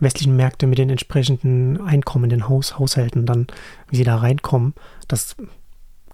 westlichen 0.00 0.36
Märkte 0.36 0.66
mit 0.66 0.78
den 0.78 0.90
entsprechenden 0.90 1.80
Einkommen 1.80 2.24
in 2.24 2.30
den 2.30 2.48
Haus, 2.48 2.78
Haushalten 2.78 3.26
dann, 3.26 3.46
wie 3.88 3.96
sie 3.96 4.04
da 4.04 4.16
reinkommen. 4.16 4.74
Das 5.08 5.36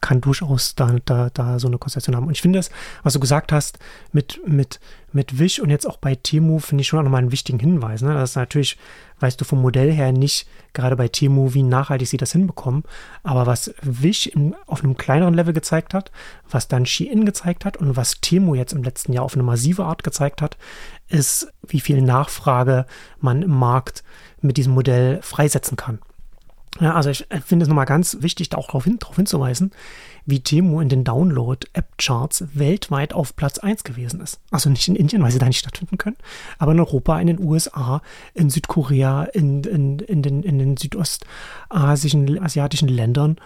kann 0.03 0.20
durchaus 0.20 0.74
da, 0.74 0.96
da, 1.07 1.30
da 1.30 1.59
so 1.59 1.68
eine 1.68 1.78
Konstellation 1.78 2.16
haben. 2.16 2.26
Und 2.26 2.32
ich 2.32 2.42
finde 2.42 2.59
das, 2.59 2.70
was 3.03 3.14
du 3.14 3.20
gesagt 3.20 3.53
hast, 3.53 3.78
mit, 4.12 4.40
mit, 4.46 4.80
mit 5.12 5.38
Wish 5.38 5.61
und 5.61 5.70
jetzt 5.70 5.86
auch 5.86 5.96
bei 5.96 6.16
Temu, 6.16 6.59
finde 6.59 6.82
ich 6.82 6.88
schon 6.88 6.98
auch 6.98 7.05
nochmal 7.05 7.22
einen 7.22 7.32
wichtigen 7.32 7.61
Hinweis. 7.61 8.03
Ne? 8.03 8.12
Das 8.12 8.30
ist 8.30 8.36
natürlich, 8.36 8.76
weißt 9.20 9.40
du 9.40 9.44
vom 9.44 9.62
Modell 9.62 9.92
her 9.92 10.12
nicht, 10.12 10.46
gerade 10.72 10.96
bei 10.96 11.09
Temu, 11.09 11.55
wie 11.55 11.62
nachhaltig 11.62 12.09
sie 12.09 12.16
das 12.16 12.32
hinbekommen. 12.32 12.82
Aber 13.22 13.46
was 13.46 13.72
Wish 13.80 14.26
in, 14.26 14.55
auf 14.66 14.82
einem 14.82 14.96
kleineren 14.96 15.34
Level 15.34 15.55
gezeigt 15.55 15.94
hat, 15.94 16.11
was 16.50 16.66
dann 16.66 16.84
Shein 16.84 17.24
gezeigt 17.24 17.64
hat 17.64 17.76
und 17.76 17.96
was 17.96 18.20
Temu 18.20 18.57
jetzt 18.57 18.72
im 18.72 18.82
letzten 18.82 19.12
Jahr 19.12 19.24
auf 19.24 19.34
eine 19.34 19.44
massive 19.44 19.84
Art 19.84 20.03
gezeigt 20.03 20.42
hat, 20.42 20.59
ist, 21.09 21.46
wie 21.66 21.80
viel 21.80 22.03
Nachfrage 22.03 22.86
man 23.20 23.42
im 23.42 23.57
Markt 23.57 24.03
mit 24.40 24.57
diesem 24.57 24.74
Modell 24.74 25.22
freisetzen 25.22 25.76
kann. 25.76 26.00
Ja, 26.80 26.94
also 26.94 27.10
ich 27.10 27.26
finde 27.44 27.64
es 27.64 27.68
nochmal 27.68 27.84
ganz 27.84 28.18
wichtig, 28.20 28.48
da 28.48 28.56
auch 28.56 28.66
darauf, 28.66 28.84
hin, 28.84 28.98
hinzuweisen, 29.14 29.72
wie 30.24 30.40
Temu 30.40 30.80
in 30.80 30.88
den 30.88 31.04
Download-App-Charts 31.04 32.44
weltweit 32.54 33.12
auf 33.12 33.36
Platz 33.36 33.58
1 33.58 33.84
gewesen 33.84 34.20
ist. 34.20 34.40
Also 34.50 34.70
nicht 34.70 34.88
in 34.88 34.96
Indien, 34.96 35.22
weil 35.22 35.30
sie 35.30 35.38
da 35.38 35.46
nicht 35.46 35.58
stattfinden 35.58 35.98
können, 35.98 36.16
aber 36.58 36.72
in 36.72 36.80
Europa, 36.80 37.20
in 37.20 37.26
den 37.26 37.40
USA, 37.40 38.00
in 38.32 38.48
Südkorea, 38.48 39.24
in, 39.24 39.64
in, 39.64 39.98
in, 39.98 40.22
den, 40.22 40.42
in 40.42 40.58
den 40.58 40.76
südostasischen 40.78 42.42
asiatischen 42.42 42.88
Ländern. 42.88 43.36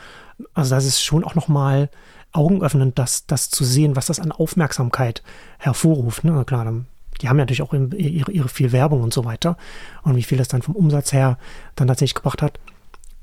Also 0.55 0.75
das 0.75 0.85
ist 0.85 1.03
schon 1.03 1.25
auch 1.25 1.35
nochmal 1.35 1.91
augenöffnend, 2.33 2.99
das, 2.99 3.27
das 3.27 3.51
zu 3.51 3.65
sehen, 3.65 3.97
was 3.97 4.07
das 4.07 4.21
an 4.21 4.31
Aufmerksamkeit 4.31 5.23
hervorruft. 5.59 6.23
Ne? 6.23 6.45
Klar, 6.45 6.73
die 7.21 7.29
haben 7.29 7.39
ja 7.39 7.43
natürlich 7.43 7.63
auch 7.63 7.73
ihre, 7.73 8.31
ihre 8.31 8.49
viel 8.49 8.73
Werbung 8.73 9.03
und 9.03 9.13
so 9.13 9.25
weiter. 9.25 9.57
Und 10.03 10.17
wie 10.17 10.23
viel 10.23 10.39
das 10.39 10.49
dann 10.49 10.63
vom 10.63 10.77
Umsatz 10.77 11.13
her 11.13 11.39
dann 11.75 11.89
tatsächlich 11.89 12.15
gebracht 12.15 12.43
hat. 12.43 12.59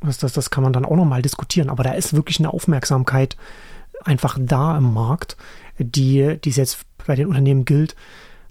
Das, 0.04 0.18
das, 0.18 0.34
das 0.34 0.50
kann 0.50 0.64
man 0.64 0.74
dann 0.74 0.86
auch 0.86 0.96
nochmal 0.96 1.22
diskutieren. 1.22 1.70
Aber 1.70 1.84
da 1.84 1.94
ist 1.94 2.14
wirklich 2.14 2.40
eine 2.40 2.54
Aufmerksamkeit 2.54 3.38
einfach 4.04 4.38
da 4.40 4.78
im 4.78 4.94
Markt, 4.94 5.38
die, 5.78 6.20
es 6.46 6.56
jetzt 6.56 6.80
bei 7.06 7.16
den 7.16 7.28
Unternehmen 7.28 7.66
gilt, 7.66 7.96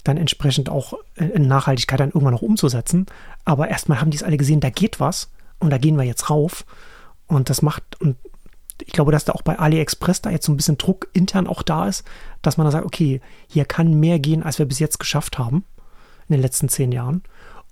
dann 0.05 0.17
entsprechend 0.17 0.69
auch 0.69 0.95
in 1.17 1.47
Nachhaltigkeit 1.47 2.01
dann 2.01 2.09
irgendwann 2.09 2.35
noch 2.35 2.43
umzusetzen. 2.43 3.07
Aber 3.45 3.69
erstmal 3.69 4.01
haben 4.01 4.11
die 4.11 4.17
es 4.17 4.23
alle 4.23 4.37
gesehen, 4.37 4.61
da 4.61 4.71
geht 4.71 4.99
was 4.99 5.31
und 5.59 5.71
da 5.71 5.79
gehen 5.79 5.97
wir 5.97 6.05
jetzt 6.05 6.29
rauf. 6.31 6.65
Und 7.27 7.51
das 7.51 7.63
macht, 7.63 8.01
und 8.01 8.17
ich 8.85 8.93
glaube, 8.93 9.13
dass 9.13 9.25
da 9.25 9.33
auch 9.33 9.43
bei 9.43 9.59
AliExpress 9.59 10.23
da 10.23 10.31
jetzt 10.31 10.47
so 10.47 10.53
ein 10.53 10.57
bisschen 10.57 10.79
Druck 10.79 11.09
intern 11.13 11.47
auch 11.47 11.63
da 11.63 11.87
ist, 11.87 12.05
dass 12.43 12.57
man 12.57 12.65
da 12.65 12.73
sagt, 12.73 12.87
okay, 12.87 13.21
hier 13.49 13.65
kann 13.65 14.01
mehr 14.01 14.19
gehen, 14.19 14.43
als 14.43 14.59
wir 14.59 14.67
bis 14.67 14.81
jetzt 14.81 14.99
geschafft 14.99 15.39
haben 15.39 15.65
in 16.29 16.35
den 16.35 16.43
letzten 16.43 16.69
zehn 16.69 16.93
Jahren. 16.93 17.23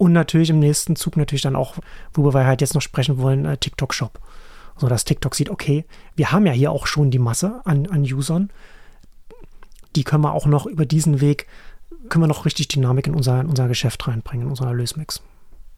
Und 0.01 0.15
natürlich 0.15 0.49
im 0.49 0.61
nächsten 0.61 0.97
Zug 0.97 1.19
natürlich 1.19 1.43
dann 1.43 1.55
auch, 1.55 1.75
worüber 2.15 2.33
wir 2.33 2.47
halt 2.47 2.63
jetzt 2.63 2.73
noch 2.73 2.81
sprechen 2.81 3.19
wollen, 3.19 3.45
äh, 3.45 3.59
TikTok-Shop. 3.59 4.19
So 4.79 4.89
dass 4.89 5.05
TikTok 5.05 5.35
sieht, 5.35 5.51
okay, 5.51 5.85
wir 6.17 6.33
haben 6.33 6.47
ja 6.47 6.53
hier 6.53 6.73
auch 6.73 6.87
schon 6.87 7.11
die 7.11 7.19
Masse 7.19 7.61
an, 7.67 7.87
an 7.87 8.01
Usern. 8.01 8.49
Die 9.97 10.03
können 10.03 10.25
wir 10.25 10.33
auch 10.33 10.47
noch 10.47 10.65
über 10.65 10.87
diesen 10.87 11.21
Weg, 11.21 11.49
können 12.09 12.23
wir 12.23 12.29
noch 12.29 12.47
richtig 12.47 12.69
Dynamik 12.69 13.09
in 13.09 13.15
unser, 13.15 13.43
in 13.43 13.49
unser 13.49 13.69
Geschäft 13.69 14.09
reinbringen, 14.09 14.47
in 14.47 14.49
unseren 14.49 14.69
Erlösmix. 14.69 15.21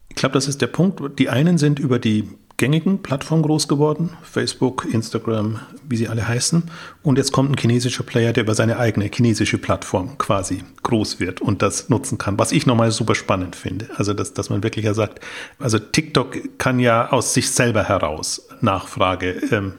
Ich 0.07 0.15
glaube, 0.15 0.35
das 0.35 0.47
ist 0.47 0.61
der 0.61 0.67
Punkt. 0.67 1.19
Die 1.19 1.27
einen 1.27 1.57
sind 1.57 1.77
über 1.77 1.99
die 1.99 2.29
gängigen 2.57 3.01
Plattformen 3.01 3.43
groß 3.43 3.67
geworden, 3.67 4.11
Facebook, 4.21 4.85
Instagram, 4.91 5.59
wie 5.87 5.97
sie 5.97 6.07
alle 6.07 6.27
heißen. 6.27 6.63
Und 7.01 7.17
jetzt 7.17 7.31
kommt 7.31 7.51
ein 7.51 7.57
chinesischer 7.57 8.03
Player, 8.03 8.33
der 8.33 8.43
über 8.43 8.55
seine 8.55 8.77
eigene 8.77 9.09
chinesische 9.13 9.57
Plattform 9.57 10.17
quasi 10.17 10.63
groß 10.83 11.19
wird 11.19 11.41
und 11.41 11.61
das 11.61 11.89
nutzen 11.89 12.17
kann, 12.17 12.37
was 12.39 12.51
ich 12.51 12.65
nochmal 12.65 12.91
super 12.91 13.15
spannend 13.15 13.55
finde. 13.55 13.89
Also, 13.95 14.13
dass, 14.13 14.33
dass 14.33 14.49
man 14.49 14.63
wirklich 14.63 14.85
ja 14.85 14.93
sagt, 14.93 15.19
also 15.59 15.79
TikTok 15.79 16.57
kann 16.59 16.79
ja 16.79 17.11
aus 17.11 17.33
sich 17.33 17.51
selber 17.51 17.83
heraus 17.83 18.47
Nachfrage 18.61 19.31
ähm, 19.51 19.73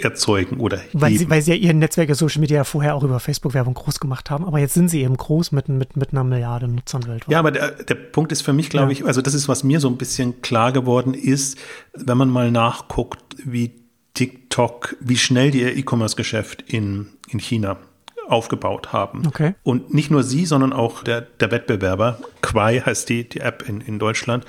erzeugen 0.00 0.60
oder 0.60 0.80
weil 0.92 1.14
sie, 1.14 1.28
weil 1.28 1.42
sie 1.42 1.52
ja 1.52 1.56
ihr 1.56 1.74
Netzwerk 1.74 2.14
Social 2.14 2.40
Media 2.40 2.64
vorher 2.64 2.94
auch 2.94 3.02
über 3.02 3.20
Facebook-Werbung 3.20 3.74
groß 3.74 4.00
gemacht 4.00 4.30
haben, 4.30 4.44
aber 4.44 4.58
jetzt 4.58 4.74
sind 4.74 4.88
sie 4.88 5.02
eben 5.02 5.16
groß 5.16 5.52
mit, 5.52 5.68
mit, 5.68 5.96
mit 5.96 6.12
einer 6.12 6.24
Milliarde 6.24 6.68
Nutzern 6.68 7.06
weltweit. 7.06 7.30
Ja, 7.30 7.38
aber 7.38 7.50
der, 7.50 7.72
der 7.72 7.94
Punkt 7.94 8.32
ist 8.32 8.42
für 8.42 8.52
mich, 8.52 8.70
glaube 8.70 8.92
ja. 8.92 8.92
ich, 8.92 9.04
also 9.04 9.22
das 9.22 9.34
ist, 9.34 9.48
was 9.48 9.64
mir 9.64 9.80
so 9.80 9.88
ein 9.88 9.96
bisschen 9.96 10.42
klar 10.42 10.72
geworden 10.72 11.14
ist, 11.14 11.58
wenn 11.94 12.18
man 12.18 12.30
mal 12.30 12.50
nachguckt, 12.50 13.36
wie 13.44 13.72
TikTok, 14.14 14.96
wie 15.00 15.16
schnell 15.16 15.50
die 15.50 15.60
ihr 15.60 15.76
E-Commerce-Geschäft 15.76 16.64
in, 16.66 17.08
in 17.28 17.38
China 17.38 17.76
aufgebaut 18.28 18.92
haben. 18.92 19.26
Okay. 19.26 19.54
Und 19.62 19.94
nicht 19.94 20.10
nur 20.10 20.22
sie, 20.22 20.44
sondern 20.44 20.72
auch 20.72 21.02
der, 21.02 21.22
der 21.22 21.50
Wettbewerber, 21.50 22.18
Quai 22.42 22.80
heißt 22.80 23.08
die, 23.08 23.28
die 23.28 23.40
App 23.40 23.68
in, 23.68 23.80
in 23.80 23.98
Deutschland, 23.98 24.44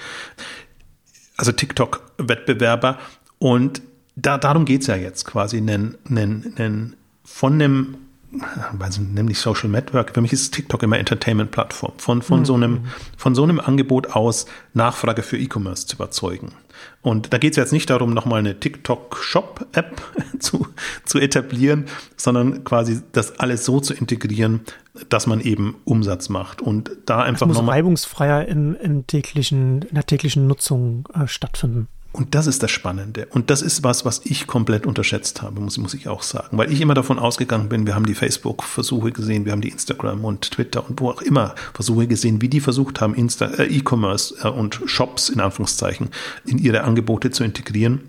also 1.38 1.52
TikTok-Wettbewerber. 1.52 3.00
Und 3.38 3.82
da, 4.22 4.38
darum 4.38 4.66
geht 4.66 4.82
es 4.82 4.88
ja 4.88 4.96
jetzt 4.96 5.26
quasi, 5.26 5.58
einen, 5.58 5.98
einen, 6.10 6.54
einen, 6.58 6.96
von 7.24 7.54
einem 7.54 7.98
also 8.80 9.02
nämlich 9.02 9.40
Social 9.40 9.70
Network, 9.70 10.14
für 10.14 10.22
mich 10.22 10.34
ist 10.34 10.54
TikTok 10.54 10.84
immer 10.84 11.00
Entertainment-Plattform, 11.00 11.94
von, 11.98 12.22
von, 12.22 12.40
mhm. 12.42 12.46
so 12.46 12.54
einem, 12.54 12.80
von 13.18 13.34
so 13.34 13.44
einem 13.44 13.60
Angebot 13.60 14.12
aus 14.16 14.46
Nachfrage 14.74 15.24
für 15.24 15.38
E-Commerce 15.38 15.88
zu 15.88 15.96
überzeugen. 15.96 16.54
Und 17.02 17.34
da 17.34 17.38
geht 17.38 17.54
es 17.54 17.58
jetzt 17.58 17.74
nicht 17.74 17.90
darum, 17.90 18.14
nochmal 18.14 18.40
eine 18.40 18.60
TikTok-Shop-App 18.60 20.02
zu, 20.40 20.68
zu 21.06 21.18
etablieren, 21.18 21.86
sondern 22.18 22.64
quasi 22.64 23.02
das 23.14 23.40
alles 23.40 23.66
so 23.66 23.80
zu 23.80 23.94
integrieren, 23.94 24.62
dass 25.10 25.26
man 25.26 25.40
eben 25.40 25.78
Umsatz 25.86 26.30
macht 26.30 26.62
und 26.62 26.92
da 27.06 27.22
einfach 27.22 27.48
nochmal. 27.48 27.64
muss 27.64 27.74
reibungsfreier 27.74 28.48
im, 28.48 28.76
im 28.76 29.08
täglichen, 29.08 29.82
in 29.84 29.96
der 29.96 30.06
täglichen 30.06 30.46
Nutzung 30.46 31.08
äh, 31.14 31.28
stattfinden. 31.28 31.88
Und 32.12 32.34
das 32.34 32.48
ist 32.48 32.64
das 32.64 32.72
Spannende. 32.72 33.28
Und 33.28 33.52
das 33.52 33.62
ist 33.62 33.84
was, 33.84 34.04
was 34.04 34.22
ich 34.24 34.48
komplett 34.48 34.88
unterschätzt 34.88 35.44
habe, 35.44 35.62
muss, 35.62 35.78
muss 35.78 35.94
ich 35.94 36.08
auch 36.08 36.24
sagen. 36.24 36.58
Weil 36.58 36.72
ich 36.72 36.82
immer 36.82 36.96
davon 36.96 37.20
ausgegangen 37.20 37.70
bin, 37.70 37.86
wir 37.86 37.94
haben 37.94 38.08
die 38.08 38.16
Facebook-Versuche 38.16 39.12
gesehen, 39.12 39.46
wir 39.46 39.52
haben 39.52 39.62
die 39.62 39.70
Instagram 39.70 40.26
und 40.26 40.50
Twitter 40.50 40.88
und 40.88 41.00
wo 41.00 41.12
auch 41.12 41.22
immer 41.22 41.54
Versuche 41.74 42.08
gesehen, 42.08 42.42
wie 42.42 42.50
die 42.50 42.62
versucht 42.62 43.00
haben, 43.00 43.16
äh, 43.16 43.64
E-Commerce 43.64 44.36
äh, 44.44 44.48
und 44.48 44.82
Shops 44.86 45.30
in 45.30 45.40
Anführungszeichen 45.40 46.10
in 46.46 46.58
ihre 46.58 46.82
Angebote 46.84 47.30
zu 47.30 47.44
integrieren. 47.44 48.02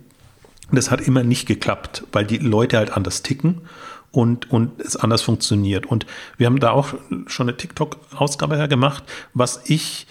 Und 0.71 0.77
das 0.77 0.91
hat 0.91 1.03
immer 1.03 1.23
nicht 1.23 1.47
geklappt, 1.47 2.05
weil 2.13 2.25
die 2.25 2.39
Leute 2.39 2.79
halt 2.79 2.93
anders 2.93 3.23
ticken 3.23 3.61
und, 4.13 4.51
und 4.51 4.81
es 4.81 4.97
anders 4.97 5.21
funktioniert. 5.21 5.85
Und 5.85 6.07
wir 6.39 6.47
haben 6.47 6.59
da 6.59 6.71
auch 6.71 6.95
schon 7.27 7.49
eine 7.49 7.57
TikTok-Ausgabe 7.57 8.67
gemacht, 8.69 9.05
was 9.35 9.61
ich 9.65 10.07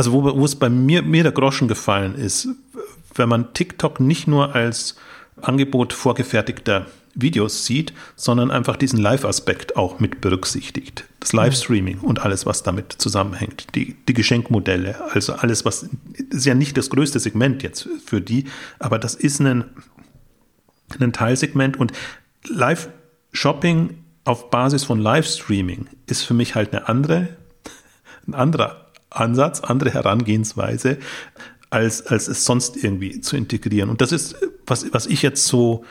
also 0.00 0.14
wo, 0.14 0.34
wo 0.34 0.46
es 0.46 0.56
bei 0.56 0.70
mir, 0.70 1.02
mir 1.02 1.24
der 1.24 1.32
Groschen 1.32 1.68
gefallen 1.68 2.14
ist, 2.14 2.48
wenn 3.16 3.28
man 3.28 3.52
TikTok 3.52 4.00
nicht 4.00 4.26
nur 4.26 4.54
als 4.54 4.96
Angebot 5.42 5.92
vorgefertigter 5.92 6.86
Videos 7.14 7.66
sieht, 7.66 7.92
sondern 8.16 8.50
einfach 8.50 8.78
diesen 8.78 8.98
Live-Aspekt 8.98 9.76
auch 9.76 10.00
mit 10.00 10.22
berücksichtigt. 10.22 11.04
Das 11.18 11.34
Livestreaming 11.34 11.98
mhm. 11.98 12.04
und 12.04 12.20
alles, 12.20 12.46
was 12.46 12.62
damit 12.62 12.94
zusammenhängt. 12.94 13.66
Die, 13.74 13.94
die 14.08 14.14
Geschenkmodelle, 14.14 14.98
also 15.12 15.34
alles, 15.34 15.66
was 15.66 15.90
ist 16.30 16.46
ja 16.46 16.54
nicht 16.54 16.78
das 16.78 16.88
größte 16.88 17.20
Segment 17.20 17.62
jetzt 17.62 17.86
für 18.02 18.22
die, 18.22 18.46
aber 18.78 18.98
das 18.98 19.14
ist 19.14 19.38
ein, 19.38 19.64
ein 20.98 21.12
Teilsegment 21.12 21.78
und 21.78 21.92
Live-Shopping 22.48 23.98
auf 24.24 24.48
Basis 24.48 24.82
von 24.82 24.98
Livestreaming 24.98 25.88
ist 26.06 26.22
für 26.22 26.32
mich 26.32 26.54
halt 26.54 26.72
eine 26.72 26.88
andere, 26.88 27.36
ein 28.26 28.32
anderer 28.32 28.79
Ansatz, 29.10 29.60
andere 29.60 29.92
Herangehensweise, 29.92 30.98
als, 31.70 32.06
als 32.06 32.28
es 32.28 32.44
sonst 32.44 32.76
irgendwie 32.82 33.20
zu 33.20 33.36
integrieren. 33.36 33.90
Und 33.90 34.00
das 34.00 34.12
ist, 34.12 34.36
was, 34.66 34.92
was 34.92 35.06
ich 35.06 35.22
jetzt 35.22 35.46
so, 35.46 35.84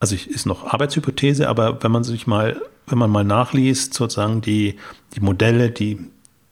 also 0.00 0.14
ich, 0.14 0.28
ist 0.30 0.46
noch 0.46 0.72
Arbeitshypothese, 0.72 1.48
aber 1.48 1.82
wenn 1.82 1.92
man 1.92 2.04
sich 2.04 2.26
mal, 2.26 2.60
wenn 2.86 2.98
man 2.98 3.10
mal 3.10 3.24
nachliest, 3.24 3.94
sozusagen 3.94 4.40
die, 4.40 4.76
die 5.14 5.20
Modelle, 5.20 5.70
die 5.70 5.98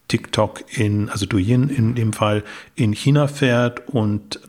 TikTok 0.09 0.65
in, 0.77 1.09
also 1.09 1.27
Douyin 1.27 1.69
in 1.69 1.95
dem 1.95 2.13
Fall 2.13 2.43
in 2.75 2.93
China 2.93 3.29
fährt 3.29 3.89
und 3.89 4.41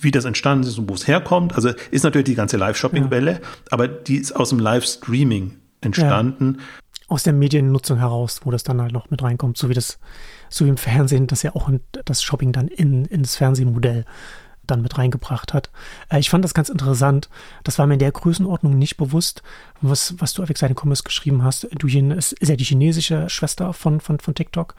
wie 0.00 0.10
das 0.10 0.24
entstanden 0.24 0.66
ist 0.66 0.78
und 0.78 0.88
wo 0.88 0.94
es 0.94 1.06
herkommt. 1.06 1.54
Also 1.54 1.70
ist 1.90 2.04
natürlich 2.04 2.26
die 2.26 2.34
ganze 2.34 2.56
Live-Shopping-Welle, 2.56 3.32
ja. 3.32 3.38
aber 3.70 3.88
die 3.88 4.16
ist 4.16 4.32
aus 4.32 4.50
dem 4.50 4.58
Live-Streaming 4.58 5.56
entstanden. 5.80 6.56
Ja. 6.58 6.64
Aus 7.08 7.22
der 7.22 7.32
Mediennutzung 7.32 7.98
heraus, 7.98 8.40
wo 8.44 8.50
das 8.50 8.62
dann 8.62 8.80
halt 8.80 8.92
noch 8.92 9.10
mit 9.10 9.22
reinkommt, 9.22 9.56
so 9.56 9.68
wie 9.68 9.74
das 9.74 9.98
so 10.50 10.64
wie 10.64 10.70
im 10.70 10.76
Fernsehen, 10.76 11.26
das 11.26 11.42
ja 11.42 11.54
auch 11.54 11.70
das 12.04 12.22
Shopping 12.22 12.52
dann 12.52 12.68
in, 12.68 13.04
in 13.06 13.22
das 13.22 13.36
Fernsehmodell 13.36 14.04
dann 14.68 14.82
mit 14.82 14.96
reingebracht 14.96 15.52
hat. 15.52 15.70
Äh, 16.10 16.20
ich 16.20 16.30
fand 16.30 16.44
das 16.44 16.54
ganz 16.54 16.68
interessant. 16.68 17.28
Das 17.64 17.78
war 17.78 17.86
mir 17.86 17.94
in 17.94 18.00
der 18.00 18.12
Größenordnung 18.12 18.78
nicht 18.78 18.96
bewusst, 18.96 19.42
was, 19.80 20.14
was 20.18 20.34
du 20.34 20.42
auf 20.42 20.50
Exciting 20.50 20.76
Commerce 20.76 21.02
geschrieben 21.02 21.42
hast. 21.42 21.66
Du 21.78 21.88
ist, 21.88 22.32
ist 22.32 22.48
ja 22.48 22.56
die 22.56 22.64
chinesische 22.64 23.28
Schwester 23.28 23.72
von, 23.72 24.00
von, 24.00 24.20
von 24.20 24.34
TikTok 24.34 24.74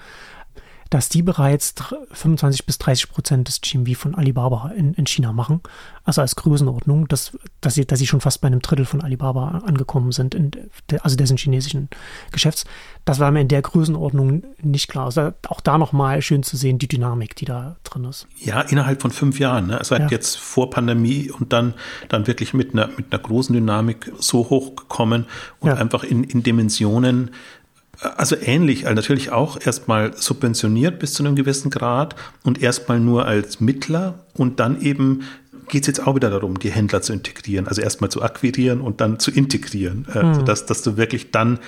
dass 0.89 1.09
die 1.09 1.21
bereits 1.21 1.75
25 2.11 2.65
bis 2.65 2.79
30 2.79 3.09
Prozent 3.09 3.47
des 3.47 3.61
GMV 3.61 3.95
von 3.95 4.15
Alibaba 4.15 4.71
in, 4.75 4.93
in 4.95 5.05
China 5.05 5.31
machen. 5.33 5.61
Also 6.03 6.21
als 6.21 6.35
Größenordnung, 6.35 7.07
dass, 7.07 7.37
dass, 7.61 7.75
sie, 7.75 7.85
dass 7.85 7.99
sie 7.99 8.07
schon 8.07 8.21
fast 8.21 8.41
bei 8.41 8.47
einem 8.47 8.61
Drittel 8.61 8.85
von 8.85 9.01
Alibaba 9.01 9.61
angekommen 9.65 10.11
sind, 10.11 10.33
in 10.33 10.51
der, 10.89 11.05
also 11.05 11.15
dessen 11.15 11.37
chinesischen 11.37 11.89
Geschäfts. 12.31 12.65
Das 13.05 13.19
war 13.19 13.29
mir 13.29 13.41
in 13.41 13.47
der 13.47 13.61
Größenordnung 13.61 14.43
nicht 14.61 14.87
klar. 14.87 15.05
Also 15.05 15.31
auch 15.47 15.61
da 15.61 15.77
nochmal 15.77 16.23
schön 16.23 16.41
zu 16.41 16.57
sehen, 16.57 16.79
die 16.79 16.87
Dynamik, 16.87 17.35
die 17.35 17.45
da 17.45 17.75
drin 17.83 18.05
ist. 18.05 18.27
Ja, 18.39 18.61
innerhalb 18.61 19.01
von 19.01 19.11
fünf 19.11 19.39
Jahren. 19.39 19.67
Ne? 19.67 19.79
Seit 19.83 20.01
ja. 20.01 20.07
jetzt 20.09 20.37
vor 20.37 20.71
Pandemie 20.71 21.29
und 21.29 21.53
dann, 21.53 21.75
dann 22.07 22.25
wirklich 22.25 22.55
mit 22.55 22.73
einer, 22.73 22.87
mit 22.87 23.13
einer 23.13 23.21
großen 23.21 23.53
Dynamik 23.53 24.11
so 24.17 24.49
hochgekommen 24.49 25.27
und 25.59 25.69
ja. 25.69 25.75
einfach 25.75 26.03
in, 26.03 26.23
in 26.23 26.41
Dimensionen, 26.41 27.29
also 28.01 28.35
ähnlich, 28.41 28.85
also 28.85 28.95
natürlich 28.95 29.31
auch 29.31 29.59
erstmal 29.63 30.15
subventioniert 30.15 30.99
bis 30.99 31.13
zu 31.13 31.23
einem 31.23 31.35
gewissen 31.35 31.69
Grad 31.69 32.15
und 32.43 32.61
erstmal 32.61 32.99
nur 32.99 33.25
als 33.25 33.59
Mittler 33.59 34.19
und 34.33 34.59
dann 34.59 34.81
eben 34.81 35.23
geht 35.67 35.83
es 35.83 35.87
jetzt 35.87 36.07
auch 36.07 36.15
wieder 36.15 36.29
darum, 36.29 36.59
die 36.59 36.71
Händler 36.71 37.01
zu 37.01 37.13
integrieren, 37.13 37.67
also 37.67 37.81
erstmal 37.81 38.09
zu 38.09 38.21
akquirieren 38.23 38.81
und 38.81 39.01
dann 39.01 39.19
zu 39.19 39.31
integrieren, 39.31 40.07
mhm. 40.13 40.33
sodass 40.33 40.65
dass 40.65 40.81
du 40.81 40.97
wirklich 40.97 41.31
dann 41.31 41.59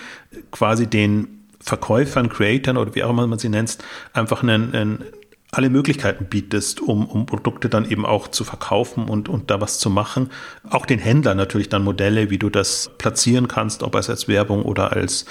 quasi 0.51 0.87
den 0.87 1.27
Verkäufern, 1.59 2.29
Creatern 2.29 2.77
oder 2.77 2.95
wie 2.95 3.03
auch 3.03 3.11
immer 3.11 3.27
man 3.27 3.37
sie 3.37 3.49
nennt, 3.49 3.77
einfach 4.13 4.41
einen, 4.41 4.73
einen 4.73 5.03
alle 5.51 5.69
Möglichkeiten 5.69 6.25
bietest, 6.25 6.79
um, 6.79 7.05
um 7.05 7.25
Produkte 7.25 7.67
dann 7.67 7.89
eben 7.89 8.05
auch 8.05 8.29
zu 8.29 8.45
verkaufen 8.45 9.09
und, 9.09 9.27
und 9.27 9.51
da 9.51 9.59
was 9.59 9.79
zu 9.79 9.89
machen. 9.89 10.29
Auch 10.69 10.85
den 10.85 10.97
Händlern 10.97 11.35
natürlich 11.35 11.67
dann 11.67 11.83
Modelle, 11.83 12.29
wie 12.29 12.37
du 12.37 12.49
das 12.49 12.91
platzieren 12.97 13.49
kannst, 13.49 13.83
ob 13.83 13.95
es 13.95 14.09
als 14.09 14.29
Werbung 14.29 14.63
oder 14.63 14.93
als 14.93 15.25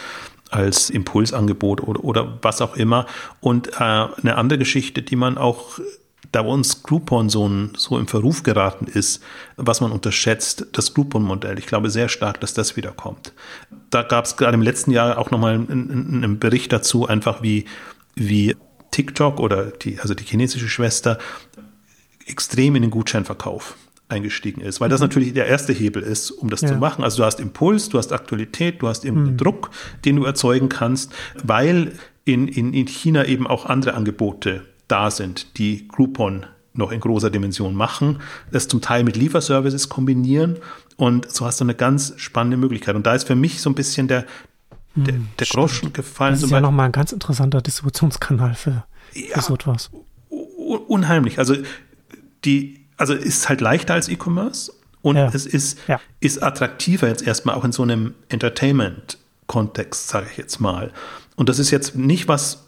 als 0.50 0.90
Impulsangebot 0.90 1.82
oder, 1.82 2.04
oder 2.04 2.38
was 2.42 2.60
auch 2.60 2.76
immer. 2.76 3.06
Und 3.40 3.68
äh, 3.68 3.78
eine 3.78 4.36
andere 4.36 4.58
Geschichte, 4.58 5.02
die 5.02 5.16
man 5.16 5.38
auch, 5.38 5.78
da 6.32 6.40
uns 6.40 6.82
Groupon 6.82 7.28
so, 7.28 7.48
ein, 7.48 7.72
so 7.76 7.98
im 7.98 8.06
Verruf 8.06 8.42
geraten 8.42 8.86
ist, 8.86 9.22
was 9.56 9.80
man 9.80 9.92
unterschätzt, 9.92 10.66
das 10.72 10.94
Groupon-Modell. 10.94 11.58
Ich 11.58 11.66
glaube 11.66 11.90
sehr 11.90 12.08
stark, 12.08 12.40
dass 12.40 12.54
das 12.54 12.76
wiederkommt. 12.76 13.32
Da 13.90 14.02
gab 14.02 14.24
es 14.24 14.36
gerade 14.36 14.54
im 14.54 14.62
letzten 14.62 14.92
Jahr 14.92 15.18
auch 15.18 15.30
nochmal 15.30 15.54
einen, 15.54 16.22
einen 16.22 16.38
Bericht 16.38 16.72
dazu, 16.72 17.06
einfach 17.06 17.42
wie, 17.42 17.64
wie 18.14 18.56
TikTok 18.90 19.40
oder 19.40 19.66
die, 19.66 19.98
also 20.00 20.14
die 20.14 20.24
chinesische 20.24 20.68
Schwester 20.68 21.18
extrem 22.26 22.76
in 22.76 22.82
den 22.82 22.90
Gutscheinverkauf 22.90 23.76
eingestiegen 24.10 24.60
ist, 24.60 24.80
weil 24.80 24.88
das 24.88 25.00
mhm. 25.00 25.04
natürlich 25.04 25.32
der 25.34 25.46
erste 25.46 25.72
Hebel 25.72 26.02
ist, 26.02 26.30
um 26.30 26.50
das 26.50 26.62
ja. 26.62 26.68
zu 26.68 26.74
machen. 26.76 27.04
Also 27.04 27.18
du 27.18 27.24
hast 27.24 27.40
Impuls, 27.40 27.88
du 27.88 27.98
hast 27.98 28.12
Aktualität, 28.12 28.82
du 28.82 28.88
hast 28.88 29.04
eben 29.04 29.22
mhm. 29.22 29.36
Druck, 29.36 29.70
den 30.04 30.16
du 30.16 30.24
erzeugen 30.24 30.68
kannst, 30.68 31.12
weil 31.42 31.92
in, 32.24 32.48
in, 32.48 32.74
in 32.74 32.86
China 32.86 33.24
eben 33.24 33.46
auch 33.46 33.66
andere 33.66 33.94
Angebote 33.94 34.62
da 34.88 35.10
sind, 35.10 35.58
die 35.58 35.88
Groupon 35.88 36.46
noch 36.72 36.92
in 36.92 37.00
großer 37.00 37.30
Dimension 37.30 37.74
machen, 37.74 38.20
das 38.52 38.68
zum 38.68 38.80
Teil 38.80 39.04
mit 39.04 39.16
Lieferservices 39.16 39.88
kombinieren 39.88 40.58
und 40.96 41.30
so 41.30 41.46
hast 41.46 41.60
du 41.60 41.64
eine 41.64 41.74
ganz 41.74 42.12
spannende 42.16 42.56
Möglichkeit. 42.56 42.94
Und 42.94 43.06
da 43.06 43.14
ist 43.14 43.26
für 43.26 43.34
mich 43.34 43.60
so 43.60 43.70
ein 43.70 43.74
bisschen 43.74 44.06
der, 44.06 44.26
der, 44.94 45.14
hm, 45.14 45.28
der 45.38 45.46
Groschen 45.46 45.92
gefallen. 45.92 46.34
Das 46.34 46.42
ist 46.42 46.50
ja 46.50 46.60
nochmal 46.60 46.86
ein 46.86 46.92
ganz 46.92 47.12
interessanter 47.12 47.60
Distributionskanal 47.62 48.54
für, 48.54 48.84
ja, 49.14 49.34
für 49.34 49.40
so 49.40 49.54
etwas. 49.54 49.90
Unheimlich. 50.28 51.38
Also 51.38 51.56
die 52.44 52.79
also 53.00 53.14
ist 53.14 53.48
halt 53.48 53.60
leichter 53.60 53.94
als 53.94 54.08
E-Commerce 54.08 54.72
und 55.02 55.16
ja. 55.16 55.30
es 55.32 55.46
ist, 55.46 55.78
ja. 55.88 56.00
ist 56.20 56.42
attraktiver 56.42 57.08
jetzt 57.08 57.26
erstmal 57.26 57.54
auch 57.54 57.64
in 57.64 57.72
so 57.72 57.82
einem 57.82 58.14
Entertainment-Kontext, 58.28 60.08
sage 60.08 60.26
ich 60.30 60.36
jetzt 60.36 60.60
mal. 60.60 60.92
Und 61.36 61.48
das 61.48 61.58
ist 61.58 61.70
jetzt 61.70 61.96
nicht 61.96 62.28
was, 62.28 62.64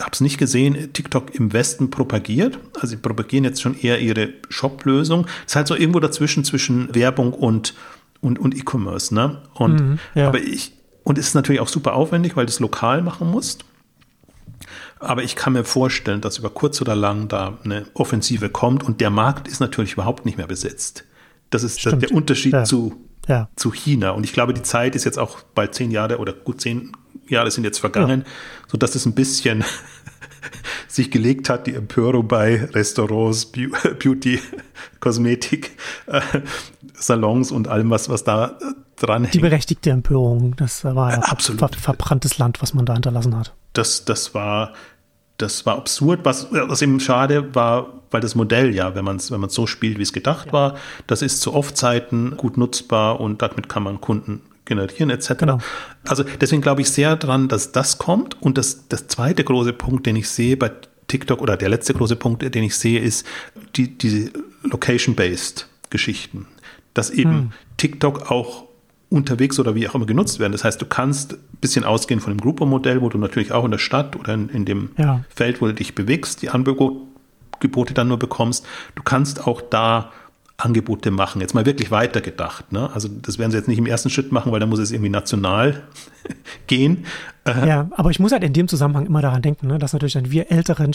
habe 0.00 0.10
es 0.12 0.20
nicht 0.20 0.38
gesehen, 0.38 0.92
TikTok 0.92 1.34
im 1.34 1.52
Westen 1.52 1.90
propagiert. 1.90 2.58
Also 2.74 2.88
sie 2.88 2.96
propagieren 2.96 3.44
jetzt 3.44 3.62
schon 3.62 3.78
eher 3.78 4.00
ihre 4.00 4.30
Shop-Lösung. 4.48 5.26
Es 5.46 5.52
ist 5.52 5.56
halt 5.56 5.68
so 5.68 5.76
irgendwo 5.76 6.00
dazwischen 6.00 6.44
zwischen 6.44 6.94
Werbung 6.94 7.32
und 7.32 7.74
und, 8.22 8.38
und 8.38 8.54
E-Commerce, 8.54 9.14
ne? 9.14 9.40
Und 9.54 9.80
mhm, 9.80 9.98
ja. 10.14 10.28
aber 10.28 10.40
ich 10.40 10.72
und 11.04 11.16
es 11.16 11.28
ist 11.28 11.34
natürlich 11.34 11.60
auch 11.60 11.68
super 11.68 11.94
aufwendig, 11.94 12.36
weil 12.36 12.44
du 12.44 12.50
es 12.50 12.60
lokal 12.60 13.00
machen 13.00 13.30
musst. 13.30 13.64
Aber 15.00 15.22
ich 15.22 15.34
kann 15.34 15.54
mir 15.54 15.64
vorstellen, 15.64 16.20
dass 16.20 16.38
über 16.38 16.50
kurz 16.50 16.80
oder 16.80 16.94
lang 16.94 17.28
da 17.28 17.58
eine 17.64 17.86
Offensive 17.94 18.50
kommt 18.50 18.84
und 18.84 19.00
der 19.00 19.10
Markt 19.10 19.48
ist 19.48 19.60
natürlich 19.60 19.94
überhaupt 19.94 20.26
nicht 20.26 20.36
mehr 20.36 20.46
besetzt. 20.46 21.04
Das 21.48 21.62
ist 21.64 21.80
Stimmt. 21.80 22.02
der 22.02 22.12
Unterschied 22.12 22.52
ja. 22.52 22.64
Zu, 22.64 23.00
ja. 23.26 23.48
zu 23.56 23.72
China. 23.72 24.10
Und 24.10 24.24
ich 24.24 24.34
glaube, 24.34 24.52
die 24.52 24.62
Zeit 24.62 24.94
ist 24.94 25.04
jetzt 25.04 25.18
auch 25.18 25.40
bald 25.54 25.74
zehn 25.74 25.90
Jahre 25.90 26.18
oder 26.18 26.34
gut 26.34 26.60
zehn 26.60 26.92
Jahre 27.26 27.50
sind 27.50 27.64
jetzt 27.64 27.78
vergangen, 27.78 28.24
ja. 28.26 28.32
sodass 28.70 28.94
es 28.94 29.06
ein 29.06 29.14
bisschen 29.14 29.64
sich 30.88 31.10
gelegt 31.10 31.48
hat, 31.48 31.66
die 31.66 31.74
Empörung 31.74 32.28
bei 32.28 32.64
Restaurants, 32.66 33.46
Beauty, 33.98 34.40
Kosmetik, 35.00 35.72
äh, 36.06 36.20
Salons 36.92 37.52
und 37.52 37.68
allem, 37.68 37.88
was, 37.88 38.10
was 38.10 38.24
da 38.24 38.58
dranhängt. 39.02 39.34
Die 39.34 39.40
berechtigte 39.40 39.90
Empörung, 39.90 40.54
das 40.56 40.84
war 40.84 41.12
ja 41.12 41.18
Absolut. 41.18 41.60
Ver 41.60 41.80
verbranntes 41.80 42.38
Land, 42.38 42.62
was 42.62 42.74
man 42.74 42.86
da 42.86 42.94
hinterlassen 42.94 43.36
hat. 43.36 43.52
Das, 43.72 44.04
das 44.04 44.34
war, 44.34 44.72
das 45.38 45.66
war 45.66 45.76
absurd. 45.76 46.20
Was, 46.24 46.48
was 46.50 46.82
eben 46.82 47.00
schade 47.00 47.54
war, 47.54 47.92
weil 48.10 48.20
das 48.20 48.34
Modell 48.34 48.74
ja, 48.74 48.94
wenn 48.94 49.04
man 49.04 49.16
es 49.16 49.30
wenn 49.30 49.48
so 49.48 49.66
spielt, 49.66 49.98
wie 49.98 50.02
es 50.02 50.12
gedacht 50.12 50.48
ja. 50.48 50.52
war, 50.52 50.74
das 51.06 51.22
ist 51.22 51.40
zu 51.40 51.54
Off-Zeiten 51.54 52.36
gut 52.36 52.56
nutzbar 52.56 53.20
und 53.20 53.42
damit 53.42 53.68
kann 53.68 53.82
man 53.82 54.00
Kunden 54.00 54.42
generieren 54.64 55.10
etc. 55.10 55.32
Genau. 55.38 55.58
Also 56.06 56.24
deswegen 56.40 56.62
glaube 56.62 56.80
ich 56.82 56.90
sehr 56.90 57.16
dran, 57.16 57.48
dass 57.48 57.72
das 57.72 57.98
kommt. 57.98 58.40
Und 58.40 58.58
das, 58.58 58.88
das 58.88 59.08
zweite 59.08 59.44
große 59.44 59.72
Punkt, 59.72 60.06
den 60.06 60.16
ich 60.16 60.28
sehe 60.28 60.56
bei 60.56 60.70
TikTok 61.08 61.42
oder 61.42 61.56
der 61.56 61.68
letzte 61.68 61.92
große 61.92 62.16
Punkt, 62.16 62.54
den 62.54 62.62
ich 62.62 62.76
sehe, 62.76 63.00
ist 63.00 63.26
die, 63.76 63.98
diese 63.98 64.30
Location-Based 64.62 65.68
Geschichten. 65.90 66.46
Dass 66.94 67.10
eben 67.10 67.32
hm. 67.32 67.52
TikTok 67.76 68.30
auch 68.30 68.69
unterwegs 69.10 69.58
oder 69.58 69.74
wie 69.74 69.86
auch 69.88 69.94
immer 69.94 70.06
genutzt 70.06 70.38
werden. 70.38 70.52
Das 70.52 70.64
heißt, 70.64 70.80
du 70.80 70.86
kannst 70.86 71.34
ein 71.34 71.38
bisschen 71.60 71.84
ausgehen 71.84 72.20
von 72.20 72.32
dem 72.32 72.40
Grouper-Modell, 72.40 73.02
wo 73.02 73.08
du 73.08 73.18
natürlich 73.18 73.52
auch 73.52 73.64
in 73.64 73.72
der 73.72 73.78
Stadt 73.78 74.16
oder 74.16 74.32
in, 74.32 74.48
in 74.48 74.64
dem 74.64 74.90
ja. 74.96 75.24
Feld, 75.28 75.60
wo 75.60 75.66
du 75.66 75.74
dich 75.74 75.94
bewegst, 75.94 76.42
die 76.42 76.50
Angebote 76.50 77.92
dann 77.92 78.08
nur 78.08 78.18
bekommst. 78.18 78.64
Du 78.94 79.02
kannst 79.02 79.46
auch 79.46 79.60
da 79.60 80.12
Angebote 80.64 81.10
machen. 81.10 81.40
Jetzt 81.40 81.54
mal 81.54 81.66
wirklich 81.66 81.90
weitergedacht. 81.90 82.72
Ne? 82.72 82.90
Also 82.92 83.08
das 83.08 83.38
werden 83.38 83.50
sie 83.50 83.56
jetzt 83.56 83.68
nicht 83.68 83.78
im 83.78 83.86
ersten 83.86 84.10
Schritt 84.10 84.32
machen, 84.32 84.52
weil 84.52 84.60
da 84.60 84.66
muss 84.66 84.78
es 84.78 84.92
irgendwie 84.92 85.10
national 85.10 85.82
gehen. 86.66 87.06
Äh, 87.44 87.66
ja, 87.66 87.88
aber 87.92 88.10
ich 88.10 88.20
muss 88.20 88.32
halt 88.32 88.44
in 88.44 88.52
dem 88.52 88.68
Zusammenhang 88.68 89.06
immer 89.06 89.22
daran 89.22 89.42
denken, 89.42 89.66
ne, 89.66 89.78
dass 89.78 89.92
natürlich 89.92 90.12
dann 90.12 90.30
wir 90.30 90.50
Älteren 90.50 90.92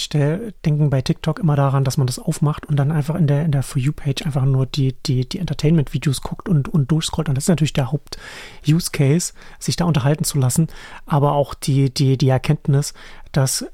denken 0.66 0.90
bei 0.90 1.02
TikTok 1.02 1.40
immer 1.40 1.56
daran, 1.56 1.84
dass 1.84 1.98
man 1.98 2.08
das 2.08 2.20
aufmacht 2.20 2.66
und 2.68 2.78
dann 2.78 2.92
einfach 2.92 3.16
in 3.16 3.28
der, 3.28 3.44
in 3.44 3.52
der 3.52 3.64
For 3.64 3.82
You-Page 3.82 4.26
einfach 4.26 4.46
nur 4.46 4.66
die, 4.66 4.96
die, 5.06 5.28
die 5.28 5.40
Entertainment-Videos 5.40 6.22
guckt 6.22 6.48
und, 6.48 6.70
und 6.70 6.92
durchscrollt. 6.92 7.30
Und 7.30 7.36
das 7.36 7.46
ist 7.46 7.50
natürlich 7.50 7.74
der 7.74 7.92
Haupt-Use-Case, 7.92 9.34
sich 9.60 9.76
da 9.76 9.86
unterhalten 9.86 10.24
zu 10.24 10.38
lassen, 10.38 10.68
aber 11.06 11.34
auch 11.34 11.54
die, 11.54 11.94
die, 11.94 12.18
die 12.18 12.30
Erkenntnis, 12.30 12.94
dass 13.32 13.66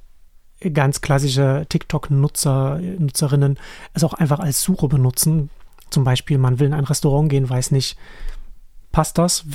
ganz 0.74 1.02
klassische 1.02 1.66
TikTok-Nutzer, 1.70 2.80
Nutzerinnen 3.00 3.58
es 3.94 4.04
auch 4.04 4.14
einfach 4.14 4.40
als 4.40 4.62
Suche 4.62 4.88
benutzen, 4.88 5.50
zum 5.92 6.04
Beispiel, 6.04 6.38
man 6.38 6.60
will 6.60 6.68
in 6.68 6.74
ein 6.74 6.86
Restaurant 6.86 7.30
gehen, 7.30 7.50
weiß 7.50 7.72
nicht, 7.72 7.98
passt 8.92 9.18
das? 9.18 9.46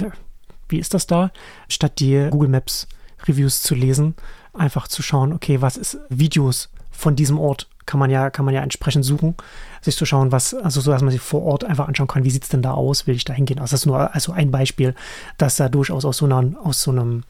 Wie 0.68 0.78
ist 0.78 0.94
das 0.94 1.06
da? 1.06 1.30
Statt 1.68 2.00
die 2.00 2.28
Google 2.30 2.48
Maps 2.48 2.86
Reviews 3.26 3.62
zu 3.62 3.74
lesen, 3.74 4.14
einfach 4.52 4.88
zu 4.88 5.02
schauen, 5.02 5.32
okay, 5.32 5.60
was 5.60 5.76
ist 5.76 5.98
Videos 6.08 6.70
von 6.90 7.16
diesem 7.16 7.38
Ort? 7.38 7.68
Kann 7.86 8.00
man 8.00 8.10
ja, 8.10 8.30
kann 8.30 8.44
man 8.44 8.54
ja 8.54 8.62
entsprechend 8.62 9.04
suchen, 9.04 9.36
sich 9.80 9.96
zu 9.96 10.06
schauen, 10.06 10.32
was, 10.32 10.54
also 10.54 10.80
so, 10.80 10.90
dass 10.90 11.02
man 11.02 11.12
sich 11.12 11.20
vor 11.20 11.42
Ort 11.42 11.62
einfach 11.62 11.86
anschauen 11.86 12.08
kann, 12.08 12.24
wie 12.24 12.30
sieht 12.30 12.42
es 12.42 12.48
denn 12.48 12.62
da 12.62 12.72
aus, 12.72 13.06
will 13.06 13.14
ich 13.14 13.24
da 13.24 13.32
hingehen? 13.32 13.60
Also 13.60 13.74
das 13.74 13.82
ist 13.82 13.86
nur 13.86 14.12
also 14.12 14.32
ein 14.32 14.50
Beispiel, 14.50 14.94
dass 15.38 15.54
da 15.54 15.68
durchaus 15.68 16.04
aus 16.04 16.16
so 16.16 16.24
einer, 16.24 16.52
aus 16.64 16.82
so 16.82 16.90
einem, 16.90 17.22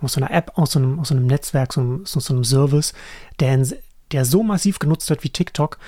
aus 0.00 0.12
so 0.12 0.20
einer 0.20 0.30
App, 0.30 0.52
aus 0.56 0.72
so 0.72 0.78
einem, 0.78 1.00
aus 1.00 1.08
so 1.08 1.16
einem 1.16 1.26
Netzwerk, 1.26 1.72
so, 1.72 2.02
so, 2.04 2.20
so 2.20 2.34
einem 2.34 2.44
Service, 2.44 2.92
der, 3.40 3.66
der 4.12 4.24
so 4.24 4.44
massiv 4.44 4.78
genutzt 4.78 5.10
wird 5.10 5.24
wie 5.24 5.30
TikTok, 5.30 5.78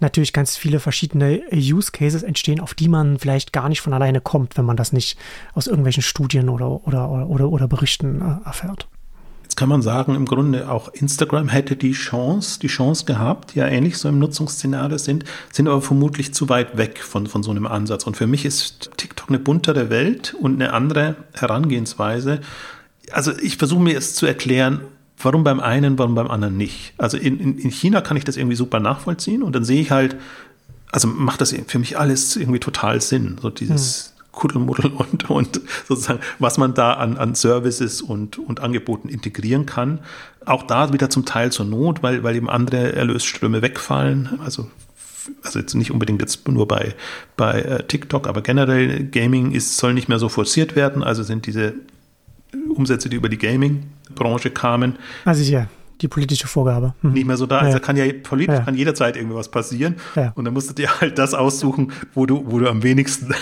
natürlich 0.00 0.32
ganz 0.32 0.56
viele 0.56 0.80
verschiedene 0.80 1.42
Use 1.52 1.92
Cases 1.92 2.22
entstehen, 2.22 2.60
auf 2.60 2.74
die 2.74 2.88
man 2.88 3.18
vielleicht 3.18 3.52
gar 3.52 3.68
nicht 3.68 3.80
von 3.80 3.92
alleine 3.92 4.20
kommt, 4.20 4.56
wenn 4.56 4.64
man 4.64 4.76
das 4.76 4.92
nicht 4.92 5.18
aus 5.54 5.66
irgendwelchen 5.66 6.02
Studien 6.02 6.48
oder, 6.48 6.86
oder, 6.86 7.10
oder, 7.10 7.48
oder 7.48 7.68
Berichten 7.68 8.20
äh, 8.20 8.46
erfährt. 8.46 8.88
Jetzt 9.50 9.56
kann 9.56 9.68
man 9.68 9.82
sagen, 9.82 10.14
im 10.14 10.26
Grunde 10.26 10.70
auch 10.70 10.88
Instagram 10.90 11.48
hätte 11.48 11.74
die 11.74 11.90
Chance, 11.90 12.60
die 12.60 12.68
Chance 12.68 13.04
gehabt, 13.04 13.54
die 13.54 13.58
ja 13.58 13.66
ähnlich 13.66 13.98
so 13.98 14.08
im 14.08 14.20
Nutzungsszenario 14.20 14.96
sind, 14.96 15.24
sind 15.50 15.66
aber 15.66 15.82
vermutlich 15.82 16.32
zu 16.32 16.48
weit 16.48 16.76
weg 16.76 17.00
von, 17.02 17.26
von 17.26 17.42
so 17.42 17.50
einem 17.50 17.66
Ansatz. 17.66 18.06
Und 18.06 18.16
für 18.16 18.28
mich 18.28 18.44
ist 18.44 18.92
TikTok 18.96 19.28
eine 19.28 19.40
buntere 19.40 19.90
Welt 19.90 20.34
und 20.40 20.54
eine 20.54 20.72
andere 20.72 21.16
Herangehensweise. 21.34 22.40
Also 23.10 23.32
ich 23.38 23.56
versuche 23.56 23.82
mir 23.82 23.98
es 23.98 24.14
zu 24.14 24.24
erklären, 24.24 24.82
Warum 25.22 25.44
beim 25.44 25.60
einen, 25.60 25.98
warum 25.98 26.14
beim 26.14 26.28
anderen 26.28 26.56
nicht? 26.56 26.94
Also 26.98 27.16
in, 27.16 27.38
in, 27.40 27.58
in 27.58 27.70
China 27.70 28.00
kann 28.00 28.16
ich 28.16 28.24
das 28.24 28.36
irgendwie 28.36 28.56
super 28.56 28.80
nachvollziehen 28.80 29.42
und 29.42 29.54
dann 29.54 29.64
sehe 29.64 29.80
ich 29.80 29.90
halt, 29.90 30.16
also 30.92 31.08
macht 31.08 31.40
das 31.40 31.54
für 31.66 31.78
mich 31.78 31.98
alles 31.98 32.36
irgendwie 32.36 32.60
total 32.60 33.00
Sinn. 33.00 33.36
So 33.40 33.50
dieses 33.50 34.14
hm. 34.16 34.24
Kuddelmuddel 34.32 34.90
und, 34.96 35.30
und 35.30 35.60
sozusagen, 35.88 36.20
was 36.38 36.58
man 36.58 36.74
da 36.74 36.94
an, 36.94 37.16
an 37.16 37.34
Services 37.34 38.02
und, 38.02 38.38
und 38.38 38.60
Angeboten 38.60 39.08
integrieren 39.08 39.66
kann. 39.66 40.00
Auch 40.46 40.62
da 40.62 40.92
wieder 40.92 41.10
zum 41.10 41.26
Teil 41.26 41.52
zur 41.52 41.66
Not, 41.66 42.02
weil, 42.02 42.22
weil 42.22 42.36
eben 42.36 42.48
andere 42.48 42.94
Erlösströme 42.94 43.62
wegfallen. 43.62 44.40
Also 44.42 44.68
also 45.42 45.58
jetzt 45.58 45.74
nicht 45.74 45.90
unbedingt 45.90 46.20
jetzt 46.20 46.48
nur 46.48 46.66
bei, 46.66 46.94
bei 47.36 47.60
äh, 47.60 47.82
TikTok, 47.84 48.26
aber 48.26 48.42
generell 48.42 49.04
Gaming 49.04 49.52
ist, 49.52 49.76
soll 49.76 49.94
nicht 49.94 50.08
mehr 50.08 50.18
so 50.18 50.28
forciert 50.28 50.76
werden. 50.76 51.02
Also 51.02 51.22
sind 51.22 51.46
diese 51.46 51.74
Umsätze, 52.68 53.08
die 53.08 53.16
über 53.16 53.28
die 53.28 53.38
Gaming-Branche 54.14 54.50
kamen. 54.50 54.96
Also 55.24 55.42
ja, 55.42 55.66
die 56.00 56.08
politische 56.08 56.46
Vorgabe. 56.46 56.94
Mhm. 57.02 57.12
Nicht 57.12 57.26
mehr 57.26 57.36
so 57.36 57.46
da. 57.46 57.58
Also 57.58 57.78
ja. 57.78 57.78
kann 57.78 57.96
ja 57.96 58.04
politisch 58.22 58.54
ja. 58.54 58.62
kann 58.62 58.74
jederzeit 58.74 59.16
irgendwas 59.16 59.50
passieren. 59.50 59.96
Ja. 60.14 60.32
Und 60.34 60.44
dann 60.44 60.54
musst 60.54 60.70
du 60.70 60.74
dir 60.74 61.00
halt 61.00 61.18
das 61.18 61.34
aussuchen, 61.34 61.92
wo 62.14 62.26
du, 62.26 62.44
wo 62.46 62.58
du 62.58 62.68
am 62.68 62.82
wenigsten 62.82 63.34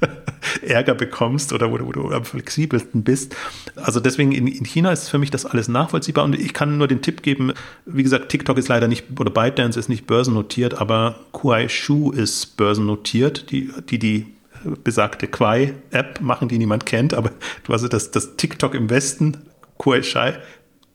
Ärger 0.62 0.94
bekommst 0.94 1.52
oder 1.52 1.70
wo 1.70 1.78
du, 1.78 1.86
wo 1.86 1.92
du 1.92 2.10
am 2.10 2.24
flexibelsten 2.24 3.02
bist. 3.02 3.34
Also 3.76 4.00
deswegen 4.00 4.32
in, 4.32 4.46
in 4.46 4.64
China 4.64 4.92
ist 4.92 5.08
für 5.08 5.18
mich 5.18 5.30
das 5.30 5.46
alles 5.46 5.68
nachvollziehbar. 5.68 6.24
Und 6.24 6.38
ich 6.38 6.52
kann 6.52 6.78
nur 6.78 6.88
den 6.88 7.02
Tipp 7.02 7.22
geben, 7.22 7.52
wie 7.84 8.02
gesagt, 8.02 8.28
TikTok 8.28 8.58
ist 8.58 8.68
leider 8.68 8.88
nicht, 8.88 9.06
oder 9.18 9.30
ByteDance 9.30 9.78
ist 9.78 9.88
nicht 9.88 10.06
börsennotiert, 10.06 10.80
aber 10.80 11.16
Kuaishu 11.32 12.12
ist 12.12 12.56
börsennotiert, 12.56 13.50
die, 13.50 13.72
die, 13.88 13.98
die 13.98 14.36
besagte 14.82 15.26
Quai-App 15.26 16.20
machen, 16.20 16.48
die 16.48 16.58
niemand 16.58 16.86
kennt, 16.86 17.14
aber 17.14 17.30
du 17.64 17.72
hast 17.72 17.88
das, 17.88 18.10
das 18.10 18.36
TikTok 18.36 18.74
im 18.74 18.90
Westen, 18.90 19.38
Kuai 19.78 20.02
Shai, 20.02 20.38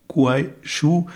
Kuai 0.08 0.50
Shu, 0.62 1.08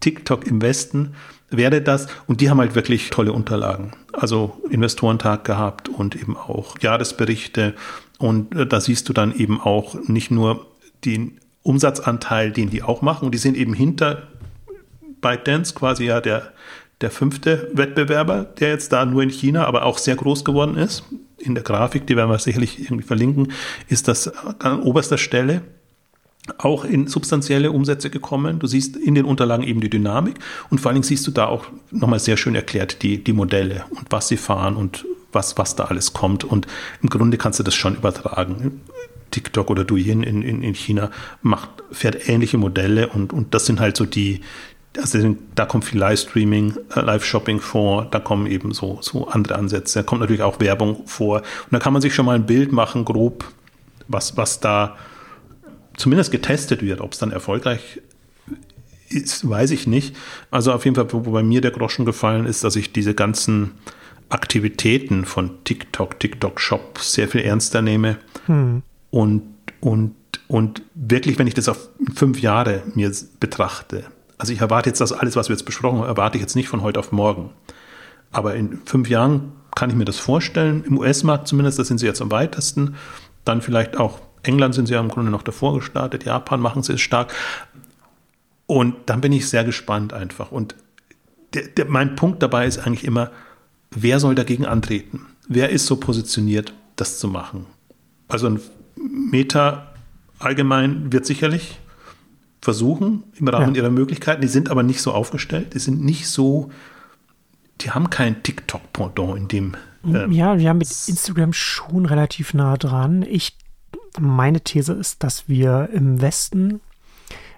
TikTok 0.00 0.46
im 0.46 0.60
Westen 0.62 1.14
wäre 1.50 1.80
das. 1.80 2.08
Und 2.26 2.40
die 2.40 2.50
haben 2.50 2.58
halt 2.58 2.74
wirklich 2.74 3.10
tolle 3.10 3.32
Unterlagen. 3.32 3.92
Also 4.12 4.60
Investorentag 4.70 5.44
gehabt 5.44 5.88
und 5.88 6.16
eben 6.16 6.36
auch 6.36 6.78
Jahresberichte. 6.80 7.74
Und 8.18 8.54
äh, 8.54 8.66
da 8.66 8.80
siehst 8.80 9.08
du 9.08 9.12
dann 9.12 9.34
eben 9.34 9.60
auch 9.60 9.94
nicht 10.08 10.30
nur 10.30 10.66
den 11.04 11.38
Umsatzanteil, 11.62 12.50
den 12.50 12.70
die 12.70 12.82
auch 12.82 13.02
machen. 13.02 13.26
Und 13.26 13.32
die 13.32 13.38
sind 13.38 13.56
eben 13.56 13.74
hinter 13.74 14.28
ByteDance 15.20 15.74
quasi 15.74 16.06
ja 16.06 16.20
der, 16.20 16.52
der 17.00 17.10
fünfte 17.10 17.70
Wettbewerber, 17.72 18.44
der 18.44 18.70
jetzt 18.70 18.92
da 18.92 19.04
nur 19.04 19.22
in 19.22 19.30
China, 19.30 19.66
aber 19.66 19.84
auch 19.84 19.98
sehr 19.98 20.16
groß 20.16 20.44
geworden 20.44 20.76
ist 20.76 21.04
in 21.42 21.54
der 21.54 21.64
Grafik, 21.64 22.06
die 22.06 22.16
werden 22.16 22.30
wir 22.30 22.38
sicherlich 22.38 22.80
irgendwie 22.80 23.04
verlinken, 23.04 23.52
ist 23.88 24.08
das 24.08 24.28
an 24.60 24.80
oberster 24.82 25.18
Stelle 25.18 25.62
auch 26.58 26.84
in 26.84 27.06
substanzielle 27.06 27.70
Umsätze 27.70 28.10
gekommen. 28.10 28.58
Du 28.58 28.66
siehst 28.66 28.96
in 28.96 29.14
den 29.14 29.24
Unterlagen 29.24 29.62
eben 29.62 29.80
die 29.80 29.90
Dynamik 29.90 30.36
und 30.70 30.80
vor 30.80 30.90
allen 30.90 30.96
Dingen 30.96 31.04
siehst 31.04 31.26
du 31.26 31.30
da 31.30 31.46
auch 31.46 31.66
nochmal 31.90 32.18
sehr 32.18 32.36
schön 32.36 32.54
erklärt 32.54 33.02
die, 33.02 33.22
die 33.22 33.32
Modelle 33.32 33.84
und 33.90 34.06
was 34.10 34.28
sie 34.28 34.36
fahren 34.36 34.76
und 34.76 35.06
was, 35.30 35.56
was 35.56 35.76
da 35.76 35.84
alles 35.84 36.12
kommt. 36.12 36.44
Und 36.44 36.66
im 37.00 37.08
Grunde 37.08 37.38
kannst 37.38 37.58
du 37.58 37.62
das 37.62 37.74
schon 37.74 37.94
übertragen. 37.94 38.80
TikTok 39.30 39.70
oder 39.70 39.84
Douyin 39.84 40.22
in, 40.22 40.42
in, 40.42 40.62
in 40.62 40.74
China 40.74 41.10
macht, 41.42 41.70
fährt 41.90 42.28
ähnliche 42.28 42.58
Modelle 42.58 43.08
und, 43.08 43.32
und 43.32 43.54
das 43.54 43.64
sind 43.64 43.80
halt 43.80 43.96
so 43.96 44.04
die, 44.04 44.42
also 44.98 45.36
da 45.54 45.64
kommt 45.64 45.84
viel 45.84 45.98
Livestreaming, 46.00 46.76
äh, 46.94 47.00
Live-Shopping 47.00 47.60
vor, 47.60 48.06
da 48.10 48.20
kommen 48.20 48.46
eben 48.46 48.72
so, 48.72 48.98
so 49.00 49.28
andere 49.28 49.54
Ansätze, 49.54 50.00
da 50.00 50.02
kommt 50.02 50.20
natürlich 50.20 50.42
auch 50.42 50.60
Werbung 50.60 51.06
vor. 51.06 51.38
Und 51.38 51.72
da 51.72 51.78
kann 51.78 51.94
man 51.94 52.02
sich 52.02 52.14
schon 52.14 52.26
mal 52.26 52.34
ein 52.34 52.44
Bild 52.44 52.72
machen, 52.72 53.06
grob, 53.06 53.44
was, 54.08 54.36
was 54.36 54.60
da 54.60 54.96
zumindest 55.96 56.32
getestet 56.32 56.82
wird. 56.82 57.00
Ob 57.00 57.12
es 57.12 57.18
dann 57.18 57.30
erfolgreich 57.30 58.00
ist, 59.08 59.48
weiß 59.48 59.70
ich 59.70 59.86
nicht. 59.86 60.16
Also 60.50 60.72
auf 60.72 60.84
jeden 60.84 60.96
Fall, 60.96 61.12
wo 61.12 61.20
bei 61.20 61.42
mir 61.42 61.60
der 61.60 61.70
Groschen 61.70 62.04
gefallen 62.04 62.46
ist, 62.46 62.64
dass 62.64 62.76
ich 62.76 62.92
diese 62.92 63.14
ganzen 63.14 63.72
Aktivitäten 64.28 65.24
von 65.24 65.62
TikTok, 65.64 66.18
TikTok 66.18 66.60
Shop 66.60 66.98
sehr 66.98 67.28
viel 67.28 67.42
ernster 67.42 67.82
nehme. 67.82 68.16
Hm. 68.46 68.82
Und, 69.10 69.42
und, 69.80 70.14
und 70.48 70.82
wirklich, 70.94 71.38
wenn 71.38 71.46
ich 71.46 71.54
das 71.54 71.68
auf 71.68 71.90
fünf 72.14 72.40
Jahre 72.40 72.82
mir 72.94 73.12
betrachte, 73.40 74.04
also 74.38 74.52
ich 74.52 74.60
erwarte 74.60 74.90
jetzt 74.90 75.00
das 75.00 75.12
alles, 75.12 75.36
was 75.36 75.48
wir 75.48 75.54
jetzt 75.54 75.64
besprochen 75.64 76.00
haben, 76.00 76.08
erwarte 76.08 76.36
ich 76.36 76.42
jetzt 76.42 76.56
nicht 76.56 76.68
von 76.68 76.82
heute 76.82 76.98
auf 76.98 77.12
morgen. 77.12 77.50
Aber 78.32 78.54
in 78.54 78.78
fünf 78.86 79.08
Jahren 79.08 79.52
kann 79.74 79.90
ich 79.90 79.96
mir 79.96 80.04
das 80.04 80.18
vorstellen, 80.18 80.82
im 80.84 80.98
US-Markt 80.98 81.46
zumindest, 81.46 81.78
da 81.78 81.84
sind 81.84 81.98
sie 81.98 82.06
jetzt 82.06 82.20
am 82.20 82.30
weitesten. 82.30 82.96
Dann 83.44 83.60
vielleicht 83.60 83.98
auch 83.98 84.20
England 84.42 84.74
sind 84.74 84.86
sie 84.86 84.94
ja 84.94 85.00
im 85.00 85.08
Grunde 85.08 85.30
noch 85.30 85.42
davor 85.42 85.74
gestartet, 85.74 86.24
Japan 86.24 86.60
machen 86.60 86.82
sie 86.82 86.94
es 86.94 87.00
stark. 87.00 87.32
Und 88.66 88.94
dann 89.06 89.20
bin 89.20 89.32
ich 89.32 89.48
sehr 89.48 89.64
gespannt 89.64 90.12
einfach. 90.12 90.50
Und 90.50 90.74
der, 91.54 91.68
der, 91.68 91.86
mein 91.86 92.16
Punkt 92.16 92.42
dabei 92.42 92.66
ist 92.66 92.78
eigentlich 92.78 93.04
immer, 93.04 93.30
wer 93.90 94.20
soll 94.20 94.34
dagegen 94.34 94.66
antreten? 94.66 95.26
Wer 95.48 95.70
ist 95.70 95.86
so 95.86 95.96
positioniert, 95.96 96.72
das 96.96 97.18
zu 97.18 97.28
machen? 97.28 97.66
Also 98.28 98.48
ein 98.48 98.60
Meta 98.96 99.92
allgemein 100.38 101.12
wird 101.12 101.26
sicherlich 101.26 101.78
versuchen 102.60 103.24
im 103.36 103.48
Rahmen 103.48 103.74
ja. 103.74 103.82
ihrer 103.82 103.90
Möglichkeiten. 103.90 104.40
Die 104.40 104.48
sind 104.48 104.70
aber 104.70 104.82
nicht 104.82 105.02
so 105.02 105.12
aufgestellt, 105.12 105.74
die 105.74 105.78
sind 105.78 106.02
nicht 106.02 106.28
so 106.28 106.70
die 107.82 107.90
haben 107.90 108.10
kein 108.10 108.42
TikTok-Pendant 108.42 109.36
in 109.36 109.48
dem. 109.48 109.76
Ähm, 110.04 110.32
ja, 110.32 110.58
wir 110.58 110.68
haben 110.68 110.78
mit 110.78 110.88
Instagram 110.88 111.52
schon 111.52 112.06
relativ 112.06 112.54
nah 112.54 112.76
dran. 112.76 113.22
Ich, 113.28 113.56
meine 114.18 114.60
These 114.60 114.92
ist, 114.92 115.22
dass 115.22 115.48
wir 115.48 115.90
im 115.92 116.20
Westen 116.20 116.80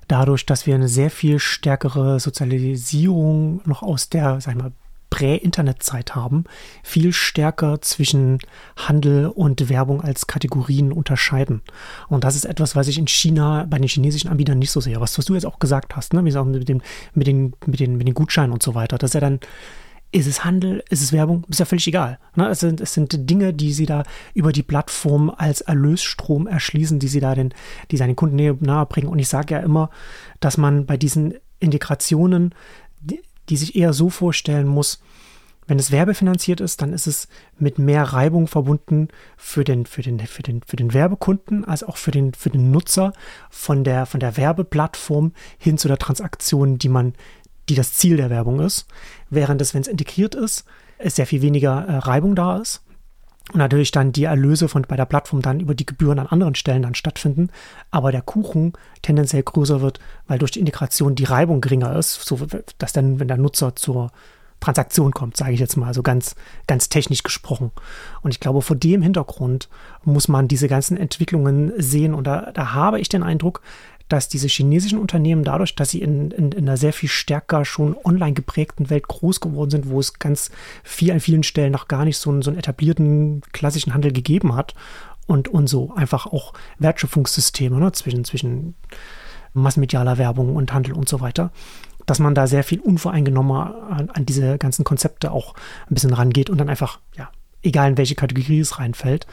dadurch, 0.09 0.47
dass 0.47 0.67
wir 0.67 0.75
eine 0.75 0.89
sehr 0.89 1.11
viel 1.11 1.39
stärkere 1.39 2.21
Sozialisierung 2.21 3.61
noch 3.65 3.83
aus 3.83 4.09
der, 4.09 4.41
sag 4.41 4.55
ich 4.55 4.63
mal, 4.63 4.73
Prä-Internet-Zeit 5.15 6.17
haben, 6.17 6.43
viel 6.83 7.13
stärker 7.13 7.81
zwischen 7.81 8.41
Handel 8.77 9.29
und 9.29 9.69
Werbung 9.69 10.03
als 10.03 10.27
Kategorien 10.27 10.91
unterscheiden. 10.91 11.63
Und 12.09 12.25
das 12.25 12.35
ist 12.35 12.45
etwas, 12.45 12.75
was 12.75 12.89
ich 12.89 12.99
in 12.99 13.07
China 13.07 13.65
bei 13.71 13.79
den 13.79 13.87
chinesischen 13.87 14.29
Anbietern 14.29 14.59
nicht 14.59 14.73
so 14.73 14.81
sehe. 14.81 15.01
Was, 15.01 15.17
was 15.17 15.27
du 15.27 15.35
jetzt 15.35 15.47
auch 15.47 15.61
gesagt 15.61 15.95
hast, 15.95 16.15
ne? 16.15 16.25
Wie 16.25 16.37
auch 16.37 16.45
mit, 16.45 16.69
dem, 16.69 16.83
mit, 17.15 17.29
den, 17.29 17.55
mit, 17.65 17.79
den, 17.79 17.97
mit 17.97 18.09
den 18.09 18.15
Gutscheinen 18.15 18.51
und 18.53 18.65
so 18.65 18.75
weiter. 18.75 18.99
Das 18.99 19.11
ist 19.11 19.15
ja 19.15 19.21
dann 19.21 19.39
ist 20.15 20.29
es 20.29 20.45
Handel, 20.45 20.85
ist 20.91 21.03
es 21.03 21.13
Werbung, 21.13 21.45
ist 21.49 21.59
ja 21.59 21.67
völlig 21.67 21.89
egal. 21.89 22.21
Ne? 22.37 22.49
Es, 22.49 22.61
sind, 22.61 22.81
es 22.81 22.95
sind 22.95 23.29
Dinge, 23.29 23.53
die 23.53 23.73
sie 23.73 23.85
da 23.85 24.05
über 24.33 24.53
die 24.53 24.63
Plattform 24.63 25.29
als 25.29 25.61
Erlösstrom 25.61 26.47
erschließen, 26.47 27.01
die 27.01 27.09
sie 27.09 27.19
da 27.19 27.35
den, 27.35 27.53
die 27.91 27.97
seinen 27.97 28.15
Kunden 28.15 28.37
nahe 28.65 28.87
bringen. 28.87 29.09
Und 29.09 29.19
ich 29.19 29.29
sage 29.29 29.55
ja 29.55 29.61
immer, 29.61 29.91
dass 30.39 30.57
man 30.57 30.87
bei 30.87 30.97
diesen 30.97 31.35
Integrationen, 31.59 32.55
die, 33.01 33.23
die 33.49 33.57
sich 33.57 33.75
eher 33.75 33.93
so 33.93 34.09
vorstellen 34.09 34.69
muss, 34.69 35.01
wenn 35.67 35.81
es 35.81 35.91
werbefinanziert 35.91 36.61
ist, 36.61 36.81
dann 36.81 36.93
ist 36.93 37.09
es 37.09 37.27
mit 37.59 37.79
mehr 37.79 38.05
Reibung 38.05 38.47
verbunden 38.47 39.09
für 39.37 39.65
den, 39.65 39.85
für 39.85 40.03
den, 40.03 40.21
für 40.21 40.43
den, 40.43 40.61
für 40.65 40.77
den 40.77 40.95
Werbekunden 40.95 41.65
als 41.65 41.83
auch 41.83 41.97
für 41.97 42.13
den, 42.13 42.35
für 42.35 42.51
den 42.51 42.71
Nutzer 42.71 43.15
von 43.51 43.83
der, 43.83 44.07
von 44.07 44.21
der 44.21 44.37
Werbeplattform 44.37 45.33
hin 45.59 45.77
zu 45.77 45.89
der 45.89 45.99
Transaktion, 45.99 46.79
die 46.79 46.91
man, 46.91 47.15
die 47.69 47.75
das 47.75 47.95
Ziel 47.95 48.17
der 48.17 48.31
Werbung 48.31 48.61
ist. 48.61 48.87
Während 49.31 49.61
es, 49.61 49.75
wenn 49.75 49.83
es 49.83 49.89
integriert 49.89 50.35
ist, 50.35 50.65
es 50.99 51.17
sehr 51.17 51.27
viel 51.27 51.43
weniger 51.43 51.85
äh, 51.87 51.97
Reibung 51.99 52.35
da 52.35 52.59
ist. 52.59 52.83
Und 53.53 53.59
natürlich 53.59 53.91
dann 53.91 54.13
die 54.13 54.25
Erlöse 54.25 54.69
von 54.69 54.83
bei 54.83 54.97
der 54.97 55.05
Plattform 55.05 55.43
dann 55.43 55.61
über 55.61 55.75
die 55.75 55.85
Gebühren 55.85 56.19
an 56.19 56.29
anderen 56.29 56.55
Stellen 56.55 56.83
dann 56.83 56.95
stattfinden, 56.95 57.51
aber 57.91 58.11
der 58.11 58.23
Kuchen 58.23 58.73
tendenziell 59.03 59.43
größer 59.43 59.83
wird, 59.83 60.01
weil 60.27 60.39
durch 60.39 60.53
die 60.53 60.61
Integration 60.61 61.15
die 61.15 61.25
Reibung 61.25 61.61
geringer 61.61 61.95
ist, 61.95 62.23
so 62.25 62.41
dass 62.79 62.95
dann, 62.95 63.21
wenn 63.21 63.29
der 63.29 63.37
Nutzer 63.37 63.77
zur 63.77 64.13
Transaktion 64.61 65.13
kommt, 65.13 65.37
sage 65.37 65.53
ich 65.53 65.61
jetzt 65.61 65.77
mal, 65.77 65.93
so 65.93 66.03
ganz, 66.03 66.37
ganz 66.67 66.89
technisch 66.89 67.23
gesprochen. 67.23 67.71
Und 68.23 68.31
ich 68.31 68.41
glaube, 68.41 68.63
vor 68.63 68.77
dem 68.77 69.03
Hintergrund 69.03 69.69
muss 70.05 70.27
man 70.27 70.49
diese 70.49 70.69
ganzen 70.69 70.97
Entwicklungen 70.97 71.73
sehen. 71.77 72.15
Und 72.15 72.27
da, 72.27 72.51
da 72.53 72.73
habe 72.73 72.99
ich 72.99 73.11
den 73.11 73.23
Eindruck, 73.23 73.61
dass 74.09 74.29
diese 74.29 74.49
chinesischen 74.49 74.99
Unternehmen 74.99 75.45
dadurch, 75.45 75.75
dass 75.75 75.91
sie 75.91 76.03
in, 76.03 76.31
in, 76.31 76.53
in, 76.53 76.69
einer 76.69 76.77
sehr 76.77 76.93
viel 76.93 77.09
stärker 77.09 77.65
schon 77.65 77.97
online 78.05 78.35
geprägten 78.35 78.91
Welt 78.91 79.09
groß 79.09 79.41
geworden 79.41 79.71
sind, 79.71 79.89
wo 79.89 79.99
es 79.99 80.19
ganz 80.19 80.51
viel 80.83 81.11
an 81.11 81.21
vielen 81.21 81.43
Stellen 81.43 81.73
noch 81.73 81.89
gar 81.89 82.05
nicht 82.05 82.19
so 82.19 82.31
einen, 82.31 82.43
so 82.43 82.51
einen 82.51 82.59
etablierten 82.59 83.41
klassischen 83.53 83.95
Handel 83.95 84.13
gegeben 84.13 84.55
hat 84.55 84.75
und, 85.27 85.49
und 85.49 85.69
so 85.69 85.95
einfach 85.95 86.27
auch 86.27 86.53
Wertschöpfungssysteme 86.79 87.79
ne, 87.79 87.93
zwischen, 87.93 88.25
zwischen 88.25 88.75
massmedialer 89.55 90.19
Werbung 90.19 90.55
und 90.55 90.73
Handel 90.73 90.93
und 90.93 91.09
so 91.09 91.21
weiter, 91.21 91.51
dass 92.07 92.19
man 92.19 92.35
da 92.35 92.47
sehr 92.47 92.65
viel 92.65 92.81
unvoreingenommener 92.81 93.89
an, 93.91 94.11
an 94.11 94.27
diese 94.27 94.59
ganzen 94.59 94.85
Konzepte 94.85 95.31
auch 95.31 95.55
ein 95.89 95.95
bisschen 95.95 96.13
rangeht 96.13 96.51
und 96.51 96.59
dann 96.59 96.69
einfach, 96.69 96.99
ja, 97.17 97.31
egal 97.63 97.91
in 97.91 97.97
welche 97.97 98.15
Kategorie 98.15 98.61
es 98.61 98.79
reinfällt, 98.79 99.27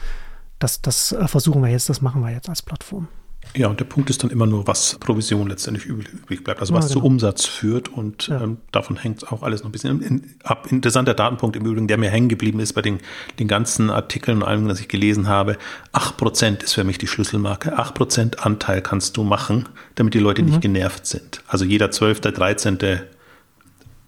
das, 0.58 0.80
das 0.80 1.12
äh, 1.12 1.28
versuchen 1.28 1.62
wir 1.62 1.70
jetzt, 1.70 1.90
das 1.90 2.00
machen 2.00 2.22
wir 2.22 2.30
jetzt 2.30 2.48
als 2.48 2.62
Plattform. 2.62 3.08
Ja, 3.54 3.68
und 3.68 3.78
der 3.80 3.84
Punkt 3.84 4.08
ist 4.08 4.22
dann 4.22 4.30
immer 4.30 4.46
nur, 4.46 4.66
was 4.66 4.96
Provision 4.98 5.46
letztendlich 5.46 5.84
übrig 5.84 6.42
bleibt, 6.42 6.60
also 6.60 6.72
was 6.72 6.86
ja, 6.86 6.88
genau. 6.88 7.00
zu 7.00 7.06
Umsatz 7.06 7.44
führt 7.44 7.90
und 7.90 8.28
ja. 8.28 8.40
ähm, 8.40 8.56
davon 8.70 8.96
hängt 8.96 9.30
auch 9.30 9.42
alles 9.42 9.60
noch 9.60 9.68
ein 9.68 9.72
bisschen 9.72 10.00
in, 10.00 10.34
ab. 10.42 10.68
Interessanter 10.70 11.12
Datenpunkt 11.12 11.56
im 11.56 11.66
Übrigen, 11.66 11.86
der 11.86 11.98
mir 11.98 12.08
hängen 12.08 12.30
geblieben 12.30 12.60
ist 12.60 12.72
bei 12.72 12.80
den, 12.80 12.98
den 13.38 13.48
ganzen 13.48 13.90
Artikeln 13.90 14.38
und 14.38 14.44
allem, 14.44 14.66
was 14.68 14.80
ich 14.80 14.88
gelesen 14.88 15.28
habe. 15.28 15.58
8% 15.92 16.62
ist 16.62 16.72
für 16.72 16.84
mich 16.84 16.96
die 16.96 17.06
Schlüsselmarke. 17.06 17.78
8% 17.78 18.38
Anteil 18.38 18.80
kannst 18.80 19.18
du 19.18 19.22
machen, 19.22 19.68
damit 19.96 20.14
die 20.14 20.18
Leute 20.18 20.42
mhm. 20.42 20.48
nicht 20.48 20.60
genervt 20.62 21.06
sind. 21.06 21.42
Also 21.46 21.66
jeder 21.66 21.90
12., 21.90 22.20
13. 22.20 22.78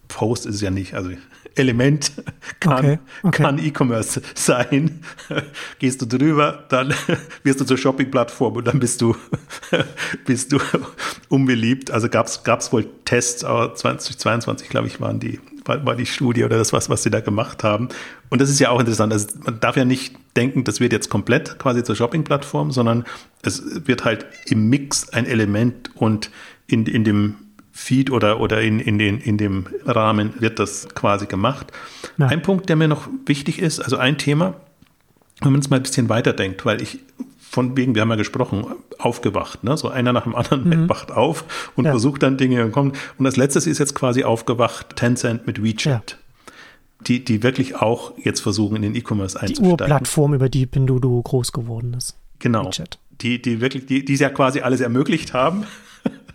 Post 0.08 0.46
ist 0.46 0.56
es 0.56 0.60
ja 0.60 0.70
nicht, 0.70 0.94
also 0.94 1.10
Element 1.56 2.12
kann, 2.60 2.84
okay, 2.84 2.98
okay. 3.22 3.42
kann 3.42 3.58
E-Commerce 3.58 4.22
sein. 4.34 5.00
Gehst 5.78 6.02
du 6.02 6.06
drüber, 6.06 6.64
dann 6.68 6.94
wirst 7.42 7.60
du 7.60 7.64
zur 7.64 7.78
Shopping-Plattform 7.78 8.56
und 8.56 8.66
dann 8.66 8.80
bist 8.80 9.00
du, 9.00 9.16
bist 10.26 10.52
du 10.52 10.58
unbeliebt. 11.28 11.90
Also 11.90 12.08
gab 12.08 12.26
es 12.26 12.72
wohl 12.72 12.86
Tests, 13.04 13.44
aber 13.44 13.74
2022, 13.74 14.68
glaube 14.68 14.86
ich, 14.86 15.00
waren 15.00 15.20
die, 15.20 15.40
war, 15.64 15.84
war 15.86 15.96
die 15.96 16.06
Studie 16.06 16.44
oder 16.44 16.58
das 16.58 16.72
was, 16.72 16.90
was 16.90 17.02
sie 17.02 17.10
da 17.10 17.20
gemacht 17.20 17.64
haben. 17.64 17.88
Und 18.30 18.40
das 18.40 18.50
ist 18.50 18.58
ja 18.60 18.70
auch 18.70 18.80
interessant. 18.80 19.12
Also 19.12 19.28
man 19.44 19.60
darf 19.60 19.76
ja 19.76 19.84
nicht 19.84 20.16
denken, 20.36 20.64
das 20.64 20.80
wird 20.80 20.92
jetzt 20.92 21.08
komplett 21.08 21.58
quasi 21.58 21.84
zur 21.84 21.94
Shopping-Plattform, 21.94 22.72
sondern 22.72 23.04
es 23.42 23.62
wird 23.86 24.04
halt 24.04 24.26
im 24.46 24.68
Mix 24.68 25.08
ein 25.10 25.26
Element 25.26 25.90
und 25.94 26.30
in, 26.66 26.86
in 26.86 27.04
dem 27.04 27.36
Feed 27.76 28.12
oder, 28.12 28.38
oder 28.38 28.62
in, 28.62 28.78
in, 28.78 28.98
den, 28.98 29.18
in 29.18 29.36
dem 29.36 29.66
Rahmen 29.84 30.32
wird 30.38 30.60
das 30.60 30.88
quasi 30.94 31.26
gemacht. 31.26 31.72
Ja. 32.18 32.28
Ein 32.28 32.40
Punkt, 32.40 32.68
der 32.68 32.76
mir 32.76 32.86
noch 32.86 33.08
wichtig 33.26 33.58
ist, 33.58 33.80
also 33.80 33.96
ein 33.96 34.16
Thema, 34.16 34.54
wenn 35.40 35.50
man 35.50 35.60
es 35.60 35.68
mal 35.70 35.76
ein 35.76 35.82
bisschen 35.82 36.08
weiterdenkt, 36.08 36.64
weil 36.64 36.80
ich 36.80 37.00
von 37.40 37.76
wegen, 37.76 37.96
wir 37.96 38.02
haben 38.02 38.10
ja 38.10 38.16
gesprochen, 38.16 38.64
aufgewacht, 38.98 39.64
ne? 39.64 39.76
So 39.76 39.88
einer 39.88 40.12
nach 40.12 40.22
dem 40.22 40.36
anderen 40.36 40.68
mhm. 40.68 40.88
wacht 40.88 41.10
auf 41.10 41.72
und 41.74 41.84
ja. 41.84 41.90
versucht 41.90 42.22
dann 42.22 42.36
Dinge 42.36 42.64
und 42.64 42.70
kommt. 42.70 42.96
Und 43.18 43.24
das 43.24 43.36
letzte 43.36 43.58
ist 43.58 43.78
jetzt 43.78 43.96
quasi 43.96 44.22
aufgewacht, 44.22 44.94
Tencent 44.94 45.48
mit 45.48 45.62
WeChat. 45.62 46.12
Ja. 46.12 46.52
Die, 47.00 47.24
die 47.24 47.42
wirklich 47.42 47.74
auch 47.74 48.12
jetzt 48.18 48.40
versuchen, 48.40 48.76
in 48.76 48.82
den 48.82 48.94
E-Commerce 48.94 49.38
einzusteigen. 49.38 49.76
Die 49.76 49.82
Urplattform, 49.82 50.34
über 50.34 50.48
die 50.48 50.64
Pinduoduo 50.66 51.20
groß 51.20 51.50
geworden 51.50 51.92
ist. 51.94 52.16
Genau. 52.38 52.66
WeChat. 52.66 52.98
Die, 53.20 53.42
die 53.42 53.60
wirklich, 53.60 53.86
die, 53.86 54.04
die 54.04 54.14
es 54.14 54.20
ja 54.20 54.30
quasi 54.30 54.60
alles 54.60 54.80
ermöglicht 54.80 55.34
haben 55.34 55.64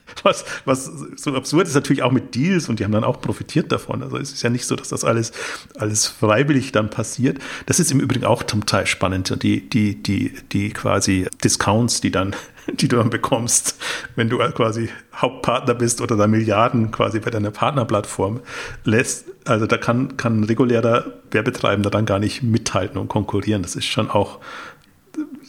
was, 0.24 0.46
was 0.66 0.92
so 1.16 1.34
absurd 1.36 1.68
ist 1.68 1.76
natürlich 1.76 2.04
auch 2.04 2.12
mit 2.12 2.36
Deals 2.36 2.70
und 2.70 2.80
die 2.80 2.84
haben 2.84 2.92
dann 2.92 3.04
auch 3.04 3.22
profitiert 3.22 3.72
davon. 3.72 4.04
Also 4.04 4.18
es 4.18 4.34
ist 4.34 4.44
ja 4.44 4.50
nicht 4.50 4.66
so, 4.66 4.76
dass 4.76 4.90
das 4.90 5.04
alles, 5.04 5.32
alles 5.78 6.08
freiwillig 6.08 6.72
dann 6.72 6.90
passiert. 6.90 7.40
Das 7.66 7.80
ist 7.80 7.92
im 7.92 8.00
Übrigen 8.00 8.26
auch 8.26 8.44
zum 8.44 8.66
Teil 8.66 8.86
spannend. 8.86 9.44
Die, 9.44 9.70
die, 9.70 10.02
die, 10.02 10.34
die 10.52 10.70
quasi 10.70 11.28
Discounts, 11.44 12.02
die 12.02 12.12
dann, 12.12 12.36
die 12.74 12.88
du 12.88 12.98
dann 12.98 13.10
bekommst, 13.10 13.78
wenn 14.16 14.30
du 14.30 14.38
quasi 14.38 14.90
Hauptpartner 15.16 15.76
bist 15.76 16.02
oder 16.02 16.16
da 16.16 16.28
Milliarden 16.28 16.92
quasi 16.92 17.20
bei 17.20 17.30
deiner 17.30 17.52
Partnerplattform 17.52 18.42
lässt. 18.84 19.26
Also 19.46 19.66
da 19.66 19.78
kann, 19.78 20.18
kann 20.18 20.44
regulärer 20.44 21.06
Werbetreibender 21.32 21.90
dann 21.90 22.06
gar 22.06 22.20
nicht 22.20 22.44
mithalten 22.44 22.98
und 22.98 23.08
konkurrieren. 23.08 23.62
Das 23.62 23.76
ist 23.76 23.86
schon 23.86 24.10
auch 24.10 24.40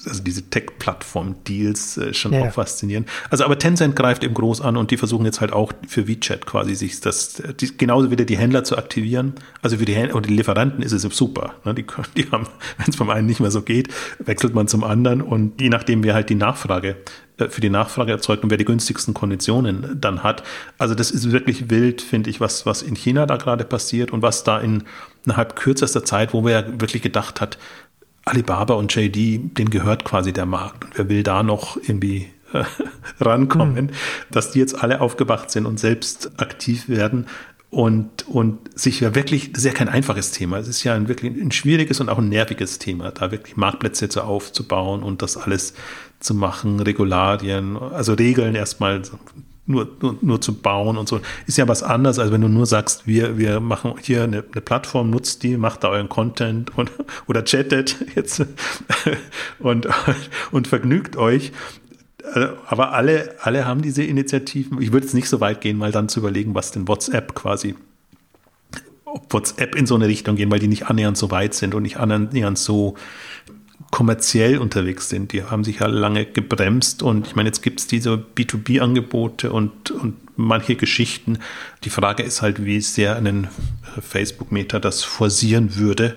also 0.06 0.22
diese 0.22 0.42
Tech-Plattform-Deals 0.42 1.98
äh, 1.98 2.14
schon 2.14 2.32
ja, 2.32 2.42
auch 2.42 2.52
faszinierend. 2.52 3.08
Also 3.30 3.44
aber 3.44 3.58
Tencent 3.58 3.96
greift 3.96 4.24
eben 4.24 4.34
groß 4.34 4.60
an 4.60 4.76
und 4.76 4.90
die 4.90 4.96
versuchen 4.96 5.24
jetzt 5.24 5.40
halt 5.40 5.52
auch 5.52 5.72
für 5.86 6.08
WeChat 6.08 6.46
quasi 6.46 6.74
sich 6.74 7.00
das, 7.00 7.42
die, 7.60 7.76
genauso 7.76 8.10
wieder 8.10 8.24
die 8.24 8.38
Händler 8.38 8.64
zu 8.64 8.76
aktivieren. 8.78 9.34
Also 9.62 9.78
für 9.78 9.84
die 9.84 9.94
Händler 9.94 10.16
und 10.16 10.26
die 10.26 10.34
Lieferanten 10.34 10.82
ist 10.82 10.92
es 10.92 11.02
super. 11.02 11.54
Ne? 11.64 11.74
Die, 11.74 11.84
die 12.16 12.30
haben, 12.30 12.46
wenn 12.78 12.86
es 12.88 12.96
vom 12.96 13.10
einen 13.10 13.26
nicht 13.26 13.40
mehr 13.40 13.50
so 13.50 13.62
geht, 13.62 13.88
wechselt 14.18 14.54
man 14.54 14.68
zum 14.68 14.84
anderen 14.84 15.20
und 15.22 15.60
je 15.60 15.68
nachdem, 15.68 16.02
wer 16.04 16.14
halt 16.14 16.30
die 16.30 16.34
Nachfrage 16.34 16.96
äh, 17.38 17.48
für 17.48 17.60
die 17.60 17.70
Nachfrage 17.70 18.12
erzeugt 18.12 18.42
und 18.42 18.50
wer 18.50 18.58
die 18.58 18.64
günstigsten 18.64 19.14
Konditionen 19.14 19.98
dann 20.00 20.22
hat. 20.22 20.42
Also 20.78 20.94
das 20.94 21.10
ist 21.10 21.32
wirklich 21.32 21.70
wild, 21.70 22.02
finde 22.02 22.30
ich, 22.30 22.40
was, 22.40 22.66
was 22.66 22.82
in 22.82 22.94
China 22.94 23.26
da 23.26 23.36
gerade 23.36 23.64
passiert 23.64 24.12
und 24.12 24.22
was 24.22 24.44
da 24.44 24.58
in 24.60 24.84
innerhalb 25.24 25.54
kürzester 25.56 26.04
Zeit, 26.04 26.32
wo 26.32 26.44
wir 26.44 26.52
ja 26.52 26.80
wirklich 26.80 27.02
gedacht 27.02 27.40
hat, 27.40 27.58
Alibaba 28.24 28.74
und 28.74 28.94
JD, 28.94 29.56
denen 29.58 29.70
gehört 29.70 30.04
quasi 30.04 30.32
der 30.32 30.46
Markt. 30.46 30.84
Und 30.84 30.98
wer 30.98 31.08
will 31.08 31.22
da 31.22 31.42
noch 31.42 31.76
irgendwie 31.76 32.28
äh, 32.52 32.64
rankommen, 33.20 33.86
mhm. 33.86 33.90
dass 34.30 34.50
die 34.50 34.58
jetzt 34.58 34.82
alle 34.82 35.00
aufgewacht 35.00 35.50
sind 35.50 35.66
und 35.66 35.80
selbst 35.80 36.32
aktiv 36.38 36.88
werden 36.88 37.26
und, 37.70 38.26
und 38.26 38.78
sich 38.78 39.00
ja 39.00 39.14
wirklich, 39.14 39.52
das 39.52 39.62
ist 39.62 39.66
ja 39.66 39.72
kein 39.72 39.88
einfaches 39.88 40.32
Thema, 40.32 40.58
es 40.58 40.66
ist 40.66 40.82
ja 40.82 40.94
ein 40.94 41.06
wirklich 41.06 41.32
ein 41.32 41.52
schwieriges 41.52 42.00
und 42.00 42.08
auch 42.08 42.18
ein 42.18 42.28
nerviges 42.28 42.78
Thema, 42.78 43.12
da 43.12 43.30
wirklich 43.30 43.56
Marktplätze 43.56 44.08
zu 44.08 44.22
aufzubauen 44.22 45.04
und 45.04 45.22
das 45.22 45.36
alles 45.36 45.74
zu 46.18 46.34
machen, 46.34 46.80
Regularien, 46.80 47.76
also 47.76 48.14
Regeln 48.14 48.56
erstmal 48.56 49.02
nur, 49.66 49.88
nur, 50.00 50.16
nur 50.20 50.40
zu 50.40 50.54
bauen 50.54 50.96
und 50.96 51.08
so. 51.08 51.20
Ist 51.46 51.58
ja 51.58 51.68
was 51.68 51.82
anderes, 51.82 52.18
als 52.18 52.32
wenn 52.32 52.40
du 52.40 52.48
nur 52.48 52.66
sagst, 52.66 53.06
wir, 53.06 53.38
wir 53.38 53.60
machen 53.60 53.94
hier 54.02 54.24
eine, 54.24 54.44
eine 54.50 54.60
Plattform, 54.60 55.10
nutzt 55.10 55.42
die, 55.42 55.56
macht 55.56 55.84
da 55.84 55.88
euren 55.88 56.08
Content 56.08 56.76
und, 56.76 56.90
oder 57.26 57.44
chattet 57.44 57.96
jetzt 58.14 58.44
und, 59.58 59.88
und 60.50 60.68
vergnügt 60.68 61.16
euch. 61.16 61.52
Aber 62.66 62.92
alle, 62.92 63.34
alle 63.40 63.64
haben 63.64 63.82
diese 63.82 64.02
Initiativen. 64.02 64.80
Ich 64.80 64.92
würde 64.92 65.06
jetzt 65.06 65.14
nicht 65.14 65.28
so 65.28 65.40
weit 65.40 65.60
gehen, 65.60 65.78
mal 65.78 65.90
dann 65.90 66.08
zu 66.08 66.20
überlegen, 66.20 66.54
was 66.54 66.70
denn 66.70 66.86
WhatsApp 66.86 67.34
quasi, 67.34 67.74
ob 69.04 69.32
WhatsApp 69.32 69.74
in 69.74 69.86
so 69.86 69.94
eine 69.94 70.06
Richtung 70.06 70.36
gehen, 70.36 70.50
weil 70.50 70.58
die 70.58 70.68
nicht 70.68 70.86
annähernd 70.86 71.16
so 71.16 71.30
weit 71.30 71.54
sind 71.54 71.74
und 71.74 71.82
nicht 71.82 71.96
annähernd 71.96 72.58
so 72.58 72.94
kommerziell 73.90 74.58
unterwegs 74.58 75.08
sind. 75.08 75.32
Die 75.32 75.44
haben 75.44 75.64
sich 75.64 75.80
ja 75.80 75.86
lange 75.86 76.24
gebremst 76.24 77.02
und 77.02 77.26
ich 77.26 77.34
meine, 77.34 77.48
jetzt 77.48 77.62
gibt 77.62 77.80
es 77.80 77.86
diese 77.86 78.14
B2B-Angebote 78.14 79.52
und, 79.52 79.90
und 79.90 80.16
manche 80.36 80.76
Geschichten. 80.76 81.38
Die 81.84 81.90
Frage 81.90 82.22
ist 82.22 82.40
halt, 82.40 82.64
wie 82.64 82.80
sehr 82.80 83.16
einen 83.16 83.48
Facebook-Meter 84.00 84.78
das 84.80 85.02
forcieren 85.02 85.76
würde. 85.76 86.16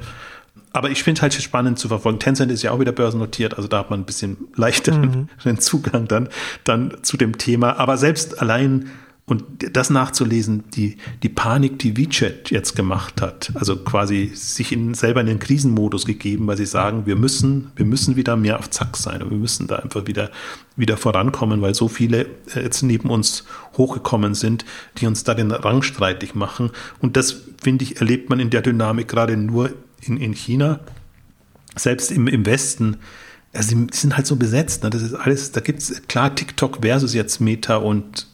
Aber 0.72 0.90
ich 0.90 1.04
finde 1.04 1.20
es 1.20 1.22
halt 1.22 1.34
spannend 1.34 1.78
zu 1.78 1.88
verfolgen. 1.88 2.20
Tencent 2.20 2.52
ist 2.52 2.64
ja 2.64 2.72
auch 2.72 2.80
wieder 2.80 2.92
börsennotiert, 2.92 3.56
also 3.56 3.68
da 3.68 3.80
hat 3.80 3.90
man 3.92 4.02
ein 4.02 4.06
bisschen 4.06 4.38
leichteren 4.56 5.30
mhm. 5.44 5.60
Zugang 5.60 6.08
dann, 6.08 6.30
dann 6.64 6.98
zu 7.04 7.18
dem 7.18 7.38
Thema. 7.38 7.78
Aber 7.78 7.98
selbst 7.98 8.40
allein 8.40 8.90
und 9.26 9.46
das 9.72 9.90
nachzulesen, 9.90 10.66
die, 10.72 10.98
die 11.24 11.30
Panik, 11.30 11.80
die 11.80 11.96
WeChat 11.96 12.52
jetzt 12.52 12.76
gemacht 12.76 13.22
hat, 13.22 13.54
also 13.56 13.78
quasi 13.78 14.32
sich 14.34 14.74
in, 14.74 14.94
selber 14.94 15.22
in 15.22 15.28
den 15.28 15.40
Krisenmodus 15.40 16.06
gegeben, 16.06 16.46
weil 16.48 16.58
sie 16.58 16.66
sagen, 16.66 17.06
wir 17.06 17.16
müssen, 17.16 17.72
wir 17.78 17.86
müssen 17.86 18.18
wieder 18.18 18.36
mehr 18.36 18.60
auf 18.60 18.70
Zack 18.70 18.98
sein 18.98 19.24
und 19.24 19.32
wir 19.32 19.38
müssen 19.38 19.68
da 19.68 19.78
einfach 19.78 20.08
wieder, 20.08 20.30
wieder 20.76 20.98
vorankommen, 20.98 21.62
weil 21.62 21.74
so 21.74 21.88
viele 21.88 22.26
äh, 22.54 22.64
jetzt 22.64 22.82
neben 22.82 23.10
uns 23.10 23.46
hochgekommen 23.78 24.34
sind, 24.34 24.66
die 24.98 25.08
uns 25.08 25.24
da 25.24 25.34
den 25.34 25.52
Rang 25.52 25.84
streitig 25.84 26.36
machen. 26.36 26.72
Und 27.00 27.16
das, 27.16 27.44
finde 27.62 27.86
ich, 27.86 28.02
erlebt 28.02 28.30
man 28.30 28.42
in 28.42 28.50
der 28.50 28.62
Dynamik 28.62 29.08
gerade 29.08 29.38
nur 29.38 29.72
in, 30.02 30.18
in 30.18 30.34
China. 30.34 30.82
Selbst 31.78 32.12
im, 32.12 32.28
im 32.28 32.46
Westen, 32.46 32.98
also 33.54 33.74
die 33.74 33.88
sind 33.96 34.18
halt 34.18 34.28
so 34.28 34.36
besetzt. 34.36 34.84
Ne? 34.84 34.90
Das 34.90 35.02
ist 35.02 35.14
alles, 35.14 35.54
da 35.54 35.62
gibt 35.62 35.80
es 35.80 36.02
klar 36.10 36.36
TikTok 36.36 36.80
versus 36.82 37.14
jetzt 37.14 37.40
Meta 37.40 37.78
und 37.78 38.28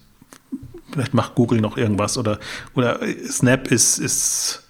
vielleicht 0.91 1.13
macht 1.13 1.35
Google 1.35 1.61
noch 1.61 1.77
irgendwas 1.77 2.17
oder, 2.17 2.39
oder 2.75 2.99
Snap 3.27 3.71
ist, 3.71 3.97
ist 3.97 4.63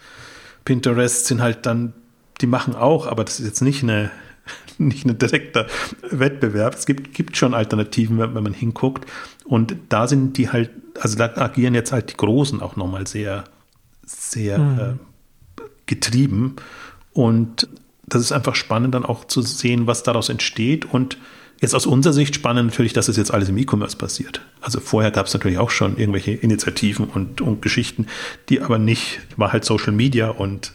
Pinterest 0.65 1.26
sind 1.26 1.41
halt 1.41 1.65
dann, 1.65 1.93
die 2.41 2.47
machen 2.47 2.76
auch, 2.76 3.07
aber 3.07 3.24
das 3.24 3.39
ist 3.39 3.45
jetzt 3.45 3.61
nicht 3.61 3.84
eine, 3.84 4.11
nicht 4.78 5.05
ein 5.05 5.17
direkter 5.17 5.67
Wettbewerb. 6.09 6.76
Es 6.76 6.86
gibt, 6.86 7.13
gibt 7.13 7.38
schon 7.38 7.53
Alternativen, 7.53 8.20
wenn, 8.20 8.36
wenn 8.36 8.43
man 8.43 8.53
hinguckt. 8.53 9.09
Und 9.45 9.76
da 9.89 10.07
sind 10.07 10.38
die 10.38 10.49
halt, 10.49 10.70
also 10.99 11.17
da 11.17 11.36
agieren 11.38 11.74
jetzt 11.74 11.91
halt 11.91 12.11
die 12.11 12.17
Großen 12.17 12.61
auch 12.61 12.76
nochmal 12.76 13.07
sehr, 13.07 13.45
sehr 14.05 14.59
mhm. 14.59 14.80
äh, 14.80 15.63
getrieben. 15.86 16.57
Und 17.13 17.67
das 18.05 18.22
ist 18.22 18.32
einfach 18.32 18.55
spannend, 18.55 18.93
dann 18.95 19.05
auch 19.05 19.26
zu 19.26 19.41
sehen, 19.41 19.88
was 19.88 20.03
daraus 20.03 20.30
entsteht. 20.30 20.86
Und 20.86 21.17
Jetzt 21.62 21.76
aus 21.76 21.86
unserer 21.86 22.14
Sicht 22.14 22.36
spannend 22.36 22.72
natürlich, 22.72 22.93
dass 22.93 23.10
es 23.10 23.18
jetzt 23.18 23.34
alles 23.34 23.49
im 23.49 23.57
E-Commerce 23.57 23.97
passiert. 23.97 24.41
Also 24.62 24.80
vorher 24.80 25.12
gab 25.12 25.26
es 25.26 25.34
natürlich 25.34 25.57
auch 25.57 25.72
schon 25.72 25.97
irgendwelche 25.97 26.32
Initiativen 26.32 27.05
und, 27.05 27.41
und 27.41 27.62
Geschichten, 27.62 28.07
die 28.47 28.62
aber 28.62 28.78
nicht, 28.78 29.20
war 29.36 29.51
halt 29.51 29.66
Social 29.66 29.91
Media 29.91 30.30
und 30.30 30.72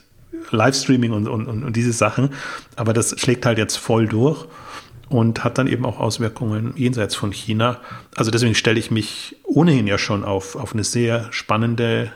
Livestreaming 0.51 1.12
und, 1.12 1.26
und, 1.26 1.47
und 1.47 1.74
diese 1.74 1.93
Sachen. 1.93 2.30
Aber 2.76 2.93
das 2.93 3.18
schlägt 3.18 3.47
halt 3.47 3.57
jetzt 3.57 3.76
voll 3.76 4.07
durch 4.07 4.47
und 5.09 5.45
hat 5.45 5.59
dann 5.59 5.68
eben 5.68 5.87
auch 5.87 6.01
Auswirkungen 6.01 6.74
jenseits 6.76 7.14
von 7.14 7.32
China. 7.32 7.80
Also 8.14 8.30
deswegen 8.30 8.55
stelle 8.55 8.78
ich 8.78 8.91
mich 8.91 9.37
ohnehin 9.45 9.87
ja 9.87 9.97
schon 9.97 10.24
auf, 10.24 10.57
auf 10.57 10.72
eine 10.72 10.85
sehr 10.85 11.28
spannende 11.32 12.12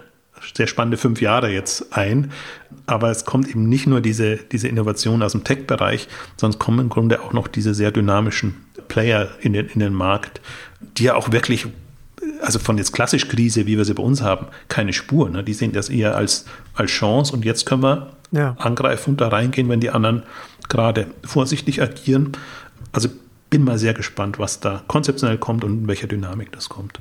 sehr 0.54 0.66
spannende 0.66 0.96
fünf 0.96 1.20
Jahre 1.20 1.50
jetzt 1.50 1.96
ein. 1.96 2.32
Aber 2.86 3.10
es 3.10 3.24
kommt 3.24 3.48
eben 3.48 3.68
nicht 3.68 3.86
nur 3.86 4.00
diese, 4.00 4.36
diese 4.36 4.68
Innovation 4.68 5.22
aus 5.22 5.32
dem 5.32 5.44
Tech-Bereich, 5.44 6.08
sondern 6.36 6.58
kommen 6.58 6.80
im 6.80 6.88
Grunde 6.88 7.22
auch 7.22 7.32
noch 7.32 7.48
diese 7.48 7.74
sehr 7.74 7.90
dynamischen 7.90 8.54
Player 8.88 9.28
in 9.40 9.52
den, 9.52 9.66
in 9.68 9.80
den 9.80 9.92
Markt, 9.92 10.40
die 10.80 11.04
ja 11.04 11.14
auch 11.14 11.32
wirklich, 11.32 11.66
also 12.40 12.58
von 12.58 12.78
jetzt 12.78 12.92
klassisch 12.92 13.28
Krise, 13.28 13.66
wie 13.66 13.76
wir 13.76 13.84
sie 13.84 13.94
bei 13.94 14.02
uns 14.02 14.22
haben, 14.22 14.46
keine 14.68 14.92
Spur. 14.92 15.28
Ne? 15.28 15.44
Die 15.44 15.54
sehen 15.54 15.72
das 15.72 15.88
eher 15.88 16.16
als, 16.16 16.46
als 16.74 16.90
Chance 16.90 17.32
und 17.32 17.44
jetzt 17.44 17.66
können 17.66 17.82
wir 17.82 18.10
ja. 18.30 18.56
angreifen 18.58 19.10
und 19.10 19.20
da 19.20 19.28
reingehen, 19.28 19.68
wenn 19.68 19.80
die 19.80 19.90
anderen 19.90 20.22
gerade 20.68 21.06
vorsichtig 21.24 21.82
agieren. 21.82 22.32
Also 22.92 23.08
bin 23.50 23.64
mal 23.64 23.78
sehr 23.78 23.94
gespannt, 23.94 24.38
was 24.38 24.60
da 24.60 24.82
konzeptionell 24.86 25.38
kommt 25.38 25.64
und 25.64 25.82
in 25.82 25.88
welcher 25.88 26.06
Dynamik 26.06 26.52
das 26.52 26.68
komkt. 26.68 27.00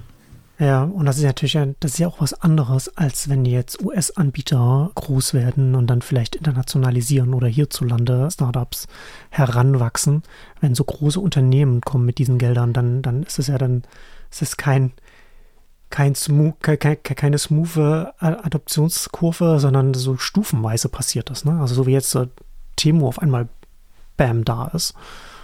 Ja, 0.59 0.83
und 0.83 1.05
das 1.05 1.17
ist 1.17 1.23
natürlich 1.23 1.57
das 1.79 1.91
ist 1.91 1.99
ja 1.99 2.07
auch 2.07 2.19
was 2.19 2.33
anderes, 2.33 2.97
als 2.97 3.29
wenn 3.29 3.45
jetzt 3.45 3.79
US-Anbieter 3.83 4.89
groß 4.95 5.35
werden 5.35 5.75
und 5.75 5.85
dann 5.85 6.01
vielleicht 6.01 6.35
internationalisieren 6.35 7.35
oder 7.35 7.47
hierzulande 7.47 8.29
Startups 8.31 8.87
heranwachsen. 9.29 10.23
Wenn 10.59 10.73
so 10.73 10.83
große 10.83 11.19
Unternehmen 11.19 11.81
kommen 11.81 12.05
mit 12.05 12.17
diesen 12.17 12.39
Geldern, 12.39 12.73
dann, 12.73 13.03
dann 13.03 13.21
ist 13.21 13.37
es 13.37 13.47
ja 13.47 13.59
dann, 13.59 13.83
es 14.31 14.41
ist 14.41 14.57
kein, 14.57 14.93
kein 15.91 16.15
smooth, 16.15 16.55
keine, 16.59 16.95
keine 16.97 17.37
smooth 17.37 17.77
Adoptionskurve, 18.17 19.59
sondern 19.59 19.93
so 19.93 20.17
stufenweise 20.17 20.89
passiert 20.89 21.29
das. 21.29 21.45
Ne? 21.45 21.59
Also 21.61 21.75
so 21.75 21.85
wie 21.85 21.91
jetzt 21.91 22.09
so 22.09 22.25
Temo 22.75 23.07
auf 23.07 23.19
einmal 23.19 23.47
Bam 24.17 24.43
da 24.43 24.71
ist 24.73 24.95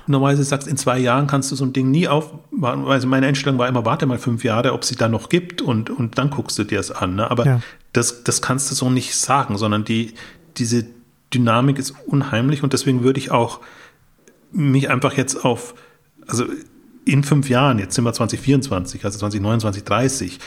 normalerweise 0.07 0.43
sagst, 0.43 0.67
in 0.67 0.77
zwei 0.77 0.99
Jahren 0.99 1.27
kannst 1.27 1.51
du 1.51 1.55
so 1.55 1.65
ein 1.65 1.73
Ding 1.73 1.91
nie 1.91 2.07
auf. 2.07 2.33
Also 2.61 3.07
meine 3.07 3.27
Einstellung 3.27 3.57
war 3.57 3.67
immer, 3.67 3.85
warte 3.85 4.05
mal 4.05 4.17
fünf 4.17 4.43
Jahre, 4.43 4.73
ob 4.73 4.81
es 4.81 4.89
sie 4.89 4.95
da 4.95 5.07
noch 5.07 5.29
gibt 5.29 5.61
und, 5.61 5.89
und 5.89 6.17
dann 6.17 6.29
guckst 6.29 6.57
du 6.59 6.63
dir 6.63 6.79
es 6.79 6.91
an. 6.91 7.15
Ne? 7.15 7.29
Aber 7.29 7.45
ja. 7.45 7.61
das, 7.93 8.23
das 8.23 8.41
kannst 8.41 8.69
du 8.71 8.75
so 8.75 8.89
nicht 8.89 9.15
sagen, 9.15 9.57
sondern 9.57 9.85
die, 9.85 10.13
diese 10.57 10.85
Dynamik 11.33 11.79
ist 11.79 11.95
unheimlich 12.05 12.63
und 12.63 12.73
deswegen 12.73 13.03
würde 13.03 13.19
ich 13.19 13.31
auch 13.31 13.59
mich 14.51 14.89
einfach 14.89 15.13
jetzt 15.17 15.43
auf, 15.43 15.73
also 16.27 16.45
in 17.05 17.23
fünf 17.23 17.49
Jahren, 17.49 17.79
jetzt 17.79 17.95
sind 17.95 18.05
wir 18.05 18.13
2024, 18.13 19.03
also 19.03 19.19
2029, 19.19 19.83
30, 19.83 20.39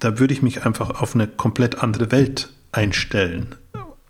da 0.00 0.18
würde 0.18 0.34
ich 0.34 0.42
mich 0.42 0.66
einfach 0.66 1.00
auf 1.00 1.14
eine 1.14 1.28
komplett 1.28 1.82
andere 1.82 2.10
Welt 2.10 2.50
einstellen 2.72 3.54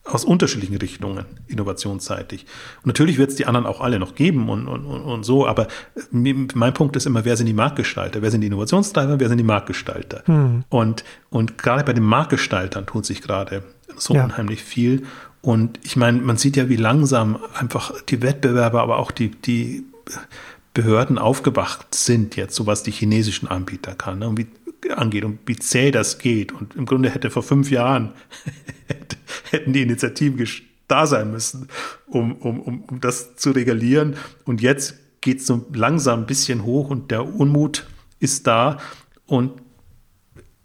aus 0.04 0.24
unterschiedlichen 0.24 0.76
Richtungen 0.76 1.24
innovationsseitig. 1.46 2.44
Und 2.82 2.86
natürlich 2.86 3.16
wird 3.16 3.30
es 3.30 3.36
die 3.36 3.46
anderen 3.46 3.66
auch 3.66 3.80
alle 3.80 3.98
noch 3.98 4.14
geben 4.14 4.50
und, 4.50 4.68
und, 4.68 4.84
und 4.84 5.24
so, 5.24 5.46
aber 5.46 5.66
mein 6.10 6.74
Punkt 6.74 6.94
ist 6.96 7.06
immer, 7.06 7.24
wer 7.24 7.36
sind 7.36 7.46
die 7.46 7.54
Marktgestalter? 7.54 8.20
Wer 8.20 8.30
sind 8.30 8.42
die 8.42 8.48
Innovationstreiber? 8.48 9.18
Wer 9.18 9.28
sind 9.28 9.38
die 9.38 9.44
Marktgestalter? 9.44 10.22
Hm. 10.26 10.64
Und, 10.68 11.04
und 11.30 11.56
gerade 11.56 11.84
bei 11.84 11.94
den 11.94 12.04
Marktgestaltern 12.04 12.86
tut 12.86 13.06
sich 13.06 13.22
gerade 13.22 13.64
so 13.96 14.14
ja. 14.14 14.24
unheimlich 14.24 14.62
viel. 14.62 15.04
Und 15.40 15.78
ich 15.82 15.96
meine, 15.96 16.20
man 16.20 16.36
sieht 16.36 16.56
ja, 16.56 16.68
wie 16.68 16.76
langsam 16.76 17.38
einfach 17.54 17.92
die 18.02 18.22
Wettbewerber, 18.22 18.82
aber 18.82 18.98
auch 18.98 19.10
die, 19.10 19.30
die 19.30 19.84
Behörden 20.74 21.18
aufgewacht 21.18 21.94
sind 21.94 22.36
jetzt, 22.36 22.56
so 22.56 22.66
was 22.66 22.82
die 22.82 22.90
chinesischen 22.90 23.48
Anbieter 23.48 23.94
kann. 23.94 24.18
Ne? 24.18 24.28
Und 24.28 24.38
wie 24.38 24.48
angeht 24.90 25.24
und 25.24 25.40
wie 25.46 25.56
zäh 25.56 25.90
das 25.90 26.18
geht. 26.18 26.52
Und 26.52 26.76
im 26.76 26.86
Grunde 26.86 27.10
hätte 27.10 27.30
vor 27.30 27.42
fünf 27.42 27.70
Jahren 27.70 28.12
hätten 29.50 29.72
die 29.72 29.82
Initiativen 29.82 30.46
da 30.88 31.06
sein 31.06 31.30
müssen, 31.30 31.68
um, 32.06 32.32
um, 32.36 32.60
um, 32.60 32.82
um 32.82 33.00
das 33.00 33.36
zu 33.36 33.50
regulieren. 33.50 34.16
Und 34.44 34.60
jetzt 34.60 34.94
geht 35.20 35.40
es 35.40 35.46
so 35.46 35.64
langsam 35.72 36.20
ein 36.20 36.26
bisschen 36.26 36.64
hoch 36.64 36.90
und 36.90 37.10
der 37.10 37.26
Unmut 37.26 37.86
ist 38.20 38.46
da 38.46 38.78
und 39.26 39.52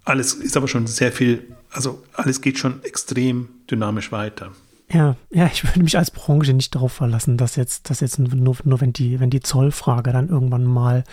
alles 0.03 0.33
ist 0.33 0.57
aber 0.57 0.67
schon 0.67 0.87
sehr 0.87 1.11
viel, 1.11 1.55
also 1.69 2.03
alles 2.13 2.41
geht 2.41 2.57
schon 2.57 2.83
extrem 2.83 3.49
dynamisch 3.69 4.11
weiter. 4.11 4.51
Ja, 4.91 5.15
ja, 5.29 5.45
ich 5.45 5.63
würde 5.63 5.83
mich 5.83 5.97
als 5.97 6.09
Branche 6.09 6.53
nicht 6.53 6.73
darauf 6.73 6.93
verlassen, 6.93 7.37
dass 7.37 7.55
jetzt, 7.55 7.89
dass 7.89 7.99
jetzt 7.99 8.17
nur, 8.17 8.57
nur 8.63 8.81
wenn 8.81 8.91
die, 8.91 9.19
wenn 9.19 9.29
die 9.29 9.39
Zollfrage 9.39 10.11
dann 10.11 10.29
irgendwann 10.29 10.65
mal 10.65 11.03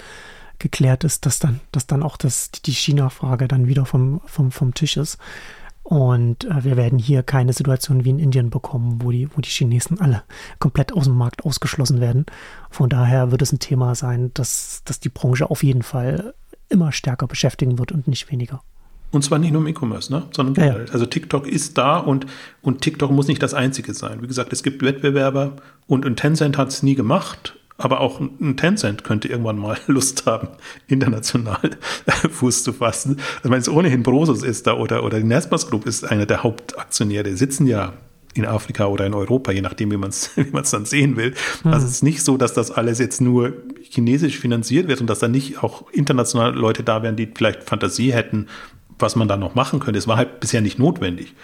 geklärt 0.58 1.04
ist, 1.04 1.26
dass 1.26 1.38
dann, 1.38 1.60
dass 1.72 1.86
dann 1.86 2.02
auch 2.02 2.16
das, 2.16 2.50
die 2.50 2.72
China-Frage 2.72 3.48
dann 3.48 3.66
wieder 3.66 3.86
vom, 3.86 4.20
vom, 4.26 4.50
vom 4.50 4.74
Tisch 4.74 4.96
ist. 4.96 5.18
Und 5.82 6.44
äh, 6.46 6.64
wir 6.64 6.76
werden 6.76 6.98
hier 6.98 7.22
keine 7.22 7.52
Situation 7.52 8.04
wie 8.04 8.10
in 8.10 8.18
Indien 8.18 8.50
bekommen, 8.50 8.98
wo 9.02 9.12
die, 9.12 9.28
wo 9.34 9.40
die 9.40 9.48
Chinesen 9.48 10.00
alle 10.00 10.24
komplett 10.58 10.92
aus 10.92 11.04
dem 11.04 11.16
Markt 11.16 11.44
ausgeschlossen 11.44 12.00
werden. 12.00 12.26
Von 12.70 12.88
daher 12.88 13.30
wird 13.30 13.42
es 13.42 13.52
ein 13.52 13.60
Thema 13.60 13.94
sein, 13.94 14.32
dass, 14.34 14.82
dass 14.84 14.98
die 14.98 15.10
Branche 15.10 15.48
auf 15.48 15.62
jeden 15.62 15.82
Fall 15.82 16.34
immer 16.68 16.90
stärker 16.90 17.28
beschäftigen 17.28 17.78
wird 17.78 17.92
und 17.92 18.08
nicht 18.08 18.32
weniger. 18.32 18.62
Und 19.12 19.22
zwar 19.22 19.38
nicht 19.38 19.52
nur 19.52 19.62
im 19.62 19.68
E-Commerce, 19.68 20.12
ne? 20.12 20.24
sondern 20.32 20.66
ja, 20.66 20.76
ja. 20.76 20.92
Also 20.92 21.06
TikTok 21.06 21.46
ist 21.46 21.78
da 21.78 21.98
und, 21.98 22.26
und 22.62 22.80
TikTok 22.80 23.12
muss 23.12 23.28
nicht 23.28 23.40
das 23.40 23.54
einzige 23.54 23.94
sein. 23.94 24.20
Wie 24.22 24.26
gesagt, 24.26 24.52
es 24.52 24.64
gibt 24.64 24.82
Wettbewerber 24.82 25.54
und, 25.86 26.04
und 26.04 26.16
Tencent 26.16 26.58
hat 26.58 26.68
es 26.68 26.82
nie 26.82 26.96
gemacht 26.96 27.56
aber 27.78 28.00
auch 28.00 28.20
ein 28.20 28.56
Tencent 28.56 29.04
könnte 29.04 29.28
irgendwann 29.28 29.58
mal 29.58 29.78
Lust 29.86 30.26
haben, 30.26 30.48
international 30.88 31.70
Fuß 32.30 32.64
zu 32.64 32.72
fassen. 32.72 33.20
Also 33.38 33.50
wenn 33.50 33.60
es 33.60 33.68
ohnehin 33.68 34.02
Brosus 34.02 34.42
ist 34.42 34.66
da 34.66 34.74
oder, 34.74 35.04
oder 35.04 35.18
die 35.18 35.26
Naspers 35.26 35.68
Group 35.68 35.86
ist 35.86 36.04
einer 36.04 36.26
der 36.26 36.42
Hauptaktionäre, 36.42 37.36
sitzen 37.36 37.66
ja 37.66 37.92
in 38.34 38.44
Afrika 38.44 38.86
oder 38.86 39.06
in 39.06 39.14
Europa, 39.14 39.50
je 39.52 39.62
nachdem, 39.62 39.90
wie 39.90 39.96
man 39.96 40.10
es 40.10 40.30
wie 40.36 40.50
man's 40.50 40.70
dann 40.70 40.84
sehen 40.84 41.16
will. 41.16 41.34
Mhm. 41.64 41.72
Also 41.72 41.86
es 41.86 41.92
ist 41.92 42.02
nicht 42.02 42.22
so, 42.22 42.36
dass 42.36 42.54
das 42.54 42.70
alles 42.70 42.98
jetzt 42.98 43.20
nur 43.20 43.52
chinesisch 43.82 44.38
finanziert 44.38 44.88
wird 44.88 45.00
und 45.00 45.08
dass 45.08 45.20
da 45.20 45.28
nicht 45.28 45.62
auch 45.62 45.90
international 45.92 46.54
Leute 46.54 46.82
da 46.82 47.02
wären, 47.02 47.16
die 47.16 47.28
vielleicht 47.32 47.64
Fantasie 47.64 48.12
hätten, 48.12 48.46
was 48.98 49.16
man 49.16 49.28
da 49.28 49.36
noch 49.36 49.54
machen 49.54 49.80
könnte. 49.80 49.98
Es 49.98 50.08
war 50.08 50.16
halt 50.16 50.40
bisher 50.40 50.60
nicht 50.60 50.78
notwendig. 50.78 51.34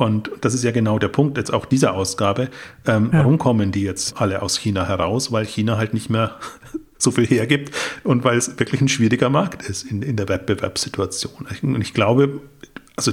Und 0.00 0.30
das 0.40 0.54
ist 0.54 0.64
ja 0.64 0.70
genau 0.70 0.98
der 0.98 1.08
Punkt 1.08 1.36
jetzt 1.36 1.52
auch 1.52 1.66
dieser 1.66 1.94
Ausgabe. 1.94 2.48
Ähm, 2.86 3.10
ja. 3.12 3.18
Warum 3.18 3.38
kommen 3.38 3.70
die 3.70 3.82
jetzt 3.82 4.20
alle 4.20 4.42
aus 4.42 4.56
China 4.56 4.86
heraus? 4.88 5.30
Weil 5.30 5.44
China 5.44 5.76
halt 5.76 5.94
nicht 5.94 6.08
mehr 6.08 6.36
so 6.98 7.10
viel 7.10 7.26
hergibt 7.26 7.74
und 8.04 8.24
weil 8.24 8.38
es 8.38 8.58
wirklich 8.58 8.80
ein 8.80 8.88
schwieriger 8.88 9.30
Markt 9.30 9.62
ist 9.68 9.84
in, 9.84 10.02
in 10.02 10.16
der 10.16 10.28
Wettbewerbssituation. 10.28 11.46
Und 11.62 11.80
ich 11.82 11.94
glaube, 11.94 12.40
also 12.96 13.12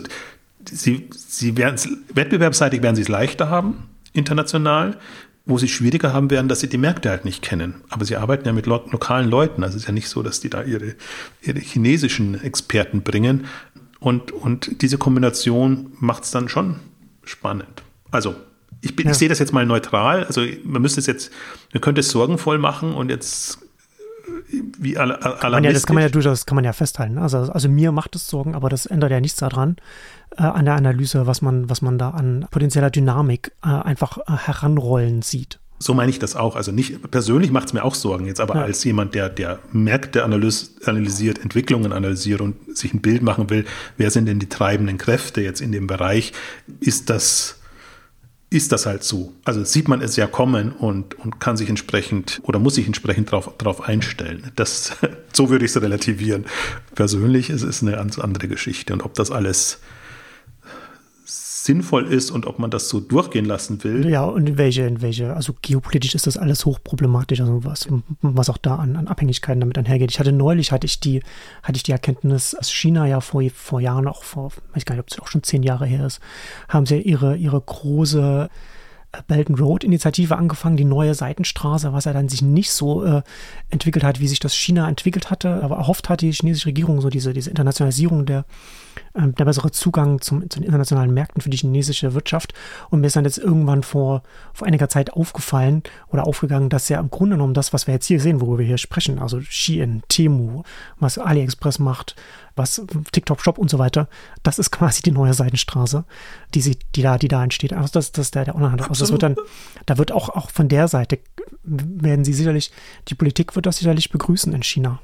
sie, 0.69 1.09
sie 1.15 1.57
werden 1.57 1.77
wettbewerbsseitig 2.13 2.81
werden 2.81 2.95
sie 2.95 3.03
es 3.03 3.09
leichter 3.09 3.49
haben, 3.49 3.89
international. 4.13 4.97
Wo 5.49 5.57
sie 5.57 5.69
schwieriger 5.69 6.11
haben 6.11 6.29
werden, 6.29 6.49
dass 6.49 6.59
sie 6.59 6.67
die 6.67 6.77
Märkte 6.77 7.09
halt 7.09 7.23
nicht 7.23 7.41
kennen. 7.41 7.75
Aber 7.87 8.03
sie 8.03 8.17
arbeiten 8.17 8.45
ja 8.45 8.51
mit 8.51 8.65
lo 8.65 8.81
lokalen 8.91 9.29
Leuten. 9.29 9.63
Also 9.63 9.77
es 9.77 9.83
ist 9.83 9.87
ja 9.87 9.93
nicht 9.93 10.09
so, 10.09 10.21
dass 10.21 10.41
die 10.41 10.49
da 10.49 10.63
ihre, 10.63 10.95
ihre 11.41 11.59
chinesischen 11.59 12.43
Experten 12.43 13.01
bringen, 13.01 13.45
Und, 13.99 14.31
und 14.31 14.81
diese 14.81 14.97
Kombination 14.97 15.91
macht 15.99 16.23
es 16.23 16.31
dann 16.31 16.49
schon 16.49 16.77
spannend. 17.23 17.83
Also 18.11 18.35
ich, 18.81 18.95
bin, 18.95 19.05
ja. 19.07 19.11
ich 19.11 19.17
sehe 19.17 19.29
das 19.29 19.39
jetzt 19.39 19.53
mal 19.53 19.65
neutral. 19.65 20.23
Also 20.25 20.41
man 20.63 20.81
müsste 20.81 20.99
es 20.99 21.07
jetzt, 21.07 21.31
man 21.73 21.81
könnte 21.81 22.01
es 22.01 22.09
sorgenvoll 22.09 22.57
machen 22.57 22.93
und 22.93 23.09
jetzt 23.09 23.59
wie 24.49 24.97
alle, 24.97 25.21
alle 25.41 25.63
ja, 25.63 25.73
Das 25.73 25.85
kann 25.85 25.95
man 25.95 26.03
ja 26.03 26.09
durchaus, 26.09 26.45
kann 26.45 26.55
man 26.55 26.65
ja 26.65 26.73
festhalten. 26.73 27.17
Also, 27.17 27.37
also 27.37 27.69
mir 27.69 27.91
macht 27.91 28.15
es 28.15 28.27
Sorgen, 28.27 28.55
aber 28.55 28.69
das 28.69 28.85
ändert 28.85 29.11
ja 29.11 29.19
nichts 29.19 29.37
daran, 29.39 29.77
äh, 30.37 30.43
an 30.43 30.65
der 30.65 30.75
Analyse, 30.75 31.27
was 31.27 31.41
man, 31.41 31.69
was 31.69 31.81
man 31.81 31.97
da 31.97 32.11
an 32.11 32.45
potenzieller 32.51 32.89
Dynamik 32.89 33.51
äh, 33.63 33.67
einfach 33.67 34.17
äh, 34.19 34.31
heranrollen 34.37 35.21
sieht. 35.21 35.59
So 35.79 35.93
meine 35.93 36.09
ich 36.09 36.17
das 36.17 36.35
auch. 36.35 36.55
Also 36.55 36.71
nicht 36.71 37.11
persönlich 37.11 37.51
macht 37.51 37.67
es 37.67 37.73
mir 37.73 37.83
auch 37.83 37.93
Sorgen 37.93 38.25
jetzt, 38.25 38.39
aber 38.39 38.55
ja. 38.55 38.61
als 38.63 38.83
jemand, 38.83 39.13
der, 39.13 39.29
der 39.29 39.59
Märkte 39.71 40.23
analysiert, 40.23 41.39
Entwicklungen 41.39 41.93
analysiert 41.93 42.41
und 42.41 42.75
sich 42.75 42.93
ein 42.93 43.01
Bild 43.01 43.21
machen 43.21 43.49
will, 43.49 43.65
wer 43.95 44.09
sind 44.09 44.25
denn 44.25 44.39
die 44.39 44.49
treibenden 44.49 44.97
Kräfte 44.97 45.41
jetzt 45.41 45.61
in 45.61 45.71
dem 45.71 45.85
Bereich, 45.85 46.33
ist 46.79 47.11
das, 47.11 47.59
ist 48.49 48.71
das 48.71 48.87
halt 48.87 49.03
so. 49.03 49.33
Also 49.45 49.63
sieht 49.63 49.87
man 49.87 50.01
es 50.01 50.15
ja 50.15 50.25
kommen 50.25 50.71
und, 50.71 51.13
und 51.19 51.39
kann 51.39 51.57
sich 51.57 51.69
entsprechend 51.69 52.41
oder 52.43 52.57
muss 52.57 52.75
sich 52.75 52.87
entsprechend 52.87 53.31
darauf 53.31 53.55
drauf 53.57 53.81
einstellen. 53.81 54.51
Das, 54.55 54.97
so 55.33 55.51
würde 55.51 55.65
ich 55.65 55.71
es 55.71 55.81
relativieren. 55.81 56.45
Persönlich 56.95 57.51
ist 57.51 57.63
es 57.63 57.83
eine 57.83 57.91
ganz 57.91 58.17
andere 58.17 58.47
Geschichte. 58.47 58.93
Und 58.93 59.03
ob 59.03 59.13
das 59.13 59.29
alles 59.29 59.79
sinnvoll 61.67 62.07
ist 62.07 62.31
und 62.31 62.47
ob 62.47 62.57
man 62.57 62.71
das 62.71 62.89
so 62.89 62.99
durchgehen 62.99 63.45
lassen 63.45 63.83
will. 63.83 64.09
Ja, 64.09 64.23
und 64.23 64.49
in 64.49 64.57
welche, 64.57 64.83
in 64.83 65.01
welche, 65.01 65.35
also 65.35 65.53
geopolitisch 65.61 66.15
ist 66.15 66.25
das 66.25 66.37
alles 66.37 66.65
hochproblematisch, 66.65 67.41
also 67.41 67.63
was, 67.63 67.87
was 68.21 68.49
auch 68.49 68.57
da 68.57 68.77
an, 68.77 68.95
an 68.95 69.07
Abhängigkeiten 69.07 69.59
damit 69.59 69.77
einhergeht. 69.77 70.09
Ich 70.09 70.19
hatte 70.19 70.31
neulich, 70.31 70.71
hatte 70.71 70.85
ich 70.85 70.99
die, 70.99 71.21
hatte 71.61 71.77
ich 71.77 71.83
die 71.83 71.91
Erkenntnis, 71.91 72.55
dass 72.57 72.71
China 72.71 73.05
ja 73.05 73.21
vor, 73.21 73.43
vor 73.53 73.79
Jahren, 73.79 74.07
auch 74.07 74.23
vor, 74.23 74.51
weiß 74.73 74.85
gar 74.85 74.95
nicht, 74.95 75.03
ob 75.03 75.11
es 75.11 75.19
auch 75.19 75.27
schon 75.27 75.43
zehn 75.43 75.61
Jahre 75.61 75.85
her 75.85 76.07
ist, 76.07 76.19
haben 76.69 76.87
sie 76.87 76.99
ihre, 77.01 77.35
ihre 77.35 77.61
große 77.61 78.49
Belt 79.27 79.49
and 79.49 79.59
Road 79.59 79.83
Initiative 79.83 80.35
angefangen, 80.35 80.77
die 80.77 80.85
neue 80.85 81.13
Seitenstraße, 81.13 81.93
was 81.93 82.05
ja 82.05 82.13
dann 82.13 82.29
sich 82.29 82.41
nicht 82.41 82.71
so 82.71 83.03
äh, 83.03 83.21
entwickelt 83.69 84.03
hat, 84.03 84.19
wie 84.19 84.27
sich 84.27 84.39
das 84.39 84.55
China 84.55 84.87
entwickelt 84.87 85.29
hatte, 85.29 85.63
aber 85.63 85.77
erhofft 85.77 86.09
hat 86.09 86.21
die 86.21 86.31
chinesische 86.31 86.67
Regierung 86.67 87.01
so 87.01 87.09
diese, 87.09 87.33
diese 87.33 87.49
Internationalisierung 87.49 88.25
der, 88.25 88.45
äh, 89.13 89.27
der 89.27 89.45
bessere 89.45 89.71
Zugang 89.71 90.21
zum, 90.21 90.49
zu 90.49 90.59
den 90.59 90.65
internationalen 90.65 91.13
Märkten 91.13 91.41
für 91.41 91.49
die 91.49 91.57
chinesische 91.57 92.13
Wirtschaft. 92.13 92.53
Und 92.89 93.01
mir 93.01 93.07
ist 93.07 93.15
dann 93.15 93.25
jetzt 93.25 93.37
irgendwann 93.37 93.83
vor, 93.83 94.23
vor 94.53 94.67
einiger 94.67 94.89
Zeit 94.89 95.13
aufgefallen 95.13 95.83
oder 96.07 96.25
aufgegangen, 96.25 96.69
dass 96.69 96.89
ja 96.89 96.99
im 96.99 97.09
Grunde 97.09 97.35
genommen 97.35 97.53
das, 97.53 97.73
was 97.73 97.87
wir 97.87 97.93
jetzt 97.93 98.05
hier 98.05 98.19
sehen, 98.19 98.41
worüber 98.41 98.59
wir 98.59 98.65
hier 98.65 98.77
sprechen, 98.77 99.19
also 99.19 99.41
Shein, 99.41 100.03
Temu, 100.07 100.63
was 100.99 101.17
AliExpress 101.17 101.79
macht, 101.79 102.15
was 102.55 102.81
TikTok 103.11 103.41
Shop 103.41 103.57
und 103.57 103.69
so 103.69 103.79
weiter, 103.79 104.07
das 104.43 104.59
ist 104.59 104.71
quasi 104.71 105.01
die 105.01 105.11
neue 105.11 105.33
Seitenstraße, 105.33 106.03
die 106.53 106.61
sie, 106.61 106.77
die 106.95 107.03
da, 107.03 107.17
die 107.17 107.27
da 107.27 107.43
entsteht. 107.43 107.73
Also 107.73 107.91
das, 107.93 108.11
das 108.11 108.27
ist 108.27 108.35
der, 108.35 108.45
der 108.45 108.55
Onlinehandel. 108.55 108.87
Also 108.87 109.03
das 109.03 109.11
wird 109.11 109.23
dann, 109.23 109.35
da 109.85 109.97
wird 109.97 110.11
auch, 110.11 110.29
auch 110.29 110.49
von 110.49 110.67
der 110.67 110.87
Seite 110.87 111.19
werden 111.63 112.25
sie 112.25 112.33
sicherlich, 112.33 112.71
die 113.07 113.15
Politik 113.15 113.55
wird 113.55 113.65
das 113.65 113.77
sicherlich 113.77 114.09
begrüßen 114.09 114.53
in 114.53 114.63
China. 114.63 114.99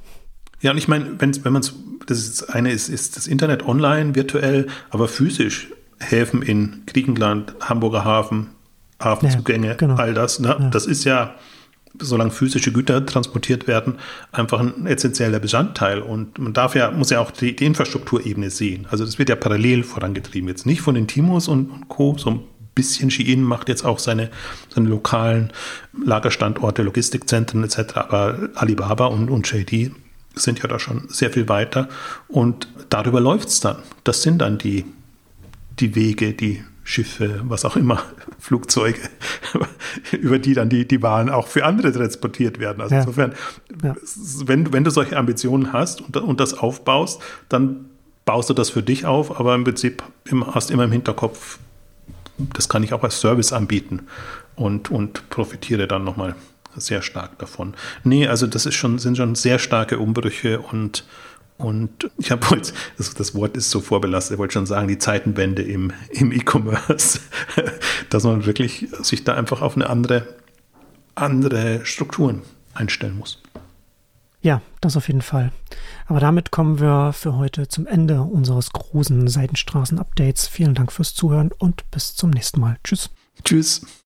Ja, 0.64 0.72
und 0.72 0.78
ich 0.78 0.88
meine, 0.88 1.20
wenn, 1.20 1.46
wenn 1.46 1.54
man 1.54 1.62
das 2.08 2.20
ist, 2.20 2.50
eine 2.50 2.72
ist, 2.72 2.90
ist 2.90 3.18
das 3.18 3.28
Internet 3.28 3.66
online, 3.68 4.16
virtuell, 4.16 4.68
aber 4.90 5.08
physisch 5.08 5.68
Häfen 6.00 6.42
in 6.42 6.84
Griechenland, 6.86 7.54
Hamburger 7.62 8.04
Hafen, 8.04 8.50
Hafenzugänge, 9.02 9.68
ja, 9.68 9.74
genau. 9.76 9.96
all 9.96 10.14
das, 10.14 10.40
ne? 10.40 10.56
Ja. 10.60 10.70
das 10.70 10.86
ist 10.86 11.04
ja 11.04 11.36
solange 12.00 12.32
physische 12.32 12.72
Güter 12.72 13.06
transportiert 13.06 13.68
werden, 13.68 14.00
einfach 14.32 14.60
ein 14.60 14.88
essentieller 14.88 15.40
Bestandteil. 15.40 16.00
Und 16.00 16.40
man 16.40 16.52
darf 16.52 16.74
ja, 16.76 16.90
muss 16.90 17.12
ja 17.12 17.20
auch 17.20 17.30
die, 17.30 17.56
die 17.56 17.66
Infrastrukturebene 17.66 18.50
sehen. 18.50 18.88
Also 18.90 19.06
das 19.06 19.20
wird 19.20 19.30
ja 19.30 19.36
parallel 19.36 19.84
vorangetrieben. 19.84 20.50
Jetzt 20.50 20.66
nicht 20.66 20.82
von 20.82 20.96
den 20.96 21.08
Timos 21.08 21.48
und, 21.48 21.70
und 21.70 21.90
Co., 21.90 22.18
so 22.18 22.32
ein 22.32 22.40
bisschen 22.74 23.12
Shein 23.12 23.44
macht 23.44 23.70
jetzt 23.70 23.86
auch 23.86 24.00
seine, 24.00 24.32
seine 24.74 24.90
lokalen 24.90 25.52
Lagerstandorte, 26.04 26.82
Logistikzentren 26.82 27.64
etc., 27.64 27.96
aber 27.96 28.50
Alibaba 28.56 29.06
und, 29.06 29.30
und 29.30 29.52
JD 29.52 29.92
sind 30.36 30.60
ja 30.60 30.68
da 30.68 30.80
schon 30.80 31.08
sehr 31.10 31.30
viel 31.30 31.50
weiter. 31.50 31.90
Und 32.28 32.68
darüber 32.90 33.22
läuft 33.22 33.50
es 33.50 33.60
dann. 33.60 33.78
Das 34.04 34.22
sind 34.22 34.40
dann 34.40 34.58
die, 34.58 34.86
die 35.80 35.96
Wege, 35.96 36.34
die 36.34 36.64
Schiffe, 36.84 37.42
was 37.44 37.64
auch 37.66 37.76
immer, 37.76 38.04
Flugzeuge, 38.40 39.00
über 40.12 40.40
die 40.40 40.54
dann 40.54 40.70
die, 40.70 40.88
die 40.88 41.02
Waren 41.02 41.30
auch 41.30 41.48
für 41.48 41.66
andere 41.66 41.94
transportiert 41.94 42.60
werden. 42.60 42.82
Also 42.82 42.96
ja. 42.96 43.02
insofern, 43.02 43.34
ja. 43.82 43.96
wenn, 44.46 44.74
wenn 44.74 44.84
du 44.84 44.92
solche 44.92 45.18
Ambitionen 45.18 45.72
hast 45.72 46.02
und, 46.02 46.18
und 46.18 46.40
das 46.40 46.54
aufbaust, 46.54 47.22
dann 47.48 47.86
baust 48.26 48.50
du 48.50 48.54
das 48.54 48.70
für 48.70 48.84
dich 48.84 49.06
auf, 49.06 49.40
aber 49.40 49.56
im 49.56 49.64
Prinzip 49.64 50.04
hast 50.54 50.72
immer 50.72 50.86
im 50.86 50.92
Hinterkopf, 50.92 51.60
das 52.38 52.68
kann 52.68 52.84
ich 52.84 52.94
auch 52.94 53.04
als 53.04 53.20
Service 53.20 53.54
anbieten 53.54 54.08
und, 54.56 54.92
und 54.92 55.30
profitiere 55.30 55.88
dann 55.88 56.04
nochmal 56.04 56.36
sehr 56.76 57.02
stark 57.02 57.40
davon. 57.40 57.74
Nee, 58.04 58.28
also 58.28 58.48
das 58.48 58.66
ist 58.66 58.76
schon, 58.76 59.00
sind 59.00 59.18
schon 59.18 59.36
sehr 59.36 59.60
starke 59.60 60.00
Umbrüche 60.00 60.60
und 60.60 61.06
und 61.58 62.10
ich 62.18 62.32
habe 62.32 62.50
heute, 62.50 62.74
das, 62.98 63.14
das, 63.14 63.36
Wort 63.36 63.56
ist 63.56 63.70
so 63.70 63.80
vorbelastet, 63.80 64.34
ich 64.34 64.40
wollte 64.40 64.54
schon 64.54 64.66
sagen, 64.66 64.88
die 64.88 64.98
Zeitenwende 64.98 65.62
im, 65.62 65.94
im 66.10 66.32
E-Commerce, 66.32 67.20
dass 68.10 68.24
man 68.24 68.46
wirklich 68.46 68.88
sich 69.02 69.24
da 69.24 69.36
einfach 69.36 69.62
auf 69.62 69.76
eine 69.76 69.90
andere, 69.90 70.28
andere 71.16 71.86
Strukturen 71.86 72.42
einstellen 72.74 73.18
muss. 73.18 73.42
Ja, 74.42 74.62
das 74.82 74.98
auf 74.98 75.08
jeden 75.08 75.22
Fall. 75.22 75.54
Aber 76.08 76.20
damit 76.20 76.52
kommen 76.52 76.82
wir 76.82 77.14
für 77.14 77.38
heute 77.38 77.70
zum 77.70 77.88
Ende 77.88 78.22
unseres 78.22 78.72
großen 78.74 79.30
Seitenstraßen-Updates. 79.30 80.48
Vielen 80.48 80.76
Dank 80.76 80.92
fürs 80.92 81.14
Zuhören 81.14 81.52
und 81.58 81.90
bis 81.92 82.14
zum 82.16 82.32
nächsten 82.32 82.60
Mal. 82.60 82.78
Tschüss. 82.84 83.10
Tschüss. 83.46 84.03